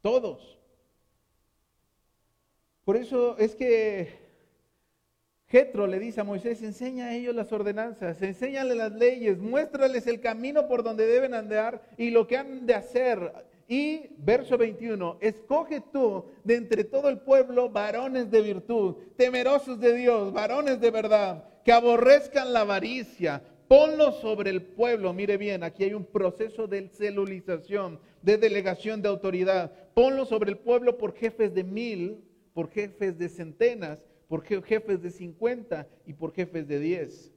Todos. 0.00 0.60
Por 2.84 2.96
eso 2.96 3.36
es 3.36 3.56
que 3.56 4.27
Jetro 5.50 5.86
le 5.86 5.98
dice 5.98 6.20
a 6.20 6.24
Moisés, 6.24 6.62
enseña 6.62 7.06
a 7.06 7.14
ellos 7.14 7.34
las 7.34 7.50
ordenanzas, 7.52 8.20
enséñale 8.20 8.74
las 8.74 8.92
leyes, 8.92 9.38
muéstrales 9.38 10.06
el 10.06 10.20
camino 10.20 10.68
por 10.68 10.82
donde 10.82 11.06
deben 11.06 11.32
andar 11.32 11.82
y 11.96 12.10
lo 12.10 12.26
que 12.26 12.36
han 12.36 12.66
de 12.66 12.74
hacer. 12.74 13.32
Y 13.66 14.10
verso 14.18 14.58
21, 14.58 15.16
escoge 15.20 15.82
tú 15.90 16.26
de 16.44 16.56
entre 16.56 16.84
todo 16.84 17.08
el 17.08 17.20
pueblo 17.20 17.70
varones 17.70 18.30
de 18.30 18.42
virtud, 18.42 18.96
temerosos 19.16 19.80
de 19.80 19.94
Dios, 19.94 20.34
varones 20.34 20.80
de 20.80 20.90
verdad, 20.90 21.44
que 21.64 21.72
aborrezcan 21.72 22.52
la 22.52 22.60
avaricia, 22.60 23.42
ponlos 23.68 24.20
sobre 24.20 24.50
el 24.50 24.60
pueblo. 24.60 25.14
Mire 25.14 25.38
bien, 25.38 25.62
aquí 25.62 25.84
hay 25.84 25.94
un 25.94 26.04
proceso 26.04 26.66
de 26.66 26.88
celulización, 26.90 27.98
de 28.20 28.36
delegación 28.36 29.00
de 29.00 29.08
autoridad. 29.08 29.72
Ponlos 29.94 30.28
sobre 30.28 30.50
el 30.50 30.58
pueblo 30.58 30.98
por 30.98 31.14
jefes 31.14 31.54
de 31.54 31.64
mil, 31.64 32.22
por 32.52 32.70
jefes 32.70 33.18
de 33.18 33.28
centenas 33.30 34.02
por 34.28 34.44
jefes 34.44 35.02
de 35.02 35.10
50 35.10 35.88
y 36.06 36.12
por 36.12 36.32
jefes 36.32 36.68
de 36.68 36.78
10. 36.78 37.32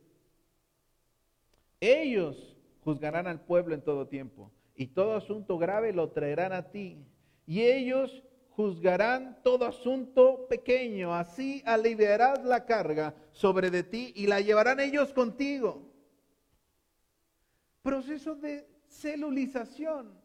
Ellos 1.79 2.57
juzgarán 2.83 3.27
al 3.27 3.41
pueblo 3.41 3.73
en 3.73 3.81
todo 3.81 4.07
tiempo 4.07 4.51
y 4.75 4.87
todo 4.87 5.15
asunto 5.15 5.57
grave 5.57 5.93
lo 5.93 6.11
traerán 6.11 6.53
a 6.53 6.69
ti. 6.69 7.03
Y 7.47 7.61
ellos 7.61 8.23
juzgarán 8.51 9.39
todo 9.43 9.65
asunto 9.65 10.47
pequeño, 10.47 11.15
así 11.15 11.63
aliviarás 11.65 12.43
la 12.43 12.65
carga 12.65 13.15
sobre 13.31 13.71
de 13.71 13.83
ti 13.83 14.11
y 14.15 14.27
la 14.27 14.41
llevarán 14.41 14.79
ellos 14.79 15.13
contigo. 15.13 15.89
Proceso 17.81 18.35
de 18.35 18.67
celulización 18.87 20.20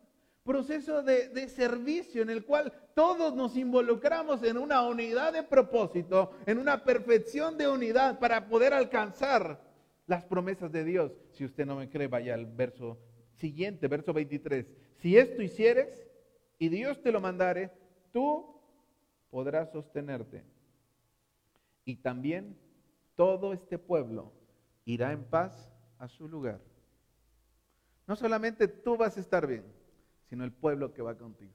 proceso 0.46 1.02
de, 1.02 1.48
servicio 1.48 2.22
en 2.22 2.30
el 2.30 2.44
cual 2.44 2.72
todos 2.94 3.34
nos 3.34 3.56
involucramos 3.56 4.42
en 4.44 4.56
una 4.56 4.82
unidad 4.86 5.32
de 5.32 5.42
propósito, 5.42 6.30
en 6.46 6.58
una 6.58 6.84
perfección 6.84 7.58
de 7.58 7.68
unidad 7.68 8.18
para 8.18 8.48
poder 8.48 8.72
alcanzar 8.72 9.60
las 10.06 10.24
promesas 10.24 10.70
de 10.70 10.84
Dios. 10.84 11.12
Si 11.32 11.44
usted 11.44 11.66
no 11.66 11.76
me 11.76 11.90
cree, 11.90 12.06
vaya 12.06 12.34
al 12.34 12.46
verso 12.46 12.98
siguiente, 13.34 13.88
verso 13.88 14.12
23. 14.14 14.66
Si 14.94 15.18
esto 15.18 15.42
hicieres 15.42 16.06
y 16.58 16.68
Dios 16.68 17.02
te 17.02 17.12
lo 17.12 17.20
mandare, 17.20 17.72
tú 18.12 18.58
podrás 19.28 19.70
sostenerte. 19.72 20.44
Y 21.84 21.96
también 21.96 22.56
todo 23.16 23.52
este 23.52 23.78
pueblo 23.78 24.32
irá 24.84 25.12
en 25.12 25.24
paz 25.24 25.72
a 25.98 26.08
su 26.08 26.28
lugar. 26.28 26.60
No 28.06 28.14
solamente 28.14 28.68
tú 28.68 28.96
vas 28.96 29.16
a 29.16 29.20
estar 29.20 29.46
bien, 29.46 29.64
sino 30.28 30.44
el 30.44 30.52
pueblo 30.52 30.92
que 30.92 31.02
va 31.02 31.16
contigo. 31.16 31.54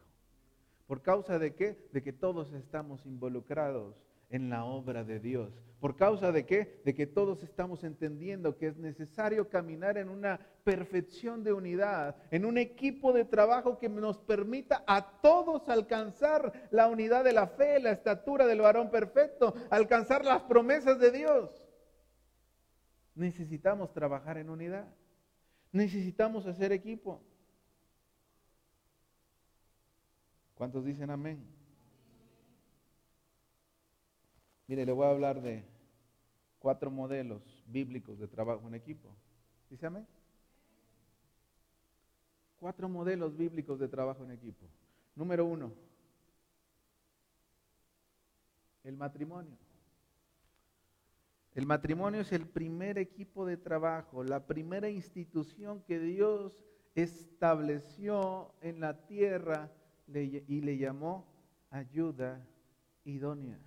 ¿Por 0.88 1.02
causa 1.02 1.40
de 1.40 1.56
qué? 1.56 1.88
De 1.94 2.04
que 2.04 2.14
todos 2.14 2.54
estamos 2.54 3.06
involucrados 3.06 3.96
en 4.30 4.50
la 4.50 4.66
obra 4.66 5.04
de 5.04 5.20
Dios. 5.20 5.54
¿Por 5.80 5.96
causa 5.96 6.32
de 6.32 6.46
qué? 6.46 6.82
De 6.86 6.94
que 6.94 7.08
todos 7.08 7.44
estamos 7.44 7.84
entendiendo 7.84 8.58
que 8.58 8.68
es 8.68 8.78
necesario 8.78 9.50
caminar 9.50 9.98
en 9.98 10.10
una 10.10 10.40
perfección 10.64 11.44
de 11.44 11.54
unidad, 11.54 12.16
en 12.30 12.46
un 12.46 12.58
equipo 12.58 13.14
de 13.14 13.26
trabajo 13.26 13.80
que 13.80 13.90
nos 13.90 14.20
permita 14.20 14.84
a 14.86 15.20
todos 15.22 15.68
alcanzar 15.70 16.68
la 16.72 16.88
unidad 16.88 17.24
de 17.24 17.34
la 17.34 17.48
fe, 17.48 17.80
la 17.80 17.92
estatura 17.92 18.46
del 18.46 18.62
varón 18.62 18.92
perfecto, 18.92 19.56
alcanzar 19.70 20.24
las 20.24 20.44
promesas 20.44 21.00
de 21.00 21.12
Dios. 21.12 21.50
Necesitamos 23.16 23.92
trabajar 23.92 24.38
en 24.38 24.50
unidad. 24.50 24.88
Necesitamos 25.72 26.46
hacer 26.48 26.72
equipo. 26.72 27.24
¿Cuántos 30.62 30.86
dicen 30.86 31.10
amén? 31.10 31.44
Mire, 34.68 34.86
le 34.86 34.92
voy 34.92 35.08
a 35.08 35.10
hablar 35.10 35.42
de 35.42 35.66
cuatro 36.60 36.92
modelos 36.92 37.64
bíblicos 37.66 38.20
de 38.20 38.28
trabajo 38.28 38.68
en 38.68 38.76
equipo. 38.76 39.10
¿Dice 39.72 39.88
amén? 39.88 40.06
Cuatro 42.60 42.88
modelos 42.88 43.36
bíblicos 43.36 43.80
de 43.80 43.88
trabajo 43.88 44.24
en 44.24 44.30
equipo. 44.30 44.68
Número 45.16 45.46
uno, 45.46 45.74
el 48.84 48.96
matrimonio. 48.96 49.58
El 51.56 51.66
matrimonio 51.66 52.22
es 52.22 52.32
el 52.34 52.46
primer 52.46 53.00
equipo 53.00 53.48
de 53.48 53.58
trabajo, 53.58 54.24
la 54.24 54.46
primera 54.46 54.92
institución 54.92 55.82
que 55.88 56.00
Dios 56.00 56.54
estableció 56.94 58.54
en 58.62 58.80
la 58.80 59.08
tierra 59.08 59.72
y 60.14 60.62
le 60.62 60.78
llamó 60.78 61.26
ayuda 61.70 62.46
idónea. 63.06 63.58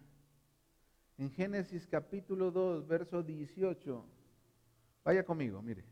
En 1.16 1.30
Génesis 1.30 1.86
capítulo 1.86 2.51
2, 2.51 2.86
verso 2.86 3.22
18, 3.22 4.05
vaya 5.05 5.24
conmigo, 5.24 5.62
mire. 5.62 5.84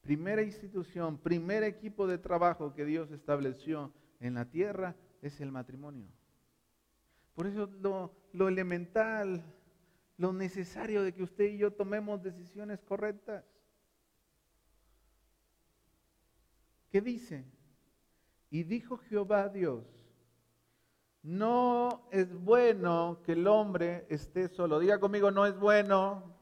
Primera 0.00 0.42
institución, 0.42 1.18
primer 1.18 1.64
equipo 1.64 2.06
de 2.06 2.16
trabajo 2.16 2.72
que 2.72 2.86
Dios 2.86 3.10
estableció 3.10 3.92
en 4.20 4.34
la 4.34 4.46
tierra 4.46 4.96
es 5.20 5.38
el 5.42 5.52
matrimonio. 5.52 6.08
Por 7.34 7.46
eso 7.46 7.66
lo, 7.66 8.14
lo 8.32 8.48
elemental, 8.48 9.44
lo 10.16 10.32
necesario 10.32 11.02
de 11.02 11.12
que 11.12 11.22
usted 11.22 11.44
y 11.52 11.58
yo 11.58 11.74
tomemos 11.74 12.22
decisiones 12.22 12.80
correctas. 12.80 13.44
¿Qué 16.90 17.00
dice? 17.00 17.44
Y 18.50 18.62
dijo 18.62 18.96
Jehová 18.96 19.48
Dios, 19.48 19.84
no 21.22 22.08
es 22.10 22.32
bueno 22.32 23.20
que 23.24 23.32
el 23.32 23.46
hombre 23.46 24.06
esté 24.08 24.48
solo. 24.48 24.78
Diga 24.78 24.98
conmigo, 24.98 25.30
no 25.30 25.46
es 25.46 25.58
bueno 25.58 26.34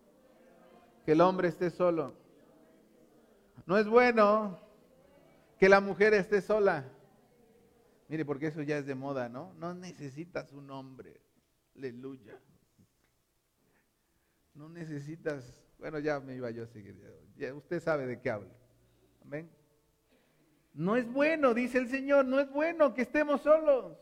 que 1.05 1.13
el 1.13 1.21
hombre 1.21 1.49
esté 1.49 1.71
solo. 1.71 2.15
No 3.65 3.79
es 3.79 3.89
bueno 3.89 4.61
que 5.59 5.69
la 5.69 5.81
mujer 5.81 6.15
esté 6.15 6.41
sola. 6.41 6.85
Mire, 8.09 8.25
porque 8.25 8.47
eso 8.47 8.63
ya 8.63 8.79
es 8.79 8.87
de 8.87 8.95
moda, 8.95 9.29
¿no? 9.29 9.53
No 9.55 9.75
necesitas 9.75 10.53
un 10.53 10.71
hombre. 10.71 11.21
Aleluya. 11.75 12.39
No 14.55 14.69
necesitas, 14.69 15.65
bueno, 15.79 15.99
ya 15.99 16.21
me 16.21 16.37
iba 16.37 16.51
yo 16.51 16.63
a 16.63 16.67
seguir. 16.67 16.97
Usted 17.57 17.83
sabe 17.83 18.07
de 18.07 18.21
qué 18.21 18.31
hablo. 18.31 18.55
Amén. 19.23 19.51
No 20.77 20.95
es 20.95 21.11
bueno, 21.11 21.55
dice 21.55 21.79
el 21.79 21.89
Señor, 21.89 22.27
no 22.27 22.39
es 22.39 22.51
bueno 22.51 22.93
que 22.93 23.03
estemos 23.03 23.41
solos. 23.41 23.97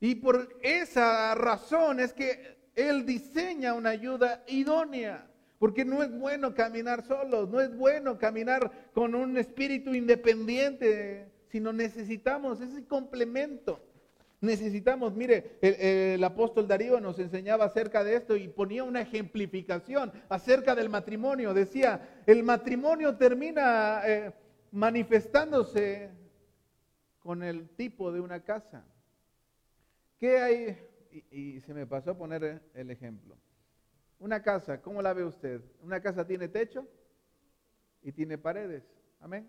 Y 0.00 0.16
por 0.16 0.58
esa 0.60 1.36
razón 1.36 2.00
es 2.00 2.12
que 2.12 2.58
Él 2.74 3.06
diseña 3.06 3.74
una 3.74 3.90
ayuda 3.90 4.42
idónea. 4.48 5.28
Porque 5.60 5.84
no 5.84 6.02
es 6.02 6.10
bueno 6.10 6.56
caminar 6.56 7.06
solos, 7.06 7.48
no 7.48 7.60
es 7.60 7.72
bueno 7.76 8.18
caminar 8.18 8.90
con 8.92 9.14
un 9.14 9.38
espíritu 9.38 9.94
independiente, 9.94 11.30
sino 11.46 11.72
necesitamos 11.72 12.60
ese 12.60 12.84
complemento. 12.84 13.80
Necesitamos, 14.40 15.14
mire, 15.14 15.58
el, 15.62 16.24
apóstol 16.24 16.66
Darío 16.66 16.98
nos 16.98 17.20
enseñaba 17.20 17.66
acerca 17.66 18.02
de 18.02 18.16
esto 18.16 18.34
y 18.34 18.48
ponía 18.48 18.82
una 18.82 19.02
ejemplificación 19.02 20.10
acerca 20.28 20.74
del 20.74 20.88
matrimonio. 20.88 21.54
Decía, 21.54 22.22
el 22.26 22.42
matrimonio 22.42 23.14
termina 23.16 24.02
eh, 24.04 24.32
manifestándose 24.72 26.10
con 27.20 27.42
el 27.42 27.68
tipo 27.68 28.10
de 28.10 28.20
una 28.20 28.42
casa. 28.42 28.84
¿Qué 30.18 30.38
hay? 30.38 30.88
Y, 31.30 31.60
se 31.60 31.74
me 31.74 31.86
pasó 31.86 32.12
a 32.12 32.18
poner 32.18 32.62
el 32.74 32.90
ejemplo. 32.90 33.36
Una 34.18 34.42
casa, 34.42 34.80
¿cómo 34.80 35.02
la 35.02 35.12
ve 35.12 35.24
usted? 35.24 35.60
Una 35.82 36.00
casa 36.00 36.26
tiene 36.26 36.48
techo 36.48 36.88
y 38.02 38.12
tiene 38.12 38.38
paredes. 38.38 38.84
Amén. 39.20 39.48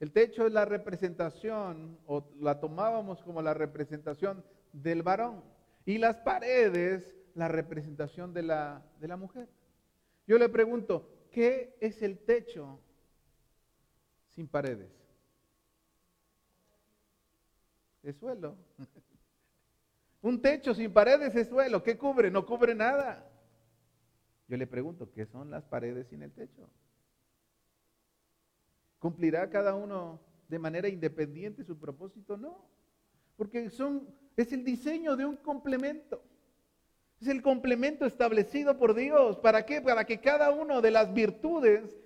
El 0.00 0.10
techo 0.12 0.46
es 0.46 0.52
la 0.52 0.64
representación, 0.64 1.98
o 2.06 2.28
la 2.40 2.58
tomábamos 2.60 3.22
como 3.22 3.42
la 3.42 3.54
representación 3.54 4.44
del 4.72 5.02
varón, 5.02 5.42
y 5.84 5.98
las 5.98 6.16
paredes 6.18 7.14
la 7.34 7.48
representación 7.48 8.32
de 8.32 8.42
la, 8.42 8.82
de 9.00 9.08
la 9.08 9.16
mujer. 9.16 9.48
Yo 10.26 10.38
le 10.38 10.48
pregunto, 10.48 11.28
¿qué 11.30 11.76
es 11.80 12.02
el 12.02 12.18
techo 12.18 12.80
sin 14.36 14.46
paredes? 14.46 14.90
Es 18.02 18.16
suelo. 18.16 18.54
Un 20.22 20.40
techo 20.40 20.74
sin 20.74 20.92
paredes 20.92 21.34
es 21.34 21.48
suelo. 21.48 21.82
¿Qué 21.82 21.96
cubre? 21.96 22.30
No 22.30 22.46
cubre 22.46 22.74
nada. 22.74 23.28
Yo 24.46 24.56
le 24.56 24.66
pregunto, 24.66 25.10
¿qué 25.10 25.26
son 25.26 25.50
las 25.50 25.64
paredes 25.64 26.06
sin 26.08 26.22
el 26.22 26.30
techo? 26.32 26.68
¿Cumplirá 28.98 29.50
cada 29.50 29.74
uno 29.74 30.20
de 30.48 30.58
manera 30.58 30.88
independiente 30.88 31.64
su 31.64 31.78
propósito? 31.78 32.36
No, 32.36 32.64
porque 33.36 33.70
son, 33.70 34.06
es 34.36 34.52
el 34.52 34.64
diseño 34.64 35.16
de 35.16 35.24
un 35.24 35.36
complemento. 35.36 36.22
Es 37.20 37.28
el 37.28 37.42
complemento 37.42 38.04
establecido 38.04 38.78
por 38.78 38.94
Dios. 38.94 39.38
¿Para 39.38 39.64
qué? 39.64 39.80
Para 39.80 40.04
que 40.04 40.20
cada 40.20 40.50
uno 40.50 40.82
de 40.82 40.90
las 40.90 41.12
virtudes, 41.14 41.96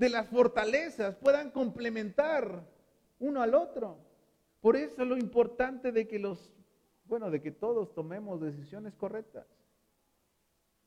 de 0.00 0.08
las 0.08 0.26
fortalezas, 0.28 1.14
puedan 1.16 1.50
complementar 1.50 2.66
uno 3.18 3.42
al 3.42 3.54
otro. 3.54 3.98
Por 4.62 4.74
eso 4.74 5.04
lo 5.04 5.18
importante 5.18 5.92
de 5.92 6.08
que 6.08 6.18
los, 6.18 6.54
bueno, 7.04 7.30
de 7.30 7.42
que 7.42 7.50
todos 7.50 7.92
tomemos 7.92 8.40
decisiones 8.40 8.94
correctas. 8.94 9.46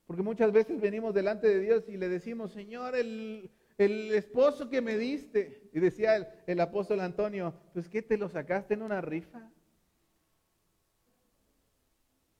Porque 0.08 0.24
muchas 0.24 0.50
veces 0.50 0.80
venimos 0.80 1.14
delante 1.14 1.46
de 1.46 1.60
Dios 1.60 1.84
y 1.88 1.96
le 1.96 2.08
decimos, 2.08 2.50
Señor, 2.50 2.96
el, 2.96 3.52
el 3.78 4.12
esposo 4.14 4.68
que 4.68 4.80
me 4.80 4.98
diste. 4.98 5.70
Y 5.72 5.78
decía 5.78 6.42
el, 6.44 6.60
apóstol 6.60 6.98
Antonio, 6.98 7.54
pues 7.72 7.88
¿qué 7.88 8.02
te 8.02 8.18
lo 8.18 8.28
sacaste 8.28 8.74
en 8.74 8.82
una 8.82 9.00
rifa? 9.00 9.48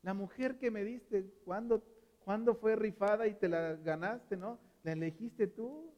La 0.02 0.12
mujer 0.12 0.58
que 0.58 0.72
me 0.72 0.82
diste, 0.82 1.24
¿cuándo, 1.44 1.84
¿cuándo 2.24 2.56
fue 2.56 2.74
rifada 2.74 3.28
y 3.28 3.34
te 3.34 3.48
la 3.48 3.76
ganaste, 3.76 4.36
no? 4.36 4.58
¿La 4.82 4.90
elegiste 4.90 5.46
tú? 5.46 5.94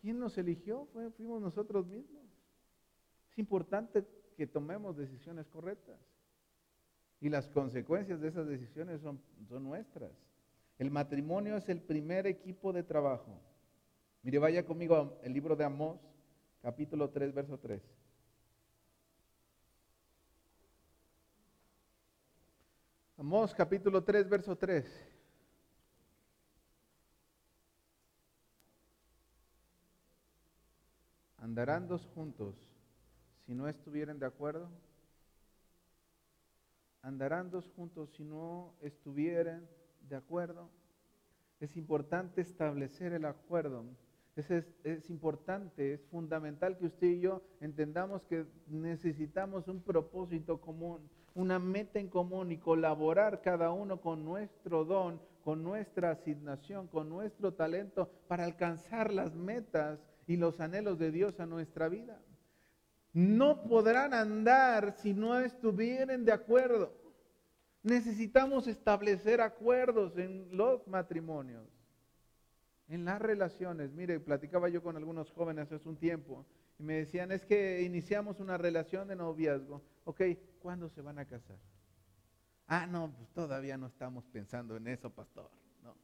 ¿Quién 0.00 0.18
nos 0.18 0.36
eligió? 0.38 0.86
fuimos 1.16 1.40
nosotros 1.40 1.86
mismos. 1.86 2.24
Es 3.30 3.38
importante 3.38 4.04
que 4.36 4.46
tomemos 4.46 4.96
decisiones 4.96 5.46
correctas. 5.48 5.98
Y 7.20 7.28
las 7.28 7.48
consecuencias 7.48 8.20
de 8.20 8.28
esas 8.28 8.46
decisiones 8.46 9.00
son, 9.00 9.20
son 9.48 9.64
nuestras. 9.64 10.12
El 10.78 10.90
matrimonio 10.90 11.56
es 11.56 11.68
el 11.68 11.80
primer 11.80 12.26
equipo 12.26 12.72
de 12.72 12.82
trabajo. 12.82 13.40
Mire, 14.22 14.38
vaya 14.38 14.64
conmigo 14.64 15.18
al 15.24 15.32
libro 15.32 15.56
de 15.56 15.64
Amós, 15.64 15.98
capítulo 16.60 17.08
3, 17.10 17.32
verso 17.32 17.58
3. 17.58 17.82
Amós, 23.18 23.54
capítulo 23.54 24.04
3, 24.04 24.28
verso 24.28 24.56
3. 24.56 24.84
¿Andarán 31.46 31.86
dos 31.86 32.04
juntos 32.12 32.56
si 33.44 33.54
no 33.54 33.68
estuvieran 33.68 34.18
de 34.18 34.26
acuerdo? 34.26 34.68
¿Andarán 37.02 37.52
dos 37.52 37.70
juntos 37.76 38.10
si 38.16 38.24
no 38.24 38.74
estuvieran 38.80 39.64
¿De 40.08 40.16
acuerdo? 40.16 40.68
Es 41.60 41.76
importante 41.76 42.40
establecer 42.40 43.12
el 43.12 43.26
acuerdo. 43.26 43.84
Es, 44.34 44.50
es, 44.50 45.08
importante, 45.08 45.94
es 45.94 46.04
fundamental 46.06 46.76
que 46.78 46.86
usted 46.86 47.06
y 47.06 47.20
yo 47.20 47.42
entendamos 47.60 48.24
que 48.24 48.44
necesitamos 48.66 49.68
un 49.68 49.80
propósito 49.82 50.60
común, 50.60 51.08
una 51.36 51.60
meta 51.60 52.00
en 52.00 52.08
común 52.08 52.50
y 52.50 52.58
colaborar 52.58 53.40
cada 53.40 53.70
uno 53.70 54.00
con 54.00 54.24
nuestro 54.24 54.84
don, 54.84 55.20
con 55.44 55.62
nuestra 55.62 56.10
asignación, 56.10 56.88
con 56.88 57.08
nuestro 57.08 57.54
talento 57.54 58.10
para 58.26 58.44
alcanzar 58.44 59.12
las 59.12 59.36
metas 59.36 60.00
y 60.26 60.36
los 60.36 60.60
anhelos 60.60 60.98
de 60.98 61.10
Dios 61.10 61.38
a 61.40 61.46
nuestra 61.46 61.88
vida. 61.88 62.20
No 63.12 63.62
podrán 63.62 64.12
andar 64.12 64.96
si 64.98 65.14
no 65.14 65.38
estuvieran 65.38 66.24
de 66.24 66.32
acuerdo. 66.32 66.92
Necesitamos 67.82 68.66
establecer 68.66 69.40
acuerdos 69.40 70.18
en 70.18 70.48
los 70.56 70.86
matrimonios, 70.88 71.66
en 72.88 73.04
las 73.04 73.20
relaciones. 73.20 73.92
Mire, 73.92 74.20
platicaba 74.20 74.68
yo 74.68 74.82
con 74.82 74.96
algunos 74.96 75.30
jóvenes 75.30 75.70
hace 75.72 75.88
un 75.88 75.96
tiempo 75.96 76.44
y 76.78 76.82
me 76.82 76.94
decían, 76.94 77.32
es 77.32 77.44
que 77.46 77.82
iniciamos 77.82 78.40
una 78.40 78.58
relación 78.58 79.08
de 79.08 79.16
noviazgo. 79.16 79.82
Ok, 80.04 80.22
¿cuándo 80.58 80.88
se 80.88 81.00
van 81.00 81.18
a 81.18 81.24
casar? 81.24 81.56
Ah, 82.66 82.86
no, 82.86 83.14
pues 83.16 83.30
todavía 83.30 83.78
no 83.78 83.86
estamos 83.86 84.26
pensando 84.26 84.76
en 84.76 84.88
eso, 84.88 85.08
pastor. 85.08 85.48
No. 85.82 85.94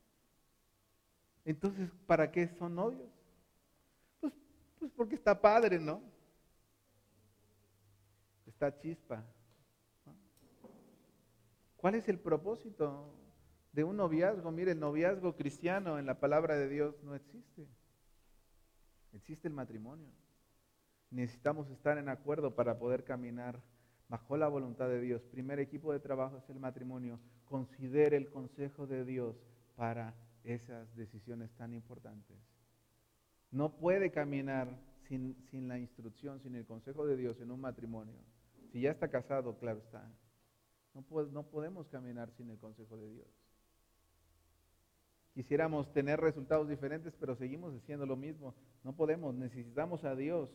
Entonces, 1.44 1.90
¿para 2.06 2.30
qué 2.30 2.46
son 2.46 2.76
novios? 2.76 3.10
Pues, 4.82 4.90
porque 4.96 5.14
está 5.14 5.40
padre, 5.40 5.78
¿no? 5.78 6.02
Está 8.44 8.76
chispa. 8.76 9.24
¿Cuál 11.76 11.94
es 11.94 12.08
el 12.08 12.18
propósito 12.18 13.14
de 13.70 13.84
un 13.84 13.96
noviazgo? 13.96 14.50
Mire, 14.50 14.72
el 14.72 14.80
noviazgo 14.80 15.36
cristiano 15.36 16.00
en 16.00 16.06
la 16.06 16.18
palabra 16.18 16.56
de 16.56 16.68
Dios 16.68 17.00
no 17.04 17.14
existe. 17.14 17.68
Existe 19.12 19.46
el 19.46 19.54
matrimonio. 19.54 20.08
Necesitamos 21.10 21.70
estar 21.70 21.96
en 21.96 22.08
acuerdo 22.08 22.56
para 22.56 22.76
poder 22.76 23.04
caminar 23.04 23.62
bajo 24.08 24.36
la 24.36 24.48
voluntad 24.48 24.88
de 24.88 25.00
Dios. 25.00 25.22
Primer 25.22 25.60
equipo 25.60 25.92
de 25.92 26.00
trabajo 26.00 26.38
es 26.38 26.50
el 26.50 26.58
matrimonio. 26.58 27.20
Considere 27.44 28.16
el 28.16 28.28
consejo 28.30 28.88
de 28.88 29.04
Dios 29.04 29.36
para 29.76 30.12
esas 30.42 30.92
decisiones 30.96 31.52
tan 31.52 31.72
importantes. 31.72 32.51
No 33.52 33.76
puede 33.76 34.10
caminar 34.10 34.68
sin, 35.06 35.36
sin 35.50 35.68
la 35.68 35.78
instrucción, 35.78 36.40
sin 36.40 36.56
el 36.56 36.64
consejo 36.64 37.06
de 37.06 37.16
Dios 37.16 37.38
en 37.40 37.50
un 37.50 37.60
matrimonio. 37.60 38.18
Si 38.72 38.80
ya 38.80 38.90
está 38.90 39.08
casado, 39.08 39.58
claro 39.58 39.78
está. 39.78 40.10
No, 40.94 41.42
podemos 41.44 41.88
caminar 41.88 42.30
sin 42.36 42.50
el 42.50 42.58
consejo 42.58 42.96
de 42.96 43.10
Dios. 43.10 43.28
Quisiéramos 45.34 45.92
tener 45.92 46.20
resultados 46.20 46.68
diferentes, 46.68 47.14
pero 47.18 47.34
seguimos 47.36 47.74
haciendo 47.74 48.04
lo 48.04 48.16
mismo. 48.16 48.54
No 48.84 48.94
podemos, 48.94 49.34
necesitamos 49.34 50.04
a 50.04 50.14
Dios 50.14 50.50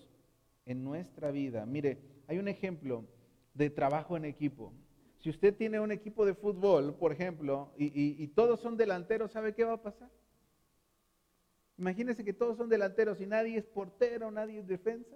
en 0.65 0.83
nuestra 0.83 1.31
vida. 1.31 1.65
Mire, 1.65 1.99
hay 2.27 2.37
un 2.37 2.47
ejemplo 2.47 3.05
de 3.53 3.69
trabajo 3.71 4.17
en 4.17 4.25
equipo. 4.25 4.73
Si 5.19 5.29
usted 5.31 5.55
tiene 5.55 5.79
un 5.79 5.91
equipo 5.91 6.25
de 6.25 6.35
fútbol, 6.35 6.95
por 6.95 7.11
ejemplo, 7.11 7.71
y, 7.77 8.23
y 8.23 8.27
todos 8.27 8.59
son 8.59 8.77
delanteros, 8.77 9.31
¿sabe 9.31 9.55
qué 9.55 9.63
va 9.63 9.73
a 9.73 9.81
pasar? 9.81 10.09
Imagínese 11.77 12.23
que 12.23 12.33
todos 12.33 12.57
son 12.57 12.69
delanteros 12.69 13.21
y 13.21 13.25
nadie 13.25 13.57
es 13.57 13.65
portero, 13.65 14.31
nadie 14.31 14.59
es 14.59 14.67
defensa. 14.67 15.15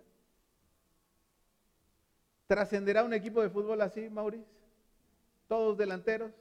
¿Trascenderá 2.47 3.03
un 3.03 3.13
equipo 3.13 3.41
de 3.41 3.49
fútbol 3.49 3.81
así, 3.81 4.09
Mauricio? 4.09 4.45
Todos 5.47 5.77
delanteros. 5.77 6.31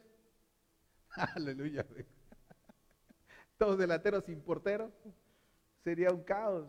Aleluya. 1.34 1.86
Todos 3.56 3.78
delanteros 3.78 4.24
sin 4.24 4.40
portero. 4.40 4.90
Sería 5.84 6.10
un 6.10 6.22
caos. 6.22 6.66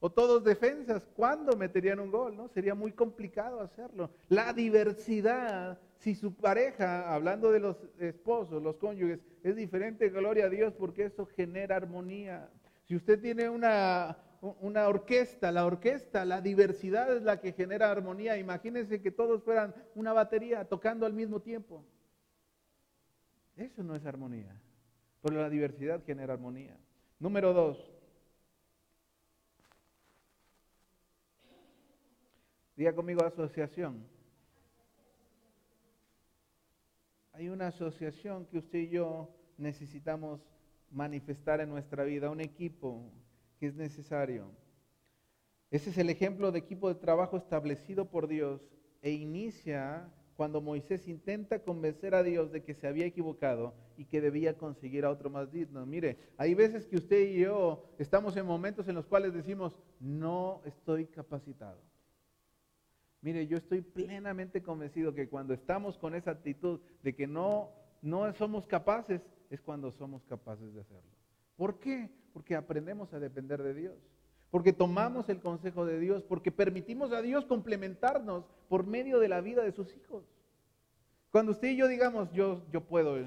O 0.00 0.10
todos 0.10 0.44
defensas, 0.44 1.06
¿cuándo 1.14 1.56
meterían 1.56 1.98
un 1.98 2.10
gol? 2.10 2.36
¿no? 2.36 2.48
Sería 2.48 2.74
muy 2.74 2.92
complicado 2.92 3.60
hacerlo. 3.60 4.10
La 4.28 4.52
diversidad, 4.52 5.78
si 5.98 6.14
su 6.14 6.34
pareja, 6.34 7.12
hablando 7.12 7.50
de 7.50 7.58
los 7.60 7.76
esposos, 7.98 8.62
los 8.62 8.76
cónyuges, 8.76 9.18
es 9.42 9.56
diferente, 9.56 10.08
gloria 10.10 10.46
a 10.46 10.50
Dios, 10.50 10.72
porque 10.74 11.06
eso 11.06 11.26
genera 11.26 11.76
armonía. 11.76 12.48
Si 12.88 12.96
usted 12.96 13.20
tiene 13.20 13.50
una, 13.50 14.16
una 14.40 14.88
orquesta, 14.88 15.52
la 15.52 15.66
orquesta, 15.66 16.24
la 16.24 16.40
diversidad 16.40 17.14
es 17.14 17.22
la 17.22 17.38
que 17.38 17.52
genera 17.52 17.90
armonía. 17.90 18.38
Imagínense 18.38 19.02
que 19.02 19.10
todos 19.10 19.42
fueran 19.42 19.74
una 19.94 20.14
batería 20.14 20.64
tocando 20.64 21.04
al 21.04 21.12
mismo 21.12 21.40
tiempo. 21.40 21.84
Eso 23.56 23.82
no 23.82 23.94
es 23.94 24.06
armonía, 24.06 24.58
pero 25.20 25.42
la 25.42 25.50
diversidad 25.50 26.02
genera 26.04 26.32
armonía. 26.32 26.76
Número 27.20 27.52
dos, 27.52 27.98
Diga 32.78 32.94
conmigo 32.94 33.24
asociación. 33.24 34.06
Hay 37.32 37.48
una 37.48 37.66
asociación 37.66 38.46
que 38.46 38.58
usted 38.58 38.78
y 38.78 38.90
yo 38.90 39.34
necesitamos 39.56 40.40
manifestar 40.90 41.60
en 41.60 41.68
nuestra 41.68 42.04
vida, 42.04 42.30
un 42.30 42.40
equipo 42.40 43.10
que 43.58 43.66
es 43.66 43.74
necesario. 43.74 44.50
Ese 45.70 45.90
es 45.90 45.98
el 45.98 46.08
ejemplo 46.08 46.50
de 46.50 46.58
equipo 46.58 46.88
de 46.88 46.94
trabajo 46.94 47.36
establecido 47.36 48.10
por 48.10 48.26
Dios 48.26 48.60
e 49.02 49.10
inicia 49.10 50.08
cuando 50.36 50.60
Moisés 50.60 51.08
intenta 51.08 51.58
convencer 51.58 52.14
a 52.14 52.22
Dios 52.22 52.52
de 52.52 52.62
que 52.62 52.72
se 52.72 52.86
había 52.86 53.06
equivocado 53.06 53.74
y 53.96 54.04
que 54.04 54.20
debía 54.20 54.56
conseguir 54.56 55.04
a 55.04 55.10
otro 55.10 55.30
más 55.30 55.50
digno. 55.50 55.84
Mire, 55.84 56.16
hay 56.36 56.54
veces 56.54 56.86
que 56.86 56.96
usted 56.96 57.28
y 57.28 57.40
yo 57.40 57.84
estamos 57.98 58.36
en 58.36 58.46
momentos 58.46 58.86
en 58.86 58.94
los 58.94 59.06
cuales 59.06 59.34
decimos, 59.34 59.76
no 59.98 60.62
estoy 60.64 61.06
capacitado. 61.06 61.80
Mire, 63.20 63.48
yo 63.48 63.56
estoy 63.56 63.80
plenamente 63.80 64.62
convencido 64.62 65.12
que 65.12 65.28
cuando 65.28 65.52
estamos 65.52 65.98
con 65.98 66.14
esa 66.14 66.30
actitud 66.30 66.80
de 67.02 67.16
que 67.16 67.26
no, 67.26 67.72
no 68.00 68.32
somos 68.34 68.64
capaces, 68.66 69.20
es 69.50 69.60
cuando 69.60 69.90
somos 69.92 70.24
capaces 70.24 70.72
de 70.74 70.80
hacerlo. 70.80 71.10
¿Por 71.56 71.78
qué? 71.78 72.10
Porque 72.32 72.54
aprendemos 72.54 73.12
a 73.12 73.18
depender 73.18 73.62
de 73.62 73.74
Dios. 73.74 73.96
Porque 74.50 74.72
tomamos 74.72 75.28
el 75.28 75.40
consejo 75.40 75.84
de 75.84 75.98
Dios, 75.98 76.22
porque 76.22 76.50
permitimos 76.50 77.12
a 77.12 77.20
Dios 77.20 77.44
complementarnos 77.44 78.44
por 78.68 78.86
medio 78.86 79.18
de 79.18 79.28
la 79.28 79.40
vida 79.40 79.62
de 79.62 79.72
sus 79.72 79.94
hijos. 79.94 80.24
Cuando 81.30 81.52
usted 81.52 81.68
y 81.68 81.76
yo 81.76 81.86
digamos, 81.86 82.32
yo, 82.32 82.62
yo 82.72 82.80
puedo, 82.82 83.18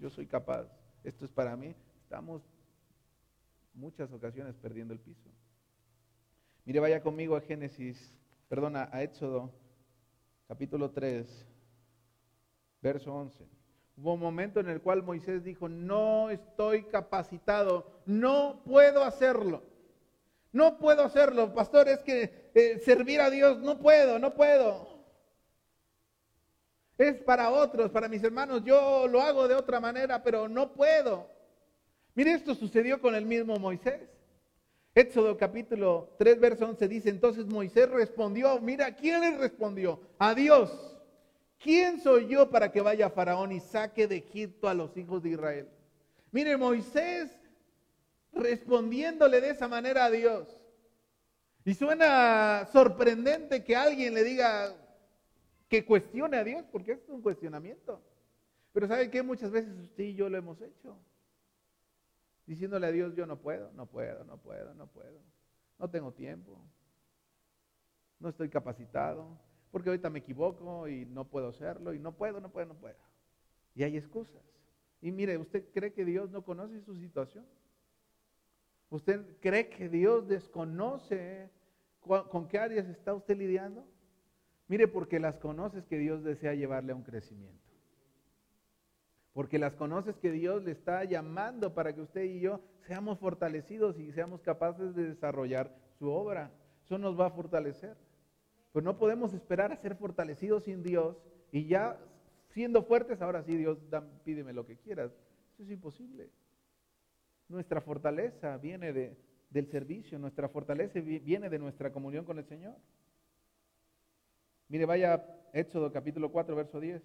yo 0.00 0.10
soy 0.10 0.26
capaz, 0.26 0.66
esto 1.04 1.24
es 1.24 1.30
para 1.30 1.56
mí, 1.56 1.76
estamos 2.02 2.42
muchas 3.74 4.10
ocasiones 4.12 4.56
perdiendo 4.56 4.92
el 4.92 4.98
piso. 4.98 5.30
Mire, 6.64 6.80
vaya 6.80 7.00
conmigo 7.00 7.36
a 7.36 7.40
Génesis 7.40 8.18
perdona, 8.48 8.88
a 8.92 9.02
Éxodo, 9.02 9.52
capítulo 10.46 10.90
3, 10.90 11.26
verso 12.80 13.12
11. 13.12 13.53
Hubo 13.96 14.14
un 14.14 14.20
momento 14.20 14.60
en 14.60 14.68
el 14.68 14.80
cual 14.80 15.02
Moisés 15.02 15.44
dijo, 15.44 15.68
no 15.68 16.30
estoy 16.30 16.84
capacitado, 16.84 17.86
no 18.06 18.62
puedo 18.64 19.04
hacerlo. 19.04 19.62
No 20.52 20.78
puedo 20.78 21.02
hacerlo, 21.02 21.52
pastor, 21.52 21.88
es 21.88 21.98
que 22.00 22.50
eh, 22.54 22.80
servir 22.84 23.20
a 23.20 23.30
Dios, 23.30 23.58
no 23.60 23.78
puedo, 23.78 24.18
no 24.18 24.34
puedo. 24.34 24.94
Es 26.96 27.14
para 27.22 27.50
otros, 27.50 27.90
para 27.90 28.08
mis 28.08 28.22
hermanos, 28.22 28.62
yo 28.64 29.08
lo 29.08 29.20
hago 29.20 29.48
de 29.48 29.54
otra 29.54 29.80
manera, 29.80 30.22
pero 30.22 30.48
no 30.48 30.72
puedo. 30.72 31.28
Mire, 32.14 32.32
esto 32.32 32.54
sucedió 32.54 33.00
con 33.00 33.14
el 33.16 33.26
mismo 33.26 33.56
Moisés. 33.56 34.00
Éxodo 34.94 35.36
capítulo 35.36 36.14
3, 36.18 36.38
verso 36.38 36.66
11 36.66 36.86
dice, 36.86 37.10
entonces 37.10 37.46
Moisés 37.46 37.90
respondió, 37.90 38.60
mira, 38.60 38.94
¿quién 38.94 39.20
le 39.20 39.36
respondió? 39.36 40.00
A 40.18 40.34
Dios. 40.34 40.93
¿Quién 41.64 41.98
soy 41.98 42.28
yo 42.28 42.50
para 42.50 42.70
que 42.70 42.82
vaya 42.82 43.08
Faraón 43.08 43.50
y 43.50 43.58
saque 43.58 44.06
de 44.06 44.16
Egipto 44.16 44.68
a 44.68 44.74
los 44.74 44.94
hijos 44.98 45.22
de 45.22 45.30
Israel? 45.30 45.68
Mire, 46.30 46.58
Moisés 46.58 47.34
respondiéndole 48.32 49.40
de 49.40 49.48
esa 49.48 49.66
manera 49.66 50.04
a 50.04 50.10
Dios. 50.10 50.46
Y 51.64 51.72
suena 51.72 52.68
sorprendente 52.70 53.64
que 53.64 53.74
alguien 53.74 54.12
le 54.12 54.24
diga 54.24 54.76
que 55.70 55.86
cuestione 55.86 56.36
a 56.36 56.44
Dios, 56.44 56.66
porque 56.70 56.92
es 56.92 57.08
un 57.08 57.22
cuestionamiento. 57.22 58.02
Pero 58.74 58.86
¿sabe 58.86 59.10
qué? 59.10 59.22
Muchas 59.22 59.50
veces 59.50 59.74
usted 59.78 60.04
y 60.04 60.14
yo 60.14 60.28
lo 60.28 60.36
hemos 60.36 60.60
hecho 60.60 60.98
diciéndole 62.44 62.86
a 62.86 62.92
Dios, 62.92 63.14
yo 63.14 63.24
no 63.24 63.38
puedo, 63.38 63.72
no 63.72 63.86
puedo, 63.86 64.22
no 64.24 64.36
puedo, 64.36 64.74
no 64.74 64.86
puedo. 64.86 65.18
No 65.78 65.88
tengo 65.88 66.12
tiempo. 66.12 66.60
No 68.20 68.28
estoy 68.28 68.50
capacitado. 68.50 69.38
Porque 69.74 69.88
ahorita 69.88 70.08
me 70.08 70.20
equivoco 70.20 70.86
y 70.86 71.04
no 71.06 71.24
puedo 71.24 71.48
hacerlo 71.48 71.92
y 71.92 71.98
no 71.98 72.12
puedo, 72.12 72.40
no 72.40 72.48
puedo, 72.48 72.66
no 72.66 72.74
puedo. 72.76 72.94
Y 73.74 73.82
hay 73.82 73.96
excusas. 73.96 74.40
Y 75.00 75.10
mire, 75.10 75.36
¿usted 75.36 75.64
cree 75.74 75.92
que 75.92 76.04
Dios 76.04 76.30
no 76.30 76.42
conoce 76.44 76.80
su 76.82 76.94
situación? 76.94 77.44
¿Usted 78.88 79.26
cree 79.40 79.68
que 79.70 79.88
Dios 79.88 80.28
desconoce 80.28 81.50
con 81.98 82.46
qué 82.46 82.60
áreas 82.60 82.86
está 82.86 83.14
usted 83.14 83.36
lidiando? 83.36 83.84
Mire, 84.68 84.86
porque 84.86 85.18
las 85.18 85.38
conoces 85.38 85.84
que 85.86 85.98
Dios 85.98 86.22
desea 86.22 86.54
llevarle 86.54 86.92
a 86.92 86.94
un 86.94 87.02
crecimiento 87.02 87.64
porque 89.32 89.58
las 89.58 89.74
conoces 89.74 90.16
que 90.18 90.30
Dios 90.30 90.62
le 90.62 90.70
está 90.70 91.02
llamando 91.02 91.74
para 91.74 91.92
que 91.92 92.00
usted 92.00 92.22
y 92.22 92.38
yo 92.38 92.60
seamos 92.86 93.18
fortalecidos 93.18 93.98
y 93.98 94.12
seamos 94.12 94.40
capaces 94.40 94.94
de 94.94 95.08
desarrollar 95.08 95.74
su 95.98 96.08
obra. 96.08 96.52
Eso 96.84 96.98
nos 96.98 97.18
va 97.18 97.26
a 97.26 97.30
fortalecer. 97.30 97.96
Pues 98.74 98.84
no 98.84 98.98
podemos 98.98 99.32
esperar 99.32 99.70
a 99.70 99.76
ser 99.76 99.94
fortalecidos 99.94 100.64
sin 100.64 100.82
Dios 100.82 101.16
y 101.52 101.68
ya 101.68 101.96
siendo 102.48 102.82
fuertes, 102.82 103.22
ahora 103.22 103.44
sí 103.44 103.56
Dios, 103.56 103.78
pídeme 104.24 104.52
lo 104.52 104.66
que 104.66 104.76
quieras. 104.78 105.12
Eso 105.52 105.62
es 105.62 105.70
imposible. 105.70 106.28
Nuestra 107.48 107.80
fortaleza 107.80 108.56
viene 108.56 108.92
de, 108.92 109.16
del 109.50 109.68
servicio, 109.68 110.18
nuestra 110.18 110.48
fortaleza 110.48 110.98
viene 111.00 111.48
de 111.48 111.58
nuestra 111.60 111.92
comunión 111.92 112.24
con 112.24 112.36
el 112.36 112.46
Señor. 112.46 112.74
Mire, 114.66 114.86
vaya 114.86 115.24
Éxodo 115.52 115.92
capítulo 115.92 116.32
4, 116.32 116.56
verso 116.56 116.80
10. 116.80 117.00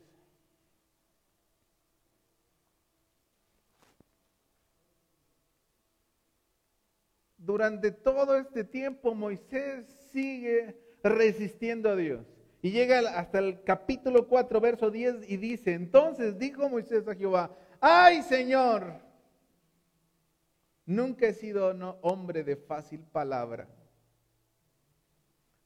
durante 7.38 7.92
todo 7.92 8.36
este 8.38 8.64
tiempo 8.64 9.16
Moisés 9.16 9.88
sigue 10.12 10.89
resistiendo 11.04 11.90
a 11.90 11.96
Dios. 11.96 12.26
Y 12.62 12.72
llega 12.72 13.00
hasta 13.18 13.40
el 13.40 13.64
capítulo 13.64 14.28
4, 14.28 14.60
verso 14.60 14.92
10 14.92 15.30
y 15.30 15.38
dice, 15.38 15.74
entonces 15.74 16.38
dijo 16.38 16.68
Moisés 16.70 17.08
a 17.08 17.16
Jehová, 17.16 17.52
ay 17.80 18.22
Señor, 18.24 19.00
nunca 20.86 21.28
he 21.28 21.34
sido 21.34 21.70
hombre 22.02 22.44
de 22.44 22.58
fácil 22.58 23.00
palabra. 23.00 23.68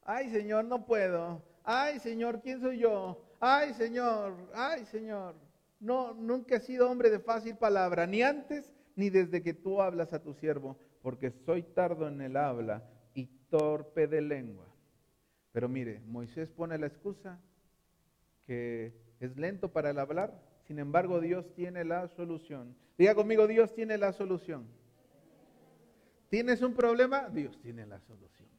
Ay 0.03 0.29
Señor, 0.29 0.65
no 0.65 0.85
puedo. 0.85 1.41
Ay 1.63 1.99
Señor, 1.99 2.41
¿quién 2.41 2.61
soy 2.61 2.79
yo? 2.79 3.25
Ay 3.39 3.73
Señor, 3.73 4.35
ay 4.53 4.85
Señor. 4.85 5.35
No, 5.79 6.13
nunca 6.13 6.57
he 6.57 6.59
sido 6.59 6.89
hombre 6.89 7.09
de 7.09 7.19
fácil 7.19 7.57
palabra, 7.57 8.05
ni 8.05 8.21
antes 8.21 8.71
ni 8.95 9.09
desde 9.09 9.41
que 9.41 9.53
tú 9.53 9.81
hablas 9.81 10.13
a 10.13 10.21
tu 10.21 10.33
siervo 10.33 10.77
porque 11.03 11.31
soy 11.31 11.61
tardo 11.61 12.07
en 12.07 12.21
el 12.21 12.37
habla 12.37 12.81
y 13.13 13.25
torpe 13.49 14.07
de 14.07 14.21
lengua. 14.21 14.65
Pero 15.53 15.69
mire, 15.69 16.01
Moisés 16.07 16.49
pone 16.49 16.77
la 16.77 16.87
excusa 16.87 17.39
que 18.45 18.91
es 19.21 19.37
lento 19.37 19.71
para 19.71 19.91
el 19.91 19.99
hablar, 19.99 20.37
sin 20.67 20.79
embargo 20.79 21.21
Dios 21.21 21.53
tiene 21.53 21.85
la 21.85 22.09
solución. 22.09 22.75
Diga 22.97 23.15
conmigo, 23.15 23.47
Dios 23.47 23.73
tiene 23.73 23.97
la 23.97 24.11
solución. 24.11 24.67
¿Tienes 26.29 26.61
un 26.63 26.73
problema? 26.73 27.29
Dios 27.29 27.57
tiene 27.61 27.85
la 27.85 28.01
solución. 28.01 28.49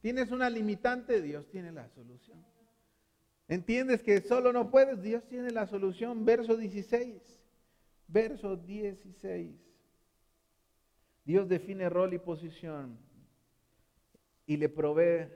¿Tienes 0.00 0.30
una 0.30 0.48
limitante? 0.48 1.20
Dios 1.20 1.50
tiene 1.50 1.72
la 1.72 1.88
solución. 1.88 2.42
¿Entiendes 3.48 4.02
que 4.02 4.20
solo 4.20 4.52
no 4.52 4.70
puedes? 4.70 5.02
Dios 5.02 5.26
tiene 5.26 5.50
la 5.50 5.66
solución. 5.66 6.24
Verso 6.24 6.56
16. 6.56 7.20
Verso 8.06 8.56
16. 8.56 9.56
Dios 11.24 11.48
define 11.48 11.88
rol 11.88 12.14
y 12.14 12.18
posición 12.18 12.96
y 14.46 14.56
le 14.56 14.68
provee 14.68 15.28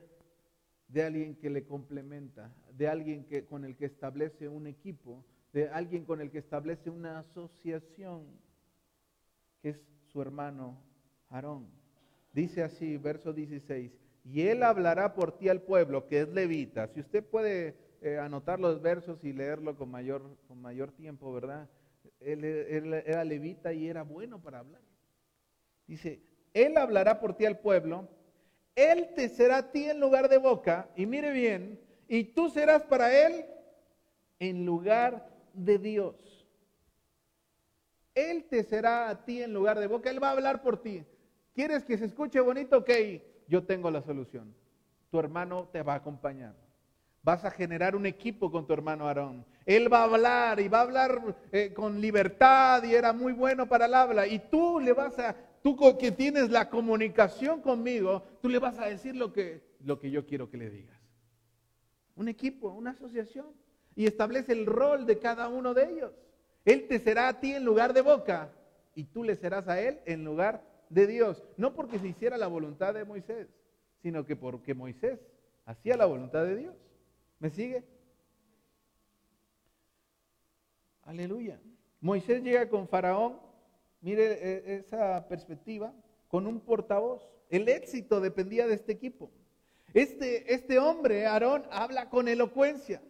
de 0.89 1.03
alguien 1.03 1.35
que 1.37 1.51
le 1.51 1.65
complementa, 1.65 2.53
de 2.73 2.89
alguien 2.89 3.25
que, 3.25 3.45
con 3.45 3.65
el 3.65 3.77
que 3.77 3.87
establece 3.87 4.49
un 4.49 4.67
equipo, 4.67 5.25
de 5.53 5.69
alguien 5.69 6.05
con 6.05 6.21
el 6.21 6.31
que 6.31 6.39
establece 6.39 6.91
una 6.91 7.21
asociación, 7.21 8.27
que 9.63 9.71
es 9.71 9.81
su 10.07 10.21
hermano 10.21 10.81
Aarón. 11.29 11.69
Dice 12.33 12.63
así, 12.63 12.97
verso 12.97 13.33
16, 13.33 13.93
y 14.25 14.43
él 14.43 14.63
hablará 14.63 15.15
por 15.15 15.39
ti 15.39 15.49
al 15.49 15.63
pueblo, 15.63 16.07
que 16.07 16.23
es 16.23 16.29
levita. 16.29 16.89
Si 16.89 17.01
usted 17.01 17.25
puede 17.25 17.77
eh, 18.01 18.19
anotar 18.19 18.59
los 18.59 18.83
versos 18.83 19.23
y 19.25 19.33
leerlo 19.33 19.77
con 19.77 19.91
mayor, 19.91 20.37
con 20.49 20.61
mayor 20.61 20.93
tiempo, 20.93 21.33
¿verdad? 21.33 21.69
él 22.21 22.45
era 23.07 23.25
levita 23.25 23.73
y 23.73 23.87
era 23.87 24.03
bueno 24.03 24.41
para 24.41 24.61
hablar. 24.61 24.81
Dice, 25.87 26.23
Él 26.53 26.77
hablará 26.77 27.21
por 27.21 27.37
ti 27.37 27.45
al 27.45 27.59
pueblo 27.59 28.09
Él 28.75 29.11
te 29.15 29.29
será 29.29 29.59
a 29.59 29.71
ti 29.71 29.85
en 29.85 30.01
lugar 30.01 30.29
de 30.29 30.39
boca, 30.39 30.89
y 30.97 31.07
mire 31.07 31.31
bien, 31.31 31.81
y 32.09 32.25
tú 32.25 32.51
serás 32.51 32.83
para 32.83 33.13
Él 33.27 33.47
en 34.39 34.67
lugar 34.67 35.29
de 35.53 35.79
Dios. 35.79 36.47
Él 38.15 38.45
te 38.45 38.63
será 38.63 39.09
a 39.09 39.25
ti 39.25 39.43
en 39.43 39.53
lugar 39.53 39.79
de 39.79 39.87
boca, 39.87 40.11
Él 40.11 40.23
va 40.23 40.29
a 40.29 40.33
hablar 40.33 40.63
por 40.63 40.81
ti. 40.81 41.05
¿Quieres 41.53 41.85
que 41.85 41.97
se 41.97 42.07
escuche 42.07 42.41
bonito? 42.41 42.79
Ok, 42.79 42.91
yo 43.49 43.65
tengo 43.65 43.91
la 43.91 44.03
solución. 44.03 44.55
Tu 45.11 45.19
hermano 45.19 45.69
te 45.73 45.83
va 45.83 45.95
a 45.95 45.97
acompañar. 45.97 46.55
Vas 47.23 47.45
a 47.45 47.51
generar 47.51 47.97
un 47.97 48.07
equipo 48.07 48.51
con 48.51 48.67
tu 48.67 48.73
hermano 48.73 49.07
Aarón. 49.07 49.47
Él 49.65 49.91
va 49.91 50.01
a 50.01 50.05
hablar 50.05 50.61
y 50.61 50.69
va 50.69 50.79
a 50.79 50.83
hablar 50.83 51.37
eh, 51.53 51.73
con 51.73 52.01
libertad 52.01 52.83
y 52.83 52.95
era 52.95 53.13
muy 53.13 53.33
bueno 53.33 53.67
para 53.67 53.87
el 53.87 53.95
habla. 53.95 54.27
Y 54.27 54.39
tú 54.39 54.79
le 54.79 54.93
vas 54.93 55.19
a, 55.19 55.35
tú 55.65 55.97
que 55.99 56.13
tienes 56.13 56.51
la 56.51 56.69
comunicación 56.69 57.63
conmigo, 57.63 58.23
tú 58.43 58.51
le 58.51 58.59
vas 58.59 58.79
a 58.79 58.85
decir 58.85 59.17
lo 59.17 59.33
que, 59.33 59.63
lo 59.81 59.99
que 59.99 60.11
yo 60.11 60.27
quiero 60.27 60.51
que 60.51 60.59
le 60.59 60.69
digas. 60.69 61.01
Un 62.17 62.29
equipo, 62.29 62.69
una 62.69 62.91
asociación. 62.91 63.47
Y 63.97 64.05
establece 64.05 64.53
el 64.53 64.67
rol 64.67 65.07
de 65.07 65.19
cada 65.19 65.49
uno 65.49 65.73
de 65.73 65.91
ellos. 65.91 66.13
Él 66.67 66.87
te 66.87 66.99
será 66.99 67.29
a 67.29 67.41
ti 67.41 67.55
en 67.55 67.65
lugar 67.65 67.95
de 67.95 68.03
boca 68.03 68.53
y 68.95 69.05
tú 69.05 69.25
le 69.25 69.37
serás 69.37 69.67
a 69.67 69.81
él 69.81 70.01
en 70.05 70.23
lugar 70.23 70.63
de 70.91 71.07
Dios. 71.07 71.43
No 71.57 71.73
porque 71.73 71.99
se 71.99 72.09
hiciera 72.09 72.37
la 72.37 72.47
voluntad 72.47 72.93
de 72.93 73.07
Moisés, 73.07 73.49
sino 74.03 74.27
que 74.27 74.37
porque 74.37 74.75
Moisés 74.75 75.19
hacía 75.65 75.97
la 75.97 76.05
voluntad 76.05 76.45
de 76.45 76.57
Dios. 76.57 76.75
¿Me 77.39 77.49
sigue? 77.49 77.85
Aleluya. 81.05 81.59
Moisés 82.03 82.43
llega 82.43 82.69
con 82.69 82.87
Faraón, 82.87 83.39
mire 84.05 84.25
e, 84.33 84.77
esa 84.77 85.27
perspectiva, 85.27 85.93
con 86.29 86.47
un 86.47 86.61
portavoz. 86.61 87.23
El 87.49 87.69
éxito 87.69 88.21
dependía 88.21 88.67
de 88.67 88.75
este 88.75 88.93
equipo. 88.93 89.31
Este, 89.95 90.53
este 90.53 90.79
hombre, 90.79 91.27
Aarón, 91.27 91.65
habla 91.71 92.11
con 92.11 92.29
elocuencia. 92.29 93.03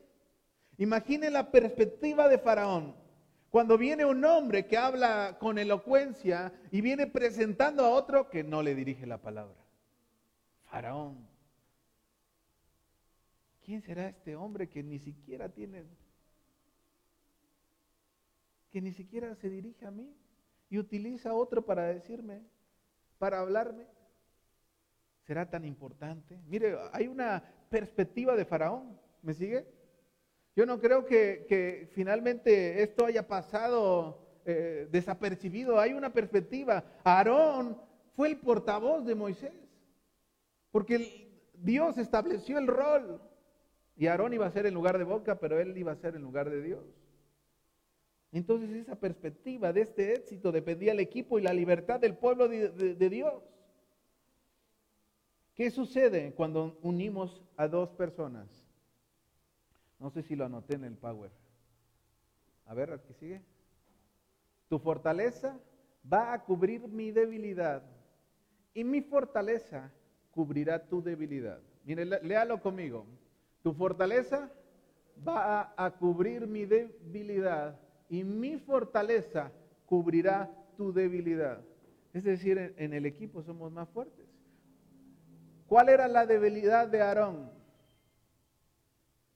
Imagine 0.78 1.30
la 1.30 1.50
perspectiva 1.50 2.28
de 2.28 2.38
Faraón. 2.38 2.94
Cuando 3.50 3.76
viene 3.76 4.04
un 4.04 4.24
hombre 4.24 4.66
que 4.66 4.76
habla 4.76 5.36
con 5.40 5.58
elocuencia 5.58 6.52
y 6.70 6.80
viene 6.80 7.06
presentando 7.06 7.84
a 7.84 7.90
otro 7.90 8.30
que 8.30 8.44
no 8.44 8.62
le 8.62 8.74
dirige 8.74 9.06
la 9.06 9.18
palabra. 9.18 9.56
Faraón. 10.66 11.26
¿Quién 13.64 13.82
será 13.82 14.08
este 14.08 14.36
hombre 14.36 14.68
que 14.68 14.82
ni 14.82 14.98
siquiera 14.98 15.48
tiene 15.48 15.84
que 18.70 18.80
ni 18.80 18.92
siquiera 18.92 19.34
se 19.36 19.48
dirige 19.48 19.86
a 19.86 19.92
mí 19.92 20.12
y 20.68 20.78
utiliza 20.78 21.34
otro 21.34 21.64
para 21.64 21.84
decirme, 21.84 22.42
para 23.18 23.40
hablarme. 23.40 23.86
¿Será 25.26 25.48
tan 25.48 25.64
importante? 25.64 26.38
Mire, 26.46 26.76
hay 26.92 27.06
una 27.06 27.42
perspectiva 27.70 28.36
de 28.36 28.44
Faraón. 28.44 28.98
¿Me 29.22 29.32
sigue? 29.32 29.66
Yo 30.54 30.66
no 30.66 30.78
creo 30.78 31.04
que, 31.06 31.90
finalmente 31.94 32.82
esto 32.82 33.06
haya 33.06 33.26
pasado 33.26 34.18
eh, 34.44 34.88
desapercibido. 34.90 35.80
Hay 35.80 35.92
una 35.94 36.12
perspectiva. 36.12 36.84
Aarón 37.02 37.80
fue 38.14 38.28
el 38.28 38.38
portavoz 38.38 39.04
de 39.06 39.14
Moisés. 39.14 39.52
Porque 40.70 41.40
Dios 41.54 41.98
estableció 41.98 42.58
el 42.58 42.66
rol. 42.66 43.20
Y 43.96 44.06
Aarón 44.06 44.34
iba 44.34 44.46
a 44.46 44.50
ser 44.50 44.66
en 44.66 44.74
lugar 44.74 44.98
de 44.98 45.04
boca, 45.04 45.38
pero 45.38 45.58
él 45.58 45.76
iba 45.78 45.92
a 45.92 45.96
ser 45.96 46.16
en 46.16 46.22
lugar 46.22 46.50
de 46.50 46.60
Dios. 46.60 46.84
Entonces 48.34 48.70
esa 48.70 48.96
perspectiva 48.96 49.72
de 49.72 49.82
este 49.82 50.12
éxito 50.12 50.50
dependía 50.50 50.90
del 50.90 50.98
equipo 50.98 51.38
y 51.38 51.42
la 51.42 51.52
libertad 51.52 52.00
del 52.00 52.16
pueblo 52.16 52.48
de, 52.48 53.08
Dios. 53.08 53.40
¿Qué 55.54 55.70
sucede 55.70 56.32
cuando 56.34 56.76
unimos 56.82 57.40
a 57.56 57.68
dos 57.68 57.90
personas? 57.90 58.48
No 60.00 60.10
sé 60.10 60.22
si 60.22 60.34
lo 60.34 60.46
anoté 60.46 60.74
en 60.74 60.82
el 60.82 60.96
Power. 60.96 61.30
A 62.66 62.74
ver, 62.74 63.00
¿qué 63.06 63.14
sigue? 63.14 63.40
Tu 64.68 64.80
fortaleza 64.80 65.56
va 66.12 66.32
a 66.32 66.42
cubrir 66.42 66.88
mi 66.88 67.12
debilidad 67.12 67.84
y 68.74 68.82
mi 68.82 69.00
fortaleza 69.00 69.92
cubrirá 70.32 70.88
tu 70.88 71.00
debilidad. 71.00 71.60
Mire, 71.84 72.04
léalo 72.04 72.60
conmigo. 72.60 73.06
Tu 73.62 73.72
fortaleza 73.72 74.50
va 75.24 75.72
a 75.76 75.88
cubrir 75.92 76.48
mi 76.48 76.64
debilidad 76.64 77.83
y 78.08 78.24
mi 78.24 78.58
fortaleza 78.58 79.50
cubrirá 79.86 80.50
tu 80.76 80.92
debilidad. 80.92 81.60
Es 82.12 82.24
decir, 82.24 82.74
en, 82.76 82.92
el 82.92 83.06
equipo 83.06 83.42
somos 83.42 83.72
más 83.72 83.88
fuertes. 83.88 84.26
¿Cuál 85.66 85.88
era 85.88 86.06
la 86.06 86.26
debilidad 86.26 86.86
de 86.88 87.00
Aarón? 87.02 87.50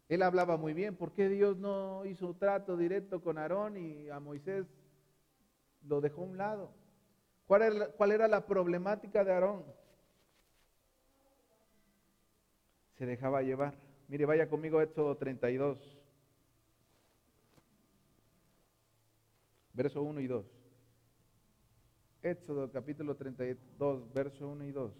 Él 0.09 0.23
hablaba 0.23 0.57
muy 0.57 0.75
bien. 0.75 0.95
¿Por 0.95 1.13
qué 1.13 1.29
Dios 1.29 1.57
no 1.59 2.05
hizo 2.05 2.35
trato 2.35 2.77
directo 2.77 3.21
con 3.21 3.37
Aarón 3.37 3.77
y 3.77 4.09
a 4.09 4.21
Moisés 4.21 4.67
lo 5.83 6.01
dejó 6.01 6.23
a 6.23 6.27
un 6.27 6.39
lado? 6.39 6.73
¿Cuál 7.47 7.63
era, 7.63 7.89
cuál 7.89 8.13
era 8.13 8.29
la 8.29 8.47
problemática 8.47 9.25
de 9.25 9.33
Aarón? 9.33 9.65
Se 12.97 13.07
dejaba 13.07 13.43
llevar. 13.43 13.75
Mire, 14.09 14.25
vaya 14.25 14.49
conmigo 14.49 14.79
a 14.79 14.85
Éxodo 14.85 15.17
32. 15.17 15.98
Verso 19.79 20.03
1 20.03 20.21
y 20.21 20.27
2. 20.27 20.45
Éxodo 22.21 22.69
capítulo 22.73 23.15
32, 23.15 24.13
verso 24.13 24.49
1 24.49 24.65
y 24.65 24.73
2. 24.73 24.93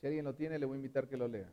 Si 0.00 0.06
alguien 0.08 0.24
lo 0.24 0.34
tiene, 0.34 0.58
le 0.58 0.66
voy 0.66 0.74
a 0.74 0.78
invitar 0.78 1.06
que 1.06 1.16
lo 1.16 1.28
lea. 1.28 1.48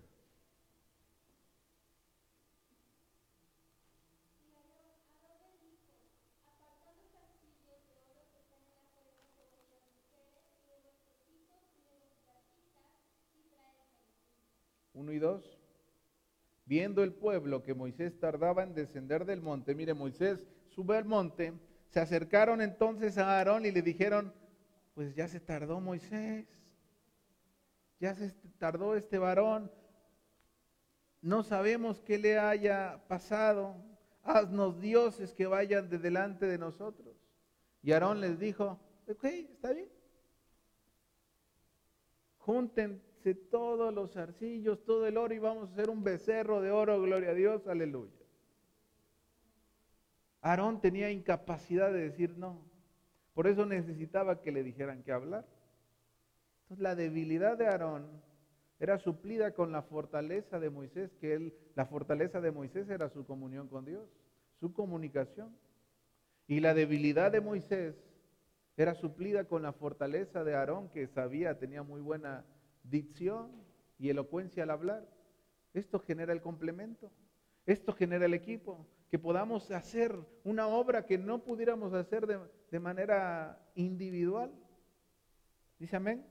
Uno 14.95 15.11
y 15.11 15.19
dos. 15.19 15.60
Viendo 16.71 17.03
el 17.03 17.11
pueblo 17.11 17.63
que 17.63 17.73
Moisés 17.73 18.17
tardaba 18.17 18.63
en 18.63 18.73
descender 18.73 19.25
del 19.25 19.41
monte, 19.41 19.75
mire, 19.75 19.93
Moisés 19.93 20.47
sube 20.69 20.95
al 20.95 21.03
monte, 21.03 21.51
se 21.89 21.99
acercaron 21.99 22.61
entonces 22.61 23.17
a 23.17 23.39
Aarón 23.39 23.65
y 23.65 23.71
le 23.71 23.81
dijeron, 23.81 24.33
pues 24.93 25.13
ya 25.13 25.27
se 25.27 25.41
tardó 25.41 25.81
Moisés, 25.81 26.47
ya 27.99 28.15
se 28.15 28.31
tardó 28.57 28.95
este 28.95 29.17
varón, 29.17 29.69
no 31.19 31.43
sabemos 31.43 32.01
qué 32.03 32.17
le 32.17 32.39
haya 32.39 33.03
pasado, 33.09 33.75
haznos 34.23 34.79
dioses 34.79 35.33
que 35.33 35.47
vayan 35.47 35.89
de 35.89 35.97
delante 35.97 36.45
de 36.45 36.57
nosotros. 36.57 37.17
Y 37.83 37.91
Aarón 37.91 38.21
les 38.21 38.39
dijo, 38.39 38.79
ok, 39.09 39.25
está 39.25 39.73
bien. 39.73 39.89
Junten 42.37 43.03
todos 43.49 43.93
los 43.93 44.17
arcillos, 44.17 44.83
todo 44.83 45.07
el 45.07 45.17
oro 45.17 45.33
y 45.33 45.39
vamos 45.39 45.69
a 45.69 45.73
hacer 45.73 45.89
un 45.89 46.03
becerro 46.03 46.61
de 46.61 46.71
oro, 46.71 47.01
gloria 47.01 47.29
a 47.29 47.33
Dios, 47.33 47.67
aleluya. 47.67 48.11
Aarón 50.41 50.81
tenía 50.81 51.11
incapacidad 51.11 51.91
de 51.93 52.01
decir 52.01 52.37
no. 52.37 52.65
Por 53.33 53.47
eso 53.47 53.65
necesitaba 53.65 54.41
que 54.41 54.51
le 54.51 54.63
dijeran 54.63 55.03
que 55.03 55.11
hablar. 55.11 55.45
Entonces 56.63 56.81
la 56.81 56.95
debilidad 56.95 57.57
de 57.57 57.67
Aarón 57.67 58.07
era 58.79 58.97
suplida 58.97 59.53
con 59.53 59.71
la 59.71 59.83
fortaleza 59.83 60.59
de 60.59 60.69
Moisés, 60.71 61.11
que 61.21 61.35
él, 61.35 61.53
la 61.75 61.85
fortaleza 61.85 62.41
de 62.41 62.51
Moisés 62.51 62.89
era 62.89 63.09
su 63.09 63.25
comunión 63.25 63.67
con 63.67 63.85
Dios, 63.85 64.09
su 64.59 64.73
comunicación. 64.73 65.55
Y 66.47 66.59
la 66.59 66.73
debilidad 66.73 67.31
de 67.31 67.41
Moisés 67.41 67.95
era 68.77 68.95
suplida 68.95 69.43
con 69.43 69.61
la 69.61 69.73
fortaleza 69.73 70.43
de 70.43 70.55
Aarón, 70.55 70.89
que 70.89 71.07
sabía, 71.07 71.59
tenía 71.59 71.83
muy 71.83 72.01
buena 72.01 72.43
dicción 72.83 73.51
y 73.97 74.09
elocuencia 74.09 74.63
al 74.63 74.71
hablar. 74.71 75.07
Esto 75.73 75.99
genera 75.99 76.33
el 76.33 76.41
complemento. 76.41 77.11
Esto 77.65 77.93
genera 77.93 78.25
el 78.25 78.33
equipo. 78.33 78.87
Que 79.09 79.19
podamos 79.19 79.71
hacer 79.71 80.15
una 80.43 80.67
obra 80.67 81.05
que 81.05 81.17
no 81.17 81.43
pudiéramos 81.43 81.93
hacer 81.93 82.25
de, 82.25 82.79
manera 82.79 83.61
individual. 83.75 84.51
Dice 85.79 85.95
amén. 85.97 86.25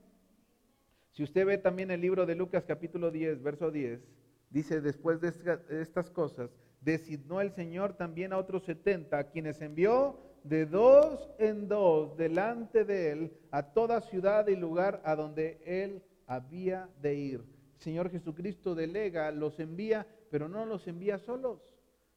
Si 1.11 1.23
usted 1.23 1.45
ve 1.45 1.57
también 1.57 1.91
el 1.91 2.01
libro 2.01 2.25
de 2.25 2.35
Lucas 2.35 2.63
capítulo 2.65 3.11
10, 3.11 3.43
verso 3.43 3.69
10, 3.69 4.01
dice, 4.49 4.81
después 4.81 5.19
de 5.19 5.33
estas 5.81 6.09
cosas, 6.09 6.49
designó 6.79 7.41
el 7.41 7.51
Señor 7.51 7.93
también 7.93 8.33
a 8.33 8.37
otros 8.37 8.63
70, 8.63 9.17
a 9.17 9.29
quienes 9.29 9.61
envió 9.61 10.17
de 10.43 10.65
dos 10.65 11.29
en 11.37 11.67
dos 11.67 12.17
delante 12.17 12.83
de 12.83 13.11
él 13.11 13.33
a 13.51 13.73
toda 13.73 14.01
ciudad 14.01 14.47
y 14.47 14.55
lugar 14.55 15.01
a 15.05 15.15
donde 15.15 15.61
él 15.65 16.01
había 16.31 16.87
de 17.01 17.13
ir. 17.13 17.43
Señor 17.79 18.09
Jesucristo 18.09 18.73
delega, 18.73 19.31
los 19.31 19.59
envía, 19.59 20.07
pero 20.29 20.47
no 20.47 20.65
los 20.65 20.87
envía 20.87 21.19
solos, 21.19 21.59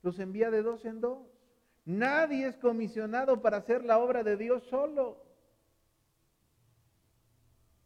los 0.02 0.20
envía 0.20 0.52
de 0.52 0.62
dos 0.62 0.84
en 0.84 1.00
dos. 1.00 1.26
Nadie 1.84 2.46
es 2.46 2.56
comisionado 2.56 3.42
para 3.42 3.56
hacer 3.56 3.84
la 3.84 3.98
obra 3.98 4.22
de 4.22 4.36
Dios 4.36 4.62
solo. 4.70 5.20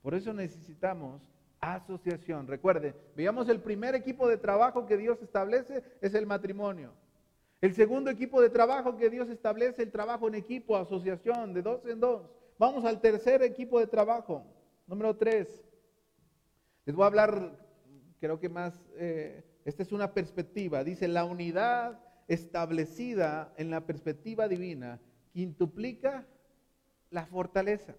Por 0.03 0.15
eso 0.15 0.35
necesitamos 0.35 1.23
asociación. 1.61 2.47
Recuerde, 2.47 2.95
veamos 3.17 3.49
el 3.49 3.63
primer 3.63 3.95
equipo 3.95 4.29
de 4.29 4.37
trabajo 4.37 4.85
que 4.85 4.99
Dios 4.99 5.23
establece 5.23 5.83
es 6.03 6.13
el 6.13 6.27
matrimonio. 6.27 6.93
El 7.63 7.75
segundo 7.75 8.11
equipo 8.11 8.43
de 8.43 8.51
trabajo 8.51 8.99
que 8.99 9.09
Dios 9.09 9.31
establece, 9.31 9.83
el 9.83 9.91
trabajo 9.91 10.29
en 10.29 10.35
equipo, 10.35 10.77
asociación, 10.77 11.55
de 11.55 11.63
dos 11.63 11.87
en 11.87 12.01
dos. 12.01 12.29
Vamos 12.59 12.85
al 12.85 13.01
tercer 13.01 13.43
equipo 13.43 13.81
de 13.81 13.87
trabajo, 13.87 14.45
número 14.87 15.17
tres. 15.17 15.65
Les 16.89 16.97
voy 16.97 17.05
a 17.05 17.09
hablar, 17.09 17.53
creo 18.19 18.41
que 18.41 18.49
más, 18.49 18.73
eh, 18.97 19.45
esta 19.67 19.83
es 19.83 19.93
una 19.93 20.15
perspectiva. 20.15 20.83
Dice, 20.83 21.07
la 21.07 21.27
unidad 21.27 22.01
establecida 22.29 23.53
en 23.59 23.69
la 23.69 23.85
perspectiva 23.85 24.49
divina 24.49 24.99
quintuplica 25.35 26.27
la 27.11 27.27
fortaleza. 27.27 27.95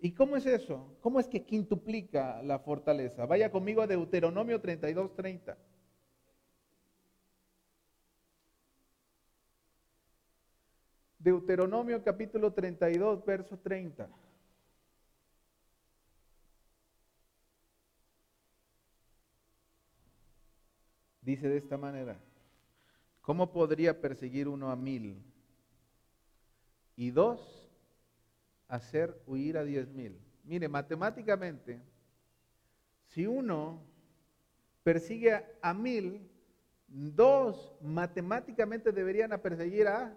¿Y 0.00 0.10
cómo 0.10 0.36
es 0.36 0.44
eso? 0.44 0.98
¿Cómo 1.00 1.20
es 1.20 1.28
que 1.28 1.44
quintuplica 1.44 2.42
la 2.42 2.58
fortaleza? 2.58 3.26
Vaya 3.26 3.52
conmigo 3.52 3.80
a 3.80 3.86
Deuteronomio 3.86 4.60
32, 4.60 5.14
30. 5.14 5.56
Deuteronomio 11.16 12.02
capítulo 12.02 12.52
32, 12.52 13.24
verso 13.24 13.56
30. 13.56 14.08
Dice 21.30 21.48
de 21.48 21.58
esta 21.58 21.78
manera, 21.78 22.18
¿cómo 23.20 23.52
podría 23.52 24.00
perseguir 24.00 24.48
uno 24.48 24.68
a 24.68 24.74
mil 24.74 25.22
y 26.96 27.12
dos 27.12 27.70
hacer 28.66 29.16
huir 29.28 29.56
a 29.56 29.62
diez 29.62 29.86
mil? 29.92 30.18
Mire, 30.42 30.68
matemáticamente, 30.68 31.80
si 33.10 33.28
uno 33.28 33.80
persigue 34.82 35.40
a 35.62 35.72
mil, 35.72 36.28
dos 36.88 37.76
matemáticamente 37.80 38.90
deberían 38.90 39.30
perseguir 39.40 39.86
a 39.86 40.12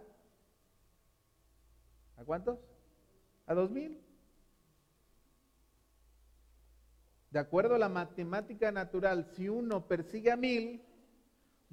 ¿A 2.18 2.24
cuántos? 2.26 2.58
A 3.46 3.54
dos 3.54 3.70
mil. 3.70 4.02
De 7.30 7.38
acuerdo 7.38 7.76
a 7.76 7.80
la 7.80 7.90
matemática 7.90 8.72
natural, 8.72 9.28
si 9.36 9.48
uno 9.48 9.88
persigue 9.88 10.32
a 10.32 10.36
mil, 10.36 10.82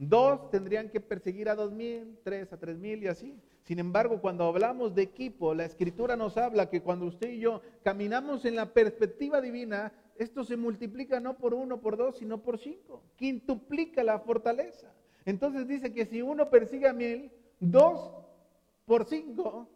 dos 0.08 0.50
tendrían 0.50 0.88
que 0.88 0.98
perseguir 0.98 1.50
a 1.50 1.54
dos 1.54 1.72
mil, 1.72 2.18
tres 2.24 2.50
a 2.52 2.56
tres 2.56 2.78
mil 2.78 3.02
y 3.02 3.06
así. 3.06 3.38
Sin 3.64 3.78
embargo, 3.78 4.20
cuando 4.20 4.44
hablamos 4.44 4.94
de 4.94 5.02
equipo, 5.02 5.54
la 5.54 5.66
escritura 5.66 6.16
nos 6.16 6.38
habla 6.38 6.70
que 6.70 6.82
cuando 6.82 7.04
usted 7.04 7.30
y 7.30 7.40
yo 7.40 7.60
caminamos 7.84 8.46
en 8.46 8.56
la 8.56 8.72
perspectiva 8.72 9.42
divina, 9.42 9.92
esto 10.16 10.42
se 10.42 10.56
multiplica 10.56 11.20
no 11.20 11.36
por 11.36 11.52
uno, 11.52 11.80
por 11.80 11.98
dos, 11.98 12.16
sino 12.16 12.42
por 12.42 12.58
cinco. 12.58 13.02
Quintuplica 13.16 14.02
la 14.02 14.18
fortaleza. 14.20 14.92
Entonces 15.26 15.68
dice 15.68 15.92
que 15.92 16.06
si 16.06 16.22
uno 16.22 16.48
persigue 16.48 16.88
a 16.88 16.94
mil, 16.94 17.30
dos 17.60 18.10
por 18.86 19.04
cinco 19.04 19.68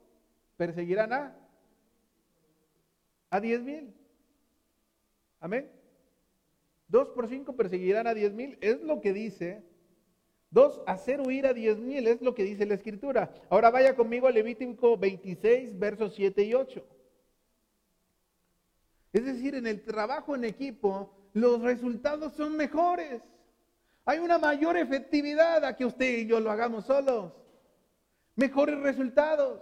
perseguirán 0.57 1.12
a, 1.12 1.37
a 3.29 3.41
diez 3.41 3.62
mil. 3.62 3.93
Amén. 5.39 5.70
Dos 6.89 7.09
por 7.09 7.29
cinco 7.29 7.55
perseguirán 7.55 8.07
a 8.07 8.14
diez 8.14 8.33
mil, 8.33 8.57
es 8.62 8.81
lo 8.81 9.03
que 9.03 9.12
dice. 9.12 9.62
Dos, 10.55 10.80
hacer 10.86 11.20
huir 11.20 11.48
a 11.48 11.52
diez 11.52 11.80
mil, 11.80 12.07
es 12.07 12.22
lo 12.22 12.32
que 12.32 12.44
dice 12.44 12.64
la 12.64 12.74
escritura. 12.74 13.28
Ahora 13.50 13.72
vaya 13.72 13.96
conmigo 13.96 14.28
a 14.28 14.30
Levítico 14.30 14.96
26, 14.96 15.76
versos 15.76 16.14
7 16.14 16.44
y 16.44 16.55
8. 16.55 16.86
Es 19.12 19.24
decir, 19.24 19.57
en 19.57 19.66
el 19.66 19.82
trabajo 19.82 20.36
en 20.36 20.44
equipo, 20.44 21.11
los 21.32 21.61
resultados 21.61 22.34
son 22.34 22.57
mejores. 22.57 23.20
Hay 24.05 24.20
una 24.20 24.38
mayor 24.38 24.76
efectividad 24.76 25.64
a 25.64 25.74
que 25.74 25.86
usted 25.86 26.18
y 26.18 26.26
yo 26.28 26.38
lo 26.38 26.52
hagamos 26.52 26.84
solos. 26.84 27.32
Mejores 28.36 28.78
resultados 28.78 29.61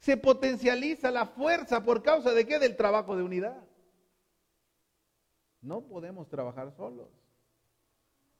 se 0.00 0.16
potencializa 0.16 1.12
la 1.12 1.26
fuerza 1.26 1.84
por 1.84 2.02
causa 2.02 2.32
de 2.32 2.44
qué? 2.44 2.58
Del 2.58 2.74
trabajo 2.74 3.14
de 3.14 3.22
unidad. 3.22 3.62
No 5.60 5.82
podemos 5.82 6.28
trabajar 6.28 6.72
solos. 6.72 7.23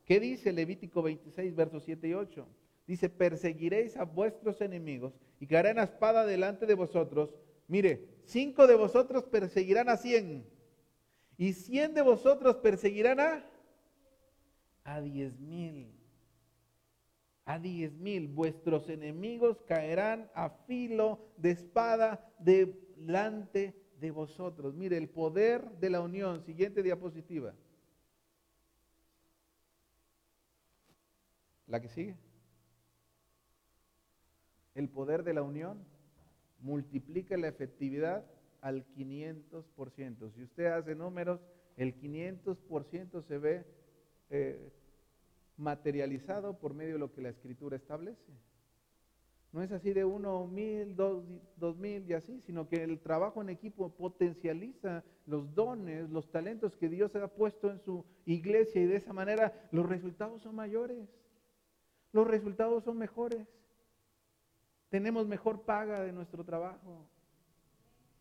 ¿Qué 0.05 0.20
dice 0.20 0.52
Levítico 0.52 1.02
26, 1.02 1.55
versos 1.55 1.84
7 1.84 2.09
y 2.09 2.14
8? 2.14 2.46
Dice, 2.86 3.09
perseguiréis 3.09 3.96
a 3.96 4.05
vuestros 4.05 4.61
enemigos 4.61 5.14
y 5.40 5.46
caerán 5.46 5.78
a 5.78 5.84
espada 5.84 6.26
delante 6.26 6.66
de 6.66 6.74
vosotros. 6.74 7.34
Mire, 7.66 8.07
cinco 8.24 8.66
de 8.66 8.74
vosotros 8.74 9.24
perseguirán 9.24 9.88
a 9.88 9.96
cien 9.96 10.46
y 11.38 11.55
cien 11.55 11.94
de 11.94 12.02
vosotros 12.02 12.57
perseguirán 12.57 13.20
a, 13.20 13.44
a 14.84 15.00
diez 15.00 15.38
mil 15.40 15.94
a 17.44 17.59
diez 17.59 17.92
mil. 17.94 18.28
Vuestros 18.28 18.88
enemigos 18.88 19.62
caerán 19.66 20.30
a 20.34 20.50
filo 20.50 21.20
de 21.36 21.50
espada 21.50 22.32
delante 22.38 23.74
de 24.00 24.11
vosotros. 24.11 24.74
Mire, 24.74 24.96
el 24.96 25.09
poder 25.09 25.62
de 25.78 25.90
la 25.90 26.00
unión. 26.00 26.42
Siguiente 26.42 26.82
diapositiva. 26.82 27.55
La 31.66 31.80
que 31.80 31.88
sigue. 31.88 32.16
El 34.74 34.88
poder 34.88 35.22
de 35.22 35.34
la 35.34 35.42
unión 35.42 35.84
multiplica 36.60 37.36
la 37.36 37.48
efectividad 37.48 38.24
al 38.60 38.86
500%. 38.94 40.30
Si 40.32 40.42
usted 40.42 40.66
hace 40.66 40.94
números, 40.94 41.40
el 41.76 41.94
500% 42.00 43.22
se 43.22 43.38
ve 43.38 43.64
eh, 44.30 44.72
materializado 45.56 46.58
por 46.58 46.74
medio 46.74 46.94
de 46.94 46.98
lo 46.98 47.12
que 47.12 47.22
la 47.22 47.28
escritura 47.28 47.76
establece. 47.76 48.32
No 49.52 49.62
es 49.62 49.70
así 49.70 49.92
de 49.92 50.04
uno 50.04 50.48
mil, 50.48 50.96
dos, 50.96 51.22
dos 51.56 51.76
mil 51.76 52.04
y 52.10 52.14
así, 52.14 52.40
sino 52.40 52.68
que 52.68 52.82
el 52.82 52.98
trabajo 52.98 53.40
en 53.40 53.50
equipo 53.50 53.94
potencializa 53.94 55.04
los 55.26 55.54
dones, 55.54 56.10
los 56.10 56.28
talentos 56.32 56.76
que 56.76 56.88
Dios 56.88 57.14
ha 57.14 57.28
puesto 57.28 57.70
en 57.70 57.78
su 57.78 58.04
iglesia 58.26 58.82
y 58.82 58.86
de 58.86 58.96
esa 58.96 59.12
manera 59.12 59.68
los 59.70 59.88
resultados 59.88 60.42
son 60.42 60.56
mayores, 60.56 61.08
los 62.14 62.26
resultados 62.28 62.84
son 62.84 62.96
mejores. 62.96 63.46
Tenemos 64.88 65.26
mejor 65.26 65.62
paga 65.62 66.00
de 66.00 66.12
nuestro 66.12 66.44
trabajo, 66.44 67.08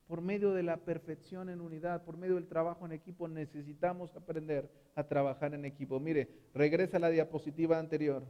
por 0.08 0.20
medio 0.22 0.52
de 0.52 0.64
la 0.64 0.78
perfección 0.78 1.48
en 1.50 1.62
unidad, 1.62 2.04
por 2.04 2.18
medio 2.18 2.36
del 2.36 2.48
trabajo 2.48 2.86
en 2.88 2.92
equipo, 2.92 3.28
necesitamos 3.28 4.16
aprender 4.16 4.70
a 4.96 5.04
trabajar 5.04 5.54
en 5.54 5.64
equipo. 5.64 6.00
Mire, 6.00 6.28
regresa 6.56 6.98
a 6.98 7.02
la 7.02 7.10
diapositiva 7.10 7.78
anterior. 7.78 8.26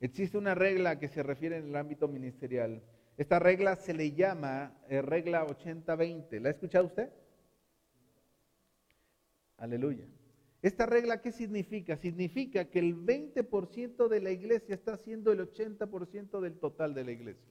Existe 0.00 0.36
una 0.36 0.56
regla 0.56 0.98
que 0.98 1.08
se 1.08 1.22
refiere 1.22 1.58
en 1.58 1.68
el 1.68 1.76
ámbito 1.76 2.08
ministerial. 2.08 2.82
Esta 3.16 3.38
regla 3.38 3.76
se 3.76 3.94
le 3.94 4.12
llama 4.12 4.74
eh, 4.88 5.00
regla 5.00 5.46
80-20. 5.46 6.40
¿La 6.40 6.48
ha 6.48 6.52
escuchado 6.52 6.86
usted? 6.86 7.10
Aleluya. 9.58 10.06
¿Esta 10.62 10.84
regla 10.84 11.22
qué 11.22 11.32
significa? 11.32 11.96
Significa 11.96 12.66
que 12.66 12.80
el 12.80 12.94
20% 12.94 14.08
de 14.08 14.20
la 14.20 14.30
iglesia 14.30 14.74
está 14.74 14.92
haciendo 14.92 15.32
el 15.32 15.40
80% 15.40 16.40
del 16.40 16.58
total 16.58 16.92
de 16.92 17.04
la 17.04 17.12
iglesia. 17.12 17.50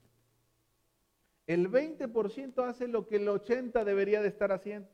El 1.47 1.71
20% 1.71 2.63
hace 2.67 2.87
lo 2.87 3.07
que 3.07 3.15
el 3.15 3.27
80% 3.27 3.83
debería 3.83 4.21
de 4.21 4.27
estar 4.27 4.51
haciendo. 4.51 4.87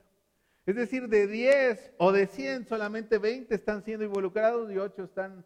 Es 0.65 0.75
decir, 0.75 1.09
de 1.09 1.27
10 1.27 1.93
o 1.97 2.13
de 2.13 2.27
100, 2.27 2.67
solamente 2.67 3.17
20 3.17 3.53
están 3.53 3.83
siendo 3.83 4.05
involucrados 4.05 4.71
y 4.71 4.77
8 4.77 5.03
están 5.03 5.45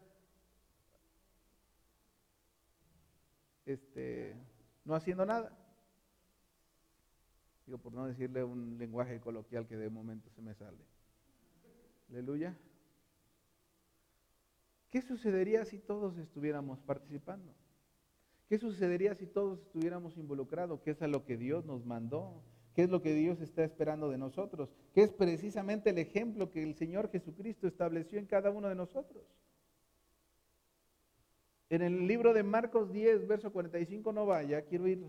este, 3.66 4.36
no 4.86 4.94
haciendo 4.94 5.26
nada. 5.26 5.52
Digo, 7.66 7.80
por 7.80 7.94
no 7.94 8.06
decirle 8.06 8.44
un 8.44 8.78
lenguaje 8.78 9.20
coloquial 9.20 9.68
que 9.68 9.78
de 9.78 9.90
momento 9.90 10.30
se 10.36 10.42
me 10.42 10.54
sale. 10.54 10.78
Aleluya. 12.10 12.58
¿Qué 14.90 15.02
sucedería 15.02 15.66
si 15.66 15.78
todos 15.78 16.18
estuviéramos 16.18 16.80
participando? 16.82 17.54
¿Qué 18.48 18.58
sucedería 18.58 19.14
si 19.14 19.28
todos 19.28 19.60
estuviéramos 19.60 20.18
involucrados? 20.18 20.82
¿Qué 20.82 20.92
es 20.92 21.02
a 21.04 21.08
lo 21.08 21.24
que 21.24 21.38
Dios 21.38 21.66
nos 21.66 21.86
mandó? 21.86 22.42
¿Qué 22.74 22.84
es 22.84 22.90
lo 22.90 23.02
que 23.02 23.14
Dios 23.14 23.40
está 23.42 23.64
esperando 23.64 24.10
de 24.10 24.18
nosotros? 24.18 24.70
¿Qué 24.94 25.04
es 25.04 25.12
precisamente 25.12 25.92
el 25.92 26.00
ejemplo 26.00 26.50
que 26.50 26.64
el 26.64 26.74
Señor 26.76 27.12
Jesucristo 27.12 27.68
estableció 27.68 28.18
en 28.18 28.26
cada 28.26 28.50
uno 28.50 28.68
de 28.70 28.76
nosotros? 28.76 29.24
En 31.70 31.84
el 31.84 32.08
libro 32.08 32.34
de 32.34 32.42
Marcos 32.42 32.92
10, 32.92 33.28
verso 33.28 33.52
45, 33.52 34.12
no 34.12 34.26
vaya, 34.26 34.64
quiero 34.64 34.88
ir, 34.88 35.06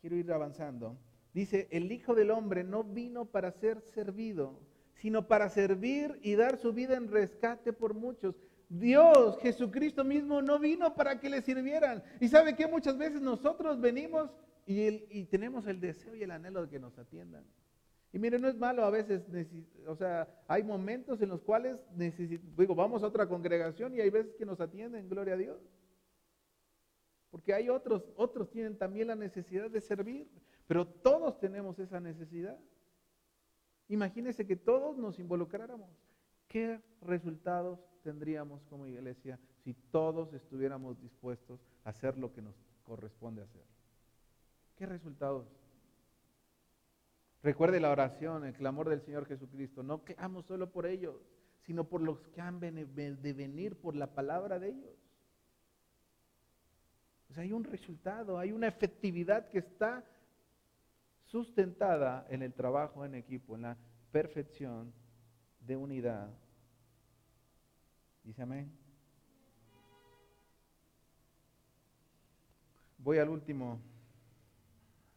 quiero 0.00 0.16
ir 0.16 0.32
avanzando. 0.32 0.98
Dice, 1.32 1.68
el 1.70 1.92
Hijo 1.92 2.16
del 2.16 2.32
Hombre 2.32 2.64
no 2.64 2.82
vino 2.82 3.26
para 3.26 3.52
ser 3.52 3.80
servido, 3.80 4.58
sino 5.04 5.28
para 5.28 5.50
servir 5.50 6.18
y 6.22 6.34
dar 6.34 6.56
su 6.56 6.72
vida 6.72 6.96
en 6.96 7.10
rescate 7.10 7.74
por 7.74 7.92
muchos. 7.92 8.34
Dios, 8.70 9.36
Jesucristo 9.42 10.02
mismo, 10.02 10.40
no 10.40 10.58
vino 10.58 10.94
para 10.94 11.20
que 11.20 11.28
le 11.28 11.42
sirvieran. 11.42 12.02
Y 12.20 12.28
sabe 12.28 12.56
que 12.56 12.66
muchas 12.66 12.96
veces 12.96 13.20
nosotros 13.20 13.78
venimos 13.78 14.30
y, 14.64 15.24
tenemos 15.26 15.66
el 15.66 15.78
deseo 15.78 16.16
y 16.16 16.22
el 16.22 16.30
anhelo 16.30 16.62
de 16.62 16.70
que 16.70 16.78
nos 16.78 16.96
atiendan. 16.98 17.44
Y 18.14 18.18
mire, 18.18 18.38
no 18.38 18.48
es 18.48 18.56
malo 18.56 18.82
a 18.82 18.88
veces, 18.88 19.26
o 19.86 19.94
sea, 19.94 20.26
hay 20.48 20.62
momentos 20.62 21.20
en 21.20 21.28
los 21.28 21.42
cuales 21.42 21.76
digo, 22.56 22.74
vamos 22.74 23.02
a 23.02 23.08
otra 23.08 23.28
congregación 23.28 23.94
y 23.94 24.00
hay 24.00 24.08
veces 24.08 24.34
que 24.36 24.46
nos 24.46 24.58
atienden, 24.58 25.10
gloria 25.10 25.34
a 25.34 25.36
Dios. 25.36 25.58
Porque 27.30 27.52
hay 27.52 27.68
otros, 27.68 28.10
otros 28.16 28.50
tienen 28.50 28.78
también 28.78 29.08
la 29.08 29.16
necesidad 29.16 29.70
de 29.70 29.82
servir, 29.82 30.30
pero 30.66 30.86
todos 30.86 31.38
tenemos 31.40 31.78
esa 31.78 32.00
necesidad. 32.00 32.58
Imagínese 33.88 34.46
que 34.46 34.56
todos 34.56 34.96
nos 34.96 35.18
involucráramos. 35.18 35.90
¿Qué 36.48 36.80
resultados 37.02 37.80
tendríamos 38.02 38.64
como 38.64 38.86
iglesia 38.86 39.38
si 39.62 39.74
todos 39.74 40.32
estuviéramos 40.32 41.00
dispuestos 41.00 41.60
a 41.84 41.90
hacer 41.90 42.16
lo 42.16 42.32
que 42.32 42.42
nos 42.42 42.54
corresponde 42.84 43.42
hacer? 43.42 43.64
¿Qué 44.76 44.86
resultados? 44.86 45.46
Recuerde 47.42 47.80
la 47.80 47.90
oración, 47.90 48.44
el 48.44 48.54
clamor 48.54 48.88
del 48.88 49.02
Señor 49.02 49.26
Jesucristo. 49.26 49.82
No 49.82 50.04
quedamos 50.04 50.46
solo 50.46 50.70
por 50.70 50.86
ellos, 50.86 51.16
sino 51.60 51.84
por 51.84 52.00
los 52.00 52.26
que 52.28 52.40
han 52.40 52.60
de 52.60 53.32
venir 53.34 53.76
por 53.76 53.96
la 53.96 54.14
palabra 54.14 54.58
de 54.58 54.70
ellos. 54.70 54.94
O 57.30 57.34
sea, 57.34 57.42
hay 57.42 57.52
un 57.52 57.64
resultado, 57.64 58.38
hay 58.38 58.52
una 58.52 58.68
efectividad 58.68 59.48
que 59.48 59.58
está 59.58 60.04
sustentada 61.34 62.24
en 62.30 62.42
el 62.42 62.52
trabajo 62.52 63.04
en 63.04 63.16
equipo, 63.16 63.56
en 63.56 63.62
la 63.62 63.76
perfección 64.12 64.94
de 65.58 65.76
unidad. 65.76 66.32
Dice 68.22 68.40
amén. 68.40 68.70
Voy 72.98 73.18
al 73.18 73.30
último 73.30 73.80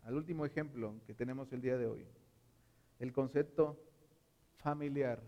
al 0.05 0.15
último 0.15 0.43
ejemplo 0.43 0.95
que 1.05 1.13
tenemos 1.13 1.53
el 1.53 1.61
día 1.61 1.78
de 1.78 1.86
hoy, 1.86 2.07
el 2.97 3.13
concepto 3.13 3.80
familiar. 4.55 5.22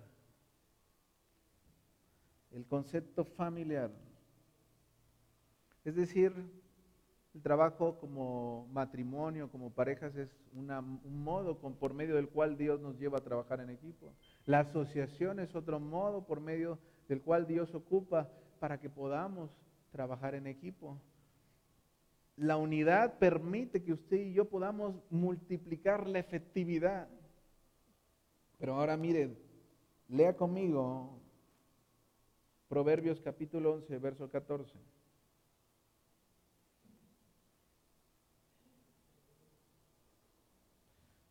El 2.49 2.65
concepto 2.65 3.25
familiar. 3.25 3.91
Es 5.85 5.95
decir, 5.95 6.33
el 7.36 7.41
trabajo 7.41 7.99
como 7.99 8.67
matrimonio, 8.71 9.49
como 9.51 9.71
parejas, 9.71 10.15
es 10.15 10.30
un 10.53 11.23
modo 11.23 11.57
por 11.59 11.93
medio 11.93 12.15
del 12.15 12.30
cual 12.30 12.57
Dios 12.57 12.80
nos 12.80 12.97
lleva 12.97 13.19
a 13.19 13.23
trabajar 13.23 13.59
en 13.59 13.69
equipo. 13.69 14.13
La 14.45 14.61
asociación 14.61 15.39
es 15.39 15.55
otro 15.55 15.80
modo 15.80 16.25
por 16.25 16.39
medio 16.39 16.80
del 17.07 17.21
cual 17.21 17.45
Dios 17.45 17.75
ocupa 17.75 18.30
para 18.59 18.80
que 18.80 18.89
podamos 18.89 19.51
trabajar 19.91 20.34
en 20.36 20.47
equipo. 20.47 20.99
La 22.36 22.57
unidad 22.57 23.19
permite 23.19 23.84
que 23.84 23.93
usted 23.93 24.17
y 24.17 24.34
yo 24.34 24.45
podamos 24.45 24.95
multiplicar 25.09 26.07
la 26.07 26.19
efectividad. 26.19 27.09
Pero 28.57 28.75
ahora 28.75 28.97
miren, 28.97 29.38
lea 30.07 30.36
conmigo 30.36 31.19
Proverbios 32.69 33.19
capítulo 33.19 33.73
11, 33.73 33.97
verso 33.97 34.30
14. 34.30 34.77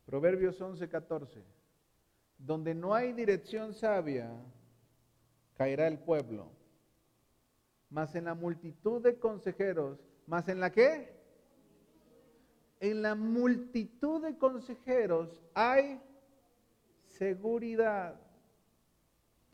Proverbios 0.09 0.59
11, 0.59 0.89
14. 0.89 1.43
Donde 2.37 2.73
no 2.73 2.93
hay 2.93 3.13
dirección 3.13 3.73
sabia, 3.73 4.31
caerá 5.55 5.87
el 5.87 5.99
pueblo. 5.99 6.47
Mas 7.89 8.15
en 8.15 8.25
la 8.25 8.33
multitud 8.33 9.01
de 9.01 9.17
consejeros 9.17 9.99
¿Más 10.29 10.47
en 10.47 10.59
la 10.59 10.71
qué? 10.71 11.11
En 12.79 13.01
la 13.01 13.15
multitud 13.15 14.21
de 14.21 14.37
consejeros 14.37 15.41
hay 15.55 15.99
seguridad. 17.17 18.13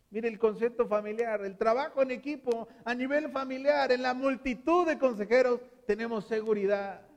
Mire 0.10 0.28
el 0.28 0.38
concepto 0.38 0.86
familiar, 0.86 1.46
el 1.46 1.58
trabajo 1.58 2.02
en 2.02 2.12
equipo 2.12 2.68
a 2.84 2.94
nivel 2.94 3.32
familiar, 3.32 3.90
en 3.94 4.02
la 4.02 4.14
multitud 4.14 4.86
de 4.86 5.00
consejeros 5.00 5.62
tenemos 5.88 6.28
seguridad. 6.28 7.08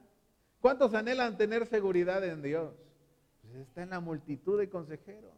¿Cuántos 0.61 0.95
anhelan 0.95 1.37
tener 1.37 1.67
seguridad 1.67 2.23
en 2.23 2.41
Dios? 2.41 2.88
Pues 3.51 3.67
está 3.67 3.83
en 3.83 3.91
la 3.91 4.01
multitud 4.01 4.59
de 4.59 4.69
consejeros 4.69 5.33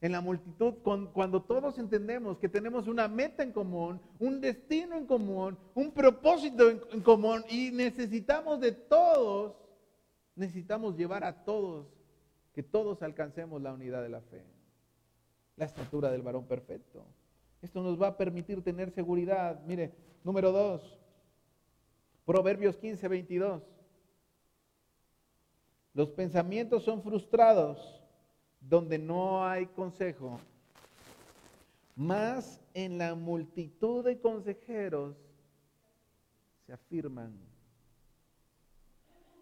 en 0.00 0.12
la 0.12 0.20
multitud, 0.22 0.74
cuando 1.12 1.42
todos 1.42 1.78
entendemos 1.78 2.38
que 2.38 2.48
tenemos 2.48 2.88
una 2.88 3.06
meta 3.06 3.42
en 3.42 3.52
común, 3.52 4.00
un 4.18 4.40
destino 4.40 4.96
en 4.96 5.04
común, 5.04 5.58
un 5.74 5.92
propósito 5.92 6.70
en, 6.70 7.02
común 7.02 7.44
y 7.50 7.70
necesitamos 7.70 8.60
de 8.60 8.72
todos, 8.72 9.54
necesitamos 10.36 10.96
llevar 10.96 11.22
a 11.22 11.44
todos, 11.44 11.86
que 12.54 12.62
todos 12.62 13.02
alcancemos 13.02 13.60
la 13.60 13.74
unidad 13.74 14.02
de 14.02 14.08
la 14.08 14.22
fe, 14.22 14.42
la 15.56 15.66
estatura 15.66 16.10
del 16.10 16.22
varón 16.22 16.46
perfecto. 16.46 17.04
Esto 17.60 17.82
nos 17.82 18.00
va 18.00 18.08
a 18.08 18.16
permitir 18.16 18.64
tener 18.64 18.90
seguridad. 18.90 19.60
Mire, 19.66 19.92
número 20.24 20.50
dos, 20.50 20.98
Proverbios 22.24 22.78
15, 22.78 23.06
22. 23.06 23.62
Los 25.94 26.10
pensamientos 26.10 26.84
son 26.84 27.02
frustrados 27.02 28.00
donde 28.60 28.98
no 28.98 29.46
hay 29.46 29.66
consejo, 29.66 30.38
más 31.96 32.60
en 32.74 32.98
la 32.98 33.14
multitud 33.14 34.04
de 34.04 34.20
consejeros 34.20 35.16
se 36.66 36.72
afirman. 36.72 37.32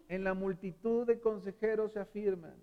En 0.07 0.23
la 0.23 0.33
multitud 0.33 1.05
de 1.05 1.19
consejeros 1.19 1.93
se 1.93 1.99
afirman. 1.99 2.55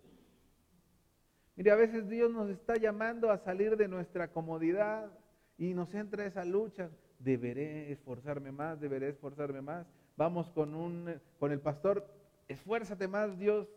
Mire, 1.55 1.70
a 1.70 1.76
veces 1.76 2.09
Dios 2.09 2.30
nos 2.30 2.51
está 2.51 2.74
llamando 2.74 3.30
a 3.30 3.39
salir 3.39 3.76
de 3.76 3.89
nuestra 3.89 4.28
comodidad 4.28 5.11
y 5.57 5.72
nos 5.72 5.95
entra 5.95 6.26
esa 6.26 6.45
lucha. 6.45 6.91
Deberé 7.18 7.93
esforzarme 7.93 8.53
más, 8.53 8.78
deberé 8.78 9.09
esforzarme 9.09 9.62
más. 9.62 9.87
Vamos 10.16 10.51
con, 10.51 10.74
un, 10.74 11.18
con 11.39 11.53
el 11.53 11.61
pastor, 11.61 12.07
esfuérzate 12.49 13.09
más, 13.09 13.39
Dios, 13.39 13.69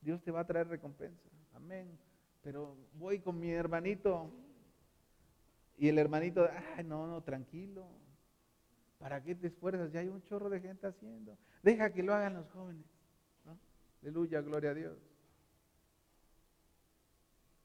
Dios 0.00 0.22
te 0.22 0.30
va 0.30 0.40
a 0.40 0.46
traer 0.46 0.68
recompensa. 0.68 1.28
Amén. 1.54 1.98
Pero 2.42 2.76
voy 2.94 3.20
con 3.20 3.38
mi 3.38 3.50
hermanito 3.50 4.30
y 5.76 5.88
el 5.88 5.98
hermanito, 5.98 6.48
ay, 6.76 6.84
no, 6.84 7.06
no, 7.06 7.22
tranquilo. 7.22 7.86
¿Para 8.98 9.22
qué 9.22 9.34
te 9.34 9.48
esfuerzas? 9.48 9.92
Ya 9.92 10.00
hay 10.00 10.08
un 10.08 10.22
chorro 10.22 10.48
de 10.48 10.60
gente 10.60 10.86
haciendo. 10.86 11.36
Deja 11.62 11.92
que 11.92 12.02
lo 12.02 12.14
hagan 12.14 12.34
los 12.34 12.48
jóvenes. 12.50 12.86
Aleluya, 14.02 14.42
gloria 14.42 14.70
a 14.70 14.74
Dios. 14.74 14.98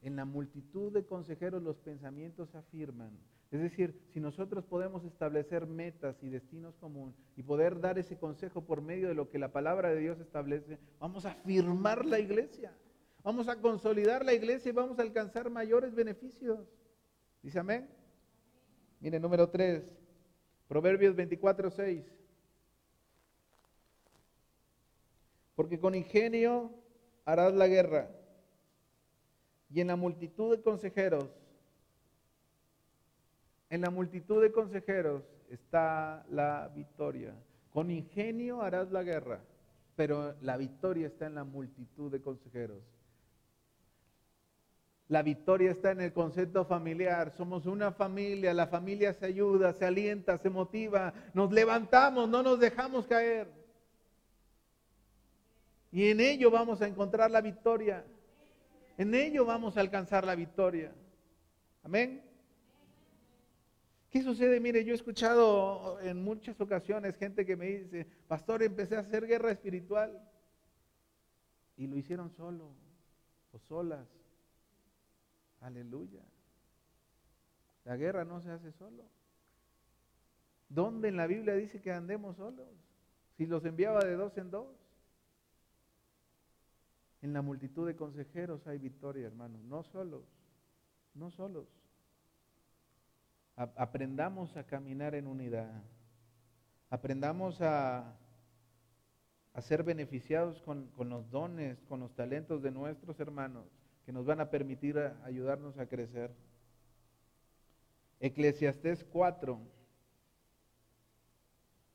En 0.02 0.16
la 0.16 0.24
multitud 0.24 0.94
de 0.94 1.06
consejeros 1.06 1.62
los 1.62 1.78
pensamientos 1.78 2.56
afirman. 2.56 3.12
Es 3.52 3.60
decir, 3.62 4.00
si 4.14 4.20
nosotros 4.20 4.64
podemos 4.64 5.04
establecer 5.04 5.66
metas 5.66 6.22
y 6.22 6.30
destinos 6.30 6.76
comunes 6.76 7.16
y 7.36 7.42
poder 7.42 7.80
dar 7.80 7.98
ese 7.98 8.18
consejo 8.18 8.64
por 8.64 8.82
medio 8.82 9.08
de 9.08 9.16
lo 9.16 9.30
que 9.30 9.40
la 9.40 9.52
palabra 9.52 9.90
de 9.90 10.00
Dios 10.00 10.20
establece, 10.20 10.78
vamos 11.00 11.26
a 11.26 11.32
afirmar 11.32 12.06
la 12.06 12.20
iglesia. 12.20 12.76
Vamos 13.24 13.48
a 13.48 13.60
consolidar 13.60 14.24
la 14.24 14.34
iglesia 14.34 14.70
y 14.70 14.74
vamos 14.74 15.00
a 15.00 15.02
alcanzar 15.02 15.50
mayores 15.50 15.96
beneficios. 15.96 16.60
Dice 17.42 17.60
amén. 17.60 17.90
Mire, 19.00 19.20
número 19.20 19.50
3, 19.50 19.98
Proverbios 20.68 21.16
24, 21.16 21.72
6. 21.72 22.06
Porque 25.56 25.80
con 25.80 25.96
ingenio 25.96 26.72
harás 27.26 27.54
la 27.54 27.68
guerra 27.68 28.12
y 29.70 29.82
en 29.82 29.88
la 29.88 29.96
multitud 29.96 30.56
de 30.56 30.62
consejeros, 30.62 31.30
en 33.70 33.82
la 33.82 33.90
multitud 33.90 34.42
de 34.42 34.52
consejeros 34.52 35.24
está 35.50 36.26
la 36.30 36.72
victoria. 36.74 37.34
Con 37.72 37.92
ingenio 37.92 38.62
harás 38.62 38.92
la 38.92 39.04
guerra, 39.04 39.42
pero 39.96 40.36
la 40.42 40.58
victoria 40.58 41.08
está 41.08 41.28
en 41.28 41.36
la 41.36 41.44
multitud 41.44 42.12
de 42.12 42.22
consejeros. 42.22 42.82
La 45.08 45.24
victoria 45.24 45.72
está 45.72 45.92
en 45.92 46.02
el 46.02 46.14
concepto 46.14 46.66
familiar. 46.66 47.32
Somos 47.32 47.66
una 47.66 47.92
familia, 47.92 48.54
la 48.54 48.68
familia 48.68 49.14
se 49.14 49.26
ayuda, 49.26 49.74
se 49.74 49.86
alienta, 49.86 50.38
se 50.38 50.50
motiva, 50.50 51.14
nos 51.34 51.52
levantamos, 51.52 52.30
no 52.30 52.44
nos 52.44 52.60
dejamos 52.60 53.08
caer. 53.08 53.48
Y 55.92 56.10
en 56.12 56.20
ello 56.20 56.52
vamos 56.52 56.82
a 56.82 56.88
encontrar 56.88 57.32
la 57.32 57.42
victoria. 57.42 58.06
En 58.98 59.16
ello 59.16 59.46
vamos 59.46 59.78
a 59.78 59.82
alcanzar 59.82 60.26
la 60.26 60.36
victoria. 60.36 60.92
Amén. 61.84 62.29
¿Qué 64.10 64.24
sucede? 64.24 64.60
Mire, 64.60 64.84
yo 64.84 64.94
he 64.94 64.96
escuchado 64.96 66.00
en 66.02 66.24
muchas 66.24 66.60
ocasiones 66.60 67.16
gente 67.16 67.46
que 67.46 67.56
me 67.56 67.68
dice, 67.68 68.08
pastor, 68.28 68.64
empecé 68.64 68.96
a 68.96 69.02
hacer 69.02 69.28
guerra 69.28 69.52
espiritual. 69.52 70.20
Y 71.78 71.88
lo 71.88 71.96
hicieron 71.96 72.32
solo 72.32 72.72
o 73.52 73.60
solas. 73.60 74.08
Aleluya. 75.62 76.24
La 77.86 77.98
guerra 77.98 78.26
no 78.26 78.42
se 78.42 78.50
hace 78.50 78.72
solo. 78.72 79.04
¿Dónde 80.70 81.10
en 81.10 81.18
la 81.18 81.28
Biblia 81.28 81.54
dice 81.56 81.82
que 81.82 81.92
andemos 81.92 82.38
solos? 82.38 82.68
Si 83.38 83.46
los 83.46 83.64
enviaba 83.66 84.00
de 84.04 84.16
dos 84.16 84.38
en 84.38 84.52
dos. 84.52 84.76
En 87.22 87.34
la 87.34 87.42
multitud 87.42 87.86
de 87.86 87.96
consejeros 87.96 88.66
hay 88.66 88.80
victoria, 88.80 89.28
hermano. 89.28 89.60
No 89.64 89.84
solos, 89.84 90.24
no 91.14 91.30
solos. 91.32 91.68
Aprendamos 93.60 94.56
a 94.56 94.64
caminar 94.64 95.16
en 95.16 95.28
unidad. 95.28 95.84
Aprendamos 96.90 97.62
a, 97.62 98.16
ser 99.60 99.84
beneficiados 99.84 100.62
con, 100.62 100.88
con, 100.92 101.10
los 101.10 101.30
dones, 101.30 101.78
con 101.90 102.00
los 102.00 102.16
talentos 102.16 102.62
de 102.62 102.72
nuestros 102.72 103.20
hermanos, 103.20 103.66
que 104.06 104.14
nos 104.14 104.26
van 104.26 104.40
a 104.40 104.50
permitir 104.50 104.98
ayudarnos 105.26 105.78
a 105.78 105.88
crecer. 105.88 106.32
Eclesiastés 108.22 109.04
4, 109.04 109.60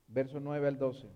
verso 0.09 0.41
9 0.41 0.69
al 0.69 0.79
12. 0.79 1.09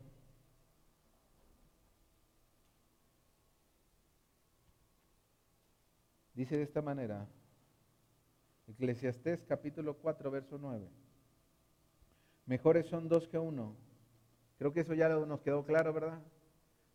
Dice 6.33 6.57
de 6.57 6.63
esta 6.63 6.81
manera, 6.81 7.27
Eclesiastés 8.69 9.43
capítulo 9.49 9.95
4, 9.95 10.31
verso 10.31 10.59
9. 10.59 10.87
Mejores 12.45 12.87
son 12.87 13.09
dos 13.09 13.27
que 13.27 13.39
uno. 13.39 13.75
Creo 14.59 14.73
que 14.73 14.81
eso 14.81 14.93
ya 14.93 15.09
nos 15.09 15.41
quedó 15.41 15.65
claro, 15.65 15.93
¿verdad? 15.93 16.21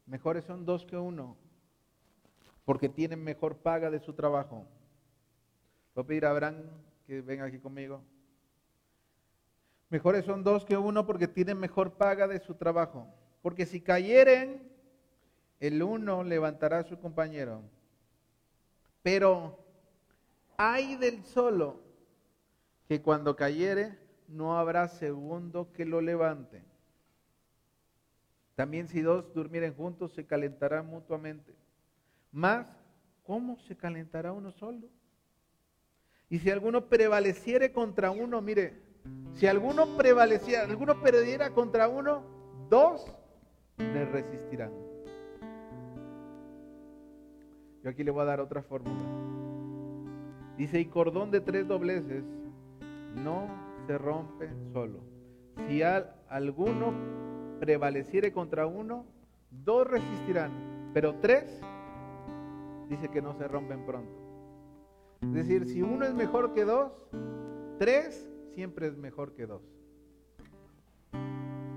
Mejores 0.05 0.45
son 0.45 0.65
dos 0.65 0.85
que 0.85 0.97
uno, 0.97 1.35
porque 2.65 2.89
tienen 2.89 3.23
mejor 3.23 3.57
paga 3.57 3.89
de 3.89 3.99
su 3.99 4.13
trabajo. 4.13 4.67
Voy 5.95 6.03
a 6.03 6.07
pedir 6.07 6.25
a 6.25 6.31
Abraham 6.31 6.63
que 7.07 7.21
venga 7.21 7.45
aquí 7.45 7.59
conmigo. 7.59 8.01
Mejores 9.89 10.25
son 10.25 10.43
dos 10.43 10.65
que 10.65 10.77
uno 10.77 11.05
porque 11.05 11.27
tienen 11.27 11.57
mejor 11.59 11.93
paga 11.93 12.27
de 12.27 12.39
su 12.39 12.55
trabajo. 12.55 13.07
Porque 13.41 13.65
si 13.65 13.81
cayeren, 13.81 14.71
el 15.59 15.81
uno 15.81 16.23
levantará 16.23 16.79
a 16.79 16.83
su 16.83 16.99
compañero. 16.99 17.61
Pero 19.01 19.62
hay 20.71 20.95
del 20.95 21.23
solo 21.25 21.81
que 22.87 23.01
cuando 23.01 23.35
cayere 23.35 23.97
no 24.29 24.57
habrá 24.57 24.87
segundo 24.87 25.73
que 25.73 25.85
lo 25.85 25.99
levante. 25.99 26.63
También 28.55 28.87
si 28.87 29.01
dos 29.01 29.33
durmieren 29.33 29.73
juntos 29.73 30.13
se 30.13 30.25
calentarán 30.25 30.87
mutuamente. 30.87 31.53
Más, 32.31 32.67
¿cómo 33.23 33.59
se 33.59 33.75
calentará 33.75 34.31
uno 34.31 34.51
solo? 34.51 34.87
Y 36.29 36.39
si 36.39 36.49
alguno 36.49 36.87
prevaleciere 36.87 37.73
contra 37.73 38.11
uno, 38.11 38.41
mire, 38.41 38.81
si 39.33 39.47
alguno 39.47 39.97
prevaleciera, 39.97 40.63
alguno 40.63 41.01
perdiera 41.01 41.49
contra 41.49 41.89
uno, 41.89 42.23
dos 42.69 43.05
le 43.77 44.05
resistirán. 44.05 44.71
Yo 47.83 47.89
aquí 47.89 48.03
le 48.03 48.11
voy 48.11 48.21
a 48.21 48.25
dar 48.25 48.39
otra 48.39 48.63
fórmula. 48.63 49.52
Dice, 50.57 50.79
y 50.79 50.85
cordón 50.85 51.31
de 51.31 51.41
tres 51.41 51.67
dobleces 51.67 52.23
no 53.15 53.47
se 53.87 53.97
rompe 53.97 54.49
solo. 54.71 54.99
Si 55.67 55.81
alguno 55.83 56.93
prevaleciere 57.59 58.31
contra 58.31 58.65
uno, 58.67 59.05
dos 59.49 59.87
resistirán, 59.87 60.51
pero 60.93 61.15
tres 61.15 61.61
dice 62.89 63.09
que 63.09 63.21
no 63.21 63.33
se 63.35 63.47
rompen 63.47 63.85
pronto. 63.85 64.11
Es 65.21 65.33
decir, 65.33 65.65
si 65.65 65.81
uno 65.81 66.05
es 66.05 66.13
mejor 66.13 66.53
que 66.53 66.65
dos, 66.65 66.91
tres 67.79 68.29
siempre 68.53 68.87
es 68.87 68.97
mejor 68.97 69.33
que 69.33 69.45
dos. 69.45 69.61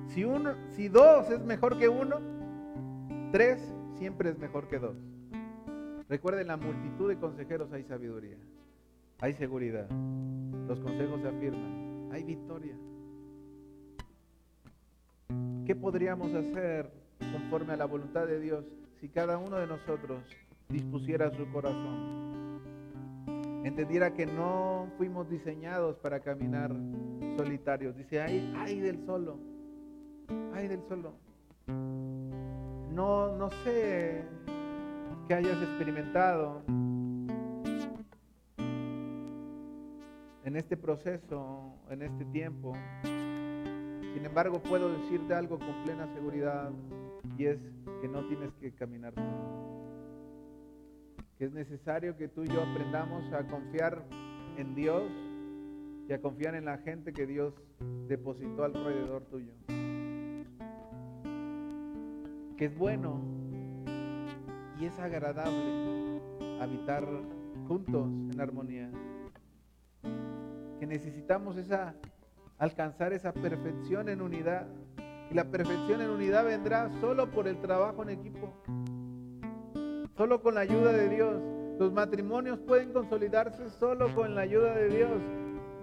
Si, 0.09 0.25
uno, 0.25 0.55
si 0.71 0.89
dos 0.89 1.31
es 1.31 1.45
mejor 1.45 1.79
que 1.79 1.89
uno, 1.89 2.21
tres 3.33 3.75
siempre 3.95 4.31
es 4.31 4.39
mejor 4.39 4.69
que 4.69 4.79
dos. 4.79 4.97
Recuerden, 6.09 6.47
la 6.47 6.57
multitud 6.57 7.09
de 7.09 7.19
consejeros 7.19 7.73
hay 7.73 7.85
sabiduría, 7.85 8.37
hay 9.21 9.33
seguridad, 9.35 9.89
los 10.69 10.79
consejos 10.81 11.21
se 11.23 11.29
afirman, 11.29 12.11
hay 12.13 12.23
victoria. 12.23 12.77
¿Qué 15.65 15.75
podríamos 15.75 16.33
hacer 16.35 16.91
conforme 17.33 17.73
a 17.73 17.77
la 17.77 17.87
voluntad 17.87 18.27
de 18.27 18.39
Dios 18.41 18.65
si 19.01 19.09
cada 19.09 19.39
uno 19.39 19.57
de 19.57 19.67
nosotros 19.67 20.23
dispusiera 20.69 21.31
su 21.31 21.51
corazón? 21.51 22.61
Entendiera 23.65 24.13
que 24.13 24.27
no 24.27 24.87
fuimos 24.97 25.29
diseñados 25.29 25.97
para 25.97 26.21
caminar 26.21 26.73
solitarios. 27.37 27.97
Dice, 27.97 28.21
ay, 28.21 28.53
ay 28.57 28.81
del 28.81 29.05
solo, 29.07 29.39
ay 30.55 30.69
del 30.69 30.83
solo. 30.89 31.15
No, 31.67 33.37
no 33.37 33.51
sé 33.65 34.23
que 35.27 35.35
hayas 35.35 35.61
experimentado 35.61 36.63
en 40.57 40.61
este 40.61 40.79
proceso, 40.79 41.75
en 41.91 42.01
este 42.01 42.25
tiempo. 42.25 42.73
Sin 43.03 44.25
embargo, 44.25 44.63
puedo 44.63 44.89
decirte 44.89 45.35
algo 45.35 45.59
con 45.59 45.85
plena 45.85 46.11
seguridad 46.15 46.73
y 47.37 47.45
es 47.45 47.59
que 48.01 48.09
no 48.09 48.27
tienes 48.27 48.55
que 48.55 48.73
caminar 48.73 49.13
solo. 49.13 49.85
Que 51.37 51.45
es 51.45 51.53
necesario 51.53 52.17
que 52.17 52.29
tú 52.29 52.45
y 52.45 52.49
yo 52.49 52.63
aprendamos 52.63 53.31
a 53.35 53.47
confiar 53.47 54.03
en 54.57 54.75
Dios 54.75 55.03
y 56.09 56.15
a 56.15 56.23
confiar 56.23 56.55
en 56.55 56.65
la 56.65 56.79
gente 56.79 57.13
que 57.13 57.27
Dios 57.27 57.53
depositó 58.09 58.65
alrededor 58.65 59.25
tuyo. 59.27 59.53
Que 62.57 62.65
es 62.65 62.79
bueno 62.79 63.21
y 64.81 64.87
es 64.87 64.99
agradable 65.01 66.23
habitar 66.63 67.07
juntos 67.69 68.09
en 68.33 68.41
armonía. 68.41 68.91
Que 70.79 70.87
necesitamos 70.87 71.57
esa 71.57 71.95
alcanzar 72.59 73.13
esa 73.13 73.33
perfección 73.33 74.09
en 74.09 74.21
unidad. 74.21 74.67
Y 75.31 75.35
la 75.35 75.45
perfección 75.45 76.01
en 76.01 76.11
unidad 76.11 76.45
vendrá 76.45 76.91
solo 77.01 77.31
por 77.31 77.49
el 77.49 77.61
trabajo 77.61 78.03
en 78.03 78.11
equipo. 78.11 78.53
Solo 80.17 80.41
con 80.43 80.55
la 80.55 80.61
ayuda 80.61 80.93
de 80.93 81.09
Dios. 81.09 81.43
Los 81.79 81.93
matrimonios 81.93 82.59
pueden 82.61 82.93
consolidarse 82.93 83.69
solo 83.79 84.15
con 84.15 84.35
la 84.35 84.43
ayuda 84.43 84.75
de 84.75 84.89
Dios. 84.89 85.23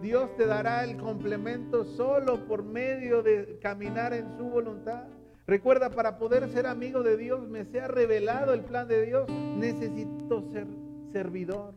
Dios 0.02 0.36
te 0.36 0.46
dará 0.46 0.84
el 0.84 0.98
complemento 0.98 1.86
solo 1.86 2.46
por 2.48 2.64
medio 2.64 3.22
de 3.22 3.60
caminar 3.62 4.14
en 4.14 4.36
su 4.38 4.46
voluntad. 4.46 5.04
Recuerda, 5.46 5.90
para 5.90 6.18
poder 6.18 6.50
ser 6.50 6.68
amigo 6.68 7.04
de 7.04 7.16
Dios, 7.16 7.48
me 7.48 7.66
sea 7.66 7.88
revelado 7.88 8.54
el 8.54 8.62
plan 8.62 8.88
de 8.88 9.06
Dios, 9.06 9.30
necesito 9.30 10.42
ser 10.52 10.68
servidor. 11.12 11.74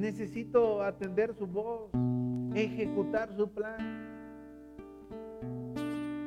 Necesito 0.00 0.82
atender 0.82 1.34
su 1.34 1.46
voz, 1.46 1.90
ejecutar 2.54 3.36
su 3.36 3.52
plan. 3.52 3.76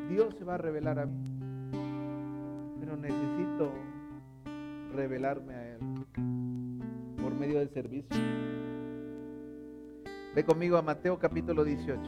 Dios 0.07 0.35
se 0.37 0.45
va 0.45 0.53
a 0.53 0.57
revelar 0.59 0.99
a 0.99 1.07
mí, 1.07 1.23
pero 2.79 2.95
necesito 2.95 3.71
revelarme 4.93 5.55
a 5.55 5.73
Él 5.73 5.79
por 7.19 7.33
medio 7.33 7.57
del 7.57 7.69
servicio. 7.69 8.15
Ve 10.35 10.43
conmigo 10.45 10.77
a 10.77 10.83
Mateo 10.83 11.17
capítulo 11.17 11.63
18. 11.63 11.99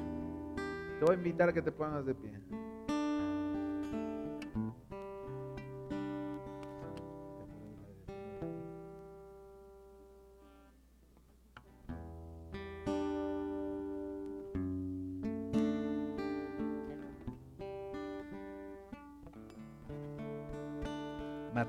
Te 0.99 1.03
voy 1.03 1.15
a 1.15 1.17
invitar 1.17 1.49
a 1.49 1.53
que 1.53 1.63
te 1.63 1.71
pongas 1.71 2.05
de 2.05 2.13
pie. 2.13 2.31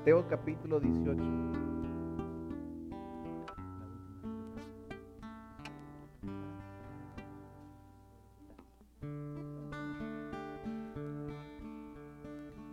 Mateo 0.07 0.25
capítulo 0.29 0.79
18. 0.79 1.21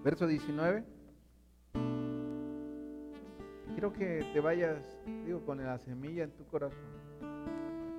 Verso 0.05 0.28
19. 0.28 0.85
Quiero 3.73 3.93
que 3.93 4.24
te 4.32 4.39
vayas, 4.39 4.78
digo, 5.27 5.44
con 5.44 5.59
la 5.59 5.77
semilla 5.78 6.23
en 6.23 6.31
tu 6.36 6.47
corazón. 6.47 6.78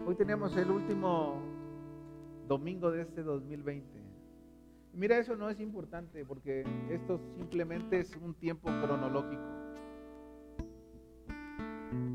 Hoy 0.05 0.15
tenemos 0.15 0.55
el 0.55 0.71
último 0.71 1.41
domingo 2.47 2.89
de 2.89 3.01
este 3.01 3.21
2020. 3.21 4.04
Mira, 4.95 5.17
eso 5.17 5.35
no 5.35 5.49
es 5.49 5.59
importante 5.59 6.23
porque 6.23 6.63
esto 6.89 7.19
simplemente 7.37 7.99
es 7.99 8.15
un 8.15 8.33
tiempo 8.33 8.69
cronológico. 8.69 9.43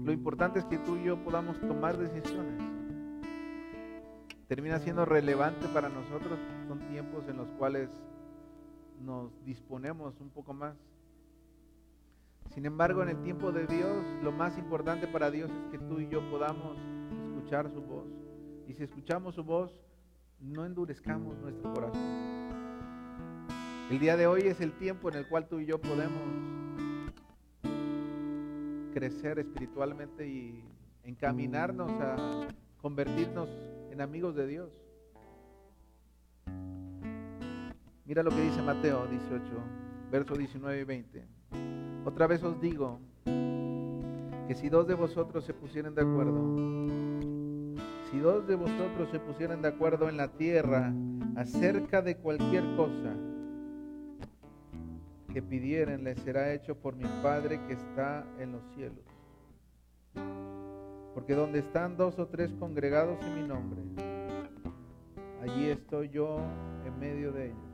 Lo 0.04 0.12
importante 0.12 0.60
es 0.60 0.64
que 0.64 0.78
tú 0.78 0.96
y 0.96 1.04
yo 1.04 1.22
podamos 1.22 1.60
tomar 1.60 1.98
decisiones. 1.98 2.58
termina 4.48 4.80
siendo 4.80 5.04
relevante 5.04 5.68
para 5.68 5.88
nosotros, 5.88 6.38
son 6.66 6.80
tiempos 6.88 7.28
en 7.28 7.36
los 7.36 7.48
cuales 7.50 7.88
nos 9.00 9.30
disponemos 9.44 10.18
un 10.20 10.30
poco 10.30 10.54
más. 10.54 10.74
Sin 12.54 12.66
embargo, 12.66 13.02
en 13.02 13.10
el 13.10 13.22
tiempo 13.22 13.52
de 13.52 13.66
Dios, 13.66 14.04
lo 14.24 14.32
más 14.32 14.58
importante 14.58 15.06
para 15.06 15.30
Dios 15.30 15.50
es 15.50 15.70
que 15.70 15.78
tú 15.78 16.00
y 16.00 16.08
yo 16.08 16.28
podamos 16.30 16.78
escuchar 17.28 17.70
su 17.70 17.80
voz. 17.82 18.08
Y 18.66 18.72
si 18.72 18.84
escuchamos 18.84 19.34
su 19.34 19.44
voz, 19.44 19.70
no 20.40 20.64
endurezcamos 20.64 21.38
nuestro 21.38 21.72
corazón. 21.72 22.39
El 23.90 23.98
día 23.98 24.16
de 24.16 24.28
hoy 24.28 24.42
es 24.42 24.60
el 24.60 24.70
tiempo 24.70 25.08
en 25.08 25.16
el 25.16 25.26
cual 25.26 25.48
tú 25.48 25.58
y 25.58 25.66
yo 25.66 25.80
podemos 25.80 26.22
crecer 28.94 29.40
espiritualmente 29.40 30.28
y 30.28 30.62
encaminarnos 31.02 31.90
a 32.00 32.46
convertirnos 32.80 33.48
en 33.90 34.00
amigos 34.00 34.36
de 34.36 34.46
Dios. 34.46 34.70
Mira 38.04 38.22
lo 38.22 38.30
que 38.30 38.40
dice 38.40 38.62
Mateo 38.62 39.08
18, 39.08 39.42
versos 40.12 40.38
19 40.38 40.80
y 40.80 40.84
20. 40.84 41.24
Otra 42.04 42.28
vez 42.28 42.44
os 42.44 42.60
digo 42.60 43.00
que 43.24 44.54
si 44.54 44.68
dos 44.68 44.86
de 44.86 44.94
vosotros 44.94 45.44
se 45.44 45.52
pusieran 45.52 45.96
de 45.96 46.02
acuerdo, 46.02 46.86
si 48.12 48.20
dos 48.20 48.46
de 48.46 48.54
vosotros 48.54 49.08
se 49.10 49.18
pusieran 49.18 49.60
de 49.62 49.68
acuerdo 49.68 50.08
en 50.08 50.16
la 50.16 50.28
tierra 50.28 50.94
acerca 51.34 52.02
de 52.02 52.18
cualquier 52.18 52.62
cosa 52.76 53.16
que 55.32 55.42
pidieran, 55.42 56.04
les 56.04 56.18
será 56.20 56.52
hecho 56.52 56.74
por 56.74 56.96
mi 56.96 57.04
Padre 57.22 57.60
que 57.66 57.74
está 57.74 58.24
en 58.38 58.52
los 58.52 58.62
cielos. 58.74 59.04
Porque 61.14 61.34
donde 61.34 61.60
están 61.60 61.96
dos 61.96 62.18
o 62.18 62.26
tres 62.26 62.52
congregados 62.58 63.20
en 63.24 63.34
mi 63.42 63.48
nombre, 63.48 63.80
allí 65.42 65.66
estoy 65.66 66.08
yo 66.08 66.38
en 66.84 66.98
medio 66.98 67.32
de 67.32 67.46
ellos. 67.46 67.70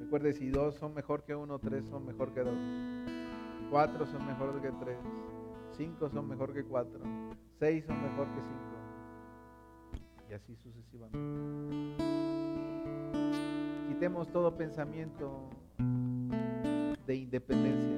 Recuerde, 0.00 0.32
si 0.34 0.50
dos 0.50 0.74
son 0.74 0.92
mejor 0.92 1.24
que 1.24 1.34
uno, 1.34 1.58
tres 1.58 1.86
son 1.86 2.04
mejor 2.04 2.34
que 2.34 2.40
dos. 2.40 2.58
Cuatro 3.70 4.06
son 4.06 4.26
mejor 4.26 4.60
que 4.60 4.70
tres. 4.84 4.98
Cinco 5.76 6.10
son 6.10 6.28
mejor 6.28 6.52
que 6.52 6.62
cuatro. 6.64 7.00
Seis 7.58 7.84
son 7.86 8.02
mejor 8.02 8.26
que 8.26 8.42
cinco. 8.42 8.62
Y 10.28 10.34
así 10.34 10.54
sucesivamente. 10.56 12.11
Quitemos 14.02 14.26
todo 14.32 14.56
pensamiento 14.56 15.48
de 17.06 17.14
independencia. 17.14 17.96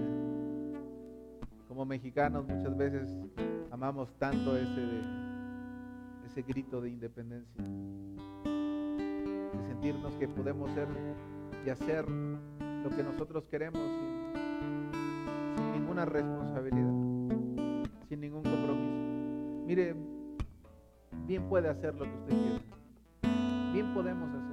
Como 1.66 1.86
mexicanos 1.86 2.46
muchas 2.46 2.76
veces 2.76 3.08
amamos 3.70 4.12
tanto 4.18 4.54
ese, 4.54 5.00
ese 6.26 6.42
grito 6.42 6.82
de 6.82 6.90
independencia. 6.90 7.64
De 8.44 9.62
sentirnos 9.66 10.12
que 10.16 10.28
podemos 10.28 10.70
ser 10.72 10.88
y 11.64 11.70
hacer 11.70 12.06
lo 12.06 12.90
que 12.90 13.02
nosotros 13.02 13.46
queremos 13.46 13.80
sin, 13.80 14.92
ninguna 15.72 16.04
responsabilidad, 16.04 16.92
sin 18.10 18.20
ningún 18.20 18.42
compromiso. 18.42 19.64
Mire, 19.66 19.96
bien 21.26 21.48
puede 21.48 21.70
hacer 21.70 21.94
lo 21.94 22.04
que 22.04 22.14
usted 22.14 22.36
quiera, 22.36 22.60
bien 23.72 23.94
podemos 23.94 24.28
hacerlo, 24.28 24.43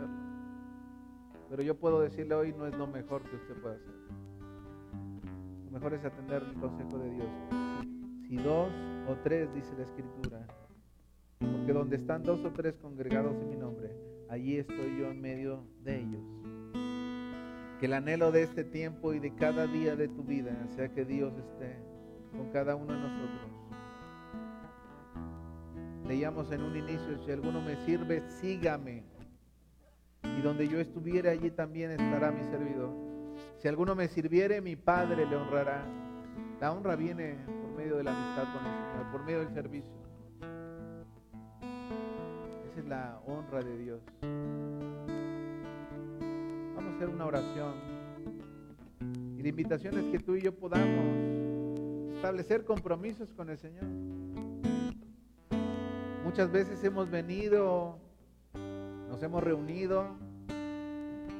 pero 1.51 1.63
yo 1.63 1.75
puedo 1.75 1.99
decirle 1.99 2.33
hoy 2.33 2.53
no 2.53 2.65
es 2.65 2.73
lo 2.77 2.87
mejor 2.87 3.23
que 3.23 3.35
usted 3.35 3.55
puede 3.61 3.75
hacer. 3.75 3.93
Lo 5.65 5.71
mejor 5.71 5.93
es 5.93 6.05
atender 6.05 6.43
el 6.43 6.53
consejo 6.53 6.97
de 6.97 7.11
Dios. 7.11 7.27
Si 8.25 8.37
dos 8.37 8.71
o 9.09 9.15
tres, 9.21 9.53
dice 9.53 9.73
la 9.77 9.83
Escritura, 9.83 10.47
porque 11.39 11.73
donde 11.73 11.97
están 11.97 12.23
dos 12.23 12.41
o 12.45 12.51
tres 12.51 12.75
congregados 12.75 13.35
en 13.35 13.49
mi 13.49 13.57
nombre, 13.57 13.91
allí 14.29 14.59
estoy 14.59 14.97
yo 14.97 15.11
en 15.11 15.19
medio 15.19 15.67
de 15.83 15.99
ellos. 15.99 16.23
Que 17.81 17.87
el 17.87 17.93
anhelo 17.95 18.31
de 18.31 18.43
este 18.43 18.63
tiempo 18.63 19.13
y 19.13 19.19
de 19.19 19.35
cada 19.35 19.67
día 19.67 19.97
de 19.97 20.07
tu 20.07 20.23
vida 20.23 20.55
sea 20.69 20.87
que 20.93 21.03
Dios 21.03 21.33
esté 21.37 21.75
con 22.31 22.49
cada 22.51 22.77
uno 22.77 22.93
de 22.93 22.99
nosotros. 22.99 23.51
Leíamos 26.07 26.49
en 26.53 26.61
un 26.61 26.77
inicio, 26.77 27.19
si 27.25 27.31
alguno 27.31 27.61
me 27.61 27.75
sirve, 27.85 28.23
sígame. 28.29 29.10
Donde 30.43 30.67
yo 30.67 30.79
estuviera, 30.79 31.31
allí 31.31 31.51
también 31.51 31.91
estará 31.91 32.31
mi 32.31 32.43
servidor. 32.43 32.89
Si 33.59 33.67
alguno 33.67 33.95
me 33.95 34.07
sirviere, 34.07 34.59
mi 34.61 34.75
Padre 34.75 35.25
le 35.25 35.35
honrará. 35.35 35.85
La 36.59 36.71
honra 36.71 36.95
viene 36.95 37.37
por 37.45 37.71
medio 37.77 37.97
de 37.97 38.03
la 38.03 38.11
amistad 38.11 38.53
con 38.53 38.65
el 38.65 38.77
Señor, 38.77 39.11
por 39.11 39.23
medio 39.23 39.39
del 39.39 39.53
servicio. 39.53 39.91
Esa 42.71 42.79
es 42.79 42.85
la 42.87 43.19
honra 43.25 43.61
de 43.61 43.77
Dios 43.77 44.01
una 47.09 47.25
oración. 47.25 47.73
Y 49.37 49.41
la 49.41 49.49
invitación 49.49 49.97
es 49.97 50.05
que 50.11 50.19
tú 50.19 50.35
y 50.35 50.41
yo 50.41 50.53
podamos 50.53 52.15
establecer 52.15 52.63
compromisos 52.63 53.33
con 53.33 53.49
el 53.49 53.57
Señor. 53.57 53.85
Muchas 56.23 56.51
veces 56.51 56.83
hemos 56.83 57.09
venido, 57.09 57.97
nos 59.09 59.21
hemos 59.23 59.43
reunido 59.43 60.15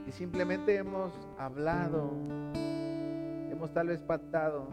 y 0.07 0.11
simplemente 0.11 0.75
hemos 0.75 1.11
hablado, 1.37 2.11
hemos 3.51 3.73
tal 3.73 3.87
vez 3.87 4.01
pactado 4.01 4.67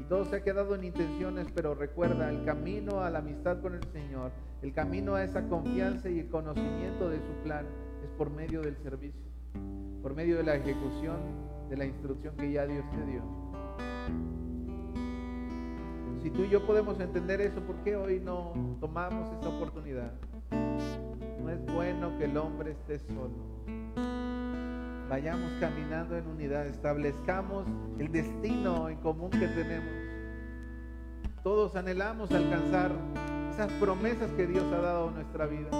y 0.00 0.04
todo 0.04 0.24
se 0.24 0.36
ha 0.36 0.44
quedado 0.44 0.74
en 0.74 0.84
intenciones, 0.84 1.48
pero 1.54 1.74
recuerda, 1.74 2.30
el 2.30 2.44
camino 2.44 3.00
a 3.00 3.10
la 3.10 3.20
amistad 3.20 3.60
con 3.60 3.74
el 3.74 3.84
Señor, 3.92 4.30
el 4.62 4.72
camino 4.72 5.14
a 5.14 5.24
esa 5.24 5.48
confianza 5.48 6.08
y 6.08 6.20
el 6.20 6.28
conocimiento 6.28 7.08
de 7.08 7.18
su 7.18 7.32
plan 7.44 7.66
es 8.04 8.10
por 8.10 8.30
medio 8.30 8.62
del 8.62 8.76
servicio 8.76 9.26
por 10.06 10.14
medio 10.14 10.36
de 10.36 10.44
la 10.44 10.54
ejecución 10.54 11.16
de 11.68 11.76
la 11.76 11.84
instrucción 11.84 12.36
que 12.36 12.52
ya 12.52 12.64
Dios 12.64 12.84
te 12.92 13.10
dio. 13.10 13.22
Si 16.22 16.30
tú 16.30 16.44
y 16.44 16.48
yo 16.48 16.64
podemos 16.64 17.00
entender 17.00 17.40
eso, 17.40 17.60
¿por 17.62 17.74
qué 17.82 17.96
hoy 17.96 18.20
no 18.20 18.52
tomamos 18.78 19.28
esa 19.36 19.48
oportunidad? 19.48 20.12
No 21.42 21.50
es 21.50 21.66
bueno 21.74 22.16
que 22.18 22.26
el 22.26 22.36
hombre 22.36 22.70
esté 22.70 23.00
solo. 23.00 23.55
Vayamos 25.08 25.52
caminando 25.60 26.16
en 26.16 26.26
unidad, 26.26 26.66
establezcamos 26.66 27.64
el 27.98 28.10
destino 28.10 28.88
en 28.88 28.98
común 28.98 29.30
que 29.30 29.46
tenemos. 29.46 29.88
Todos 31.44 31.76
anhelamos 31.76 32.32
alcanzar 32.32 32.90
esas 33.52 33.70
promesas 33.74 34.32
que 34.32 34.48
Dios 34.48 34.64
ha 34.72 34.80
dado 34.80 35.08
a 35.08 35.12
nuestra 35.12 35.46
vida. 35.46 35.70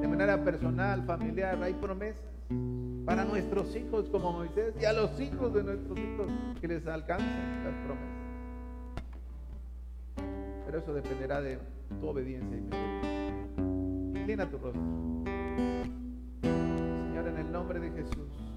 De 0.00 0.06
manera 0.06 0.44
personal, 0.44 1.02
familiar, 1.04 1.60
hay 1.60 1.74
promesas 1.74 2.22
para 3.04 3.24
nuestros 3.24 3.74
hijos 3.74 4.08
como 4.10 4.32
Moisés 4.32 4.74
y 4.80 4.84
a 4.84 4.92
los 4.92 5.18
hijos 5.20 5.52
de 5.54 5.64
nuestros 5.64 5.98
hijos 5.98 6.28
que 6.60 6.68
les 6.68 6.86
alcancen 6.86 7.64
las 7.64 7.74
promesas. 7.84 8.18
Pero 10.66 10.78
eso 10.78 10.94
dependerá 10.94 11.40
de 11.40 11.58
tu 12.00 12.06
obediencia 12.06 12.56
y 12.56 12.60
mi. 12.60 14.20
Inclina 14.20 14.48
tu 14.48 14.58
rostro. 14.58 14.82
Señor, 16.42 17.26
en 17.26 17.38
el 17.38 17.50
nombre 17.50 17.80
de 17.80 17.90
Jesús, 17.90 18.47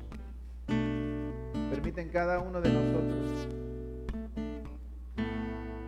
permiten 1.81 2.09
cada 2.09 2.39
uno 2.39 2.61
de 2.61 2.69
nosotros 2.71 3.47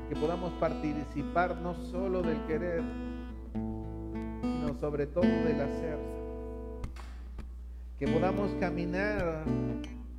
que 0.09 0.15
podamos 0.15 0.51
participar 0.53 1.55
no 1.57 1.75
solo 1.75 2.23
del 2.23 2.43
querer, 2.47 2.81
sino 4.41 4.73
sobre 4.79 5.05
todo 5.05 5.21
del 5.21 5.61
hacer 5.61 5.99
que 7.99 8.07
podamos 8.07 8.49
caminar 8.59 9.43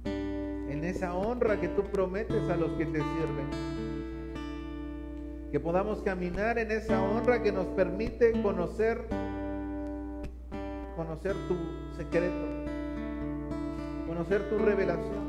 en 0.05 0.84
esa 0.84 1.12
honra 1.12 1.60
que 1.60 1.66
tú 1.66 1.82
prometes 1.82 2.48
a 2.48 2.55
los 2.56 2.70
que 2.74 2.86
te 2.86 2.98
sirven. 2.98 3.51
Que 5.51 5.59
podamos 5.59 6.02
caminar 6.02 6.56
en 6.59 6.70
esa 6.70 7.02
honra 7.02 7.42
que 7.42 7.51
nos 7.51 7.66
permite 7.66 8.30
conocer 8.42 9.09
conocer 10.94 11.34
tu 11.48 11.56
secreto, 11.96 12.46
conocer 14.06 14.48
tu 14.48 14.59
revelación. 14.59 15.23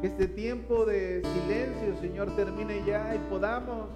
Que 0.00 0.08
este 0.08 0.28
tiempo 0.28 0.84
de 0.84 1.22
silencio, 1.22 1.96
Señor, 2.00 2.34
termine 2.36 2.84
ya 2.86 3.14
y 3.14 3.18
podamos 3.30 3.88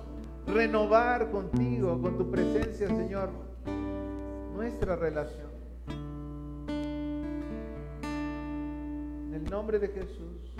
renovar 0.47 1.31
contigo, 1.31 2.01
con 2.01 2.17
tu 2.17 2.31
presencia, 2.31 2.89
Señor 2.89 3.31
nuestra 4.61 4.95
relación. 4.95 5.49
En 9.29 9.33
el 9.33 9.45
nombre 9.51 9.79
de 9.79 9.89
Jesús, 9.89 10.55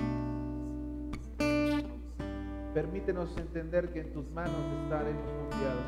permítenos 2.73 3.37
entender 3.37 3.93
que 3.93 4.01
en 4.01 4.15
tus 4.15 4.31
manos 4.31 4.55
estaremos 4.85 5.31
confiados, 5.43 5.85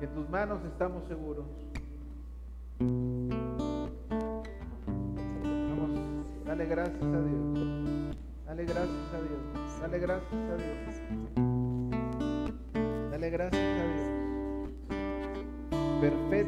que 0.00 0.06
en 0.06 0.14
tus 0.14 0.28
manos 0.28 0.58
estamos 0.64 1.04
seguros. 1.06 1.46
Vamos, 5.70 5.90
dale 6.44 6.66
gracias 6.66 7.00
a 7.00 7.20
Dios. 7.22 7.75
Dale 8.46 8.64
gracias 8.64 9.12
a 9.12 9.20
Dios. 9.20 9.40
Dale 9.80 9.98
gracias 9.98 10.32
a 10.32 10.56
Dios. 10.56 10.78
Dale 13.10 13.30
gracias 13.30 13.60
a 13.60 13.84
Dios. 13.84 14.06
Perfecto. 16.00 16.46